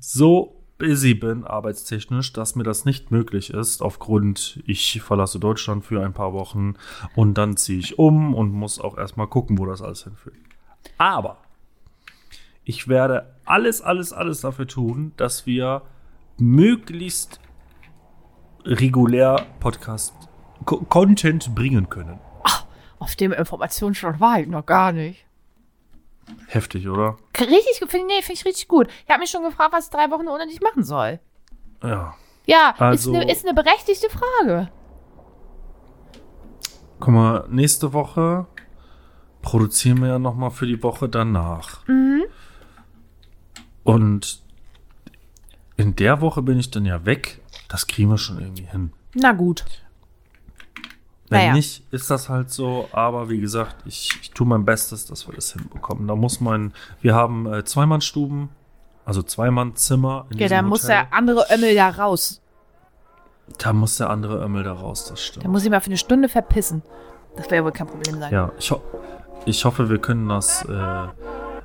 so 0.00 0.61
busy 0.82 1.14
bin, 1.14 1.44
arbeitstechnisch, 1.44 2.32
dass 2.32 2.56
mir 2.56 2.64
das 2.64 2.84
nicht 2.84 3.12
möglich 3.12 3.50
ist, 3.50 3.82
aufgrund, 3.82 4.60
ich 4.66 5.00
verlasse 5.00 5.38
Deutschland 5.38 5.84
für 5.84 6.04
ein 6.04 6.12
paar 6.12 6.32
Wochen 6.32 6.74
und 7.14 7.34
dann 7.38 7.56
ziehe 7.56 7.78
ich 7.78 8.00
um 8.00 8.34
und 8.34 8.50
muss 8.50 8.80
auch 8.80 8.98
erstmal 8.98 9.28
gucken, 9.28 9.58
wo 9.58 9.66
das 9.66 9.80
alles 9.80 10.02
hinführt. 10.02 10.34
Aber 10.98 11.38
ich 12.64 12.88
werde 12.88 13.32
alles, 13.44 13.80
alles, 13.80 14.12
alles 14.12 14.40
dafür 14.40 14.66
tun, 14.66 15.12
dass 15.16 15.46
wir 15.46 15.82
möglichst 16.36 17.38
regulär 18.64 19.46
Podcast 19.60 20.14
Co 20.64 20.78
Content 20.78 21.54
bringen 21.54 21.88
können. 21.90 22.18
Auf 22.98 23.14
dem 23.14 23.30
Informationsstand 23.30 24.18
war 24.18 24.40
ich 24.40 24.48
noch 24.48 24.66
gar 24.66 24.90
nicht. 24.90 25.24
Heftig, 26.46 26.88
oder? 26.88 27.16
Richtig, 27.38 27.78
finde 27.88 28.06
nee, 28.06 28.22
find 28.22 28.38
ich 28.38 28.44
richtig 28.44 28.68
gut. 28.68 28.88
Ich 29.04 29.10
habe 29.10 29.20
mich 29.20 29.30
schon 29.30 29.42
gefragt, 29.42 29.72
was 29.72 29.86
ich 29.86 29.90
drei 29.90 30.10
Wochen 30.10 30.28
ohne 30.28 30.46
dich 30.46 30.60
machen 30.60 30.84
soll. 30.84 31.18
Ja. 31.82 32.14
Ja, 32.46 32.74
Also- 32.78 33.10
ist 33.12 33.16
eine 33.22 33.32
ist 33.32 33.44
eine 33.46 33.54
berechtigte 33.54 34.08
Frage. 34.10 34.70
Guck 37.00 37.14
mal, 37.14 37.46
nächste 37.48 37.92
Woche 37.92 38.46
produzieren 39.40 40.00
wir 40.00 40.08
ja 40.08 40.18
noch 40.18 40.34
mal 40.36 40.50
für 40.50 40.66
die 40.66 40.82
Woche 40.82 41.08
danach. 41.08 41.80
Und 43.84 44.42
in 45.76 45.96
der 45.96 46.20
Woche 46.20 46.42
bin 46.42 46.58
ich 46.60 46.70
dann 46.70 46.84
ja 46.84 47.04
weg. 47.04 47.40
Das 47.68 47.86
kriegen 47.86 48.10
wir 48.10 48.18
schon 48.18 48.40
irgendwie 48.40 48.66
hin. 48.66 48.92
Na 49.14 49.32
gut. 49.32 49.64
Wenn 51.32 51.40
Naja. 51.40 51.52
nicht, 51.54 51.82
ist 51.92 52.10
das 52.10 52.28
halt 52.28 52.50
so. 52.50 52.88
Aber 52.92 53.28
wie 53.30 53.40
gesagt, 53.40 53.76
ich, 53.84 54.10
ich 54.20 54.30
tue 54.30 54.46
mein 54.46 54.64
Bestes, 54.64 55.06
dass 55.06 55.26
wir 55.26 55.34
das 55.34 55.52
hinbekommen. 55.52 56.06
Da 56.06 56.14
muss 56.14 56.40
man, 56.40 56.72
wir 57.00 57.14
haben 57.14 57.52
äh, 57.52 57.64
Zweimannstuben, 57.64 58.48
also 59.04 59.22
Zweimannzimmer. 59.22 60.26
in 60.30 60.38
Ja, 60.38 60.48
da 60.48 60.62
muss 60.62 60.84
Hotel. 60.84 61.06
der 61.10 61.14
andere 61.14 61.46
Ömmel 61.52 61.74
da 61.74 61.88
raus. 61.90 62.40
Da 63.58 63.72
muss 63.72 63.96
der 63.96 64.08
andere 64.10 64.38
Ömmel 64.42 64.62
da 64.62 64.72
raus, 64.72 65.00
das 65.06 65.10
Da 65.10 65.16
stimmt. 65.16 65.46
muss 65.48 65.64
ich 65.64 65.70
mal 65.70 65.80
für 65.80 65.86
eine 65.86 65.96
Stunde 65.96 66.28
verpissen. 66.28 66.82
Das 67.36 67.50
wäre 67.50 67.64
wohl 67.64 67.72
kein 67.72 67.86
Problem 67.88 68.18
sein. 68.20 68.32
Ja, 68.32 68.52
ich, 68.58 68.70
ho 68.70 68.80
ich 69.46 69.64
hoffe, 69.64 69.88
wir 69.90 69.98
können 69.98 70.28
das. 70.28 70.64
Äh, 70.66 71.06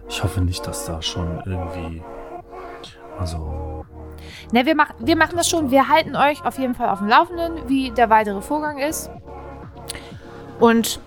ich 0.10 0.24
hoffe 0.24 0.42
nicht, 0.42 0.66
dass 0.66 0.86
da 0.86 1.02
schon 1.02 1.42
irgendwie. 1.46 2.02
Also. 3.20 3.86
Ne, 4.52 4.66
wir, 4.66 4.76
mach, 4.76 4.92
wir 5.00 5.16
machen 5.16 5.36
das 5.38 5.50
schon. 5.50 5.72
Wir 5.72 5.88
halten 5.90 6.16
euch 6.16 6.44
auf 6.46 6.58
jeden 6.58 6.74
Fall 6.76 6.90
auf 6.90 7.00
dem 7.00 7.08
Laufenden, 7.08 7.68
wie 7.68 7.92
der 7.92 8.10
weitere 8.10 8.42
Vorgang 8.42 8.78
ist. 8.80 9.10
Und 10.60 11.00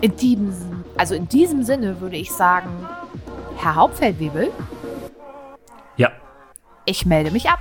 in 0.00 0.16
diesem, 0.16 0.84
also 0.96 1.14
in 1.14 1.28
diesem 1.28 1.62
Sinne 1.62 2.00
würde 2.00 2.16
ich 2.16 2.30
sagen, 2.32 2.68
Herr 3.56 3.74
Hauptfeldwebel, 3.74 4.50
Ja, 5.96 6.10
ich 6.84 7.06
melde 7.06 7.30
mich 7.30 7.48
ab. 7.48 7.60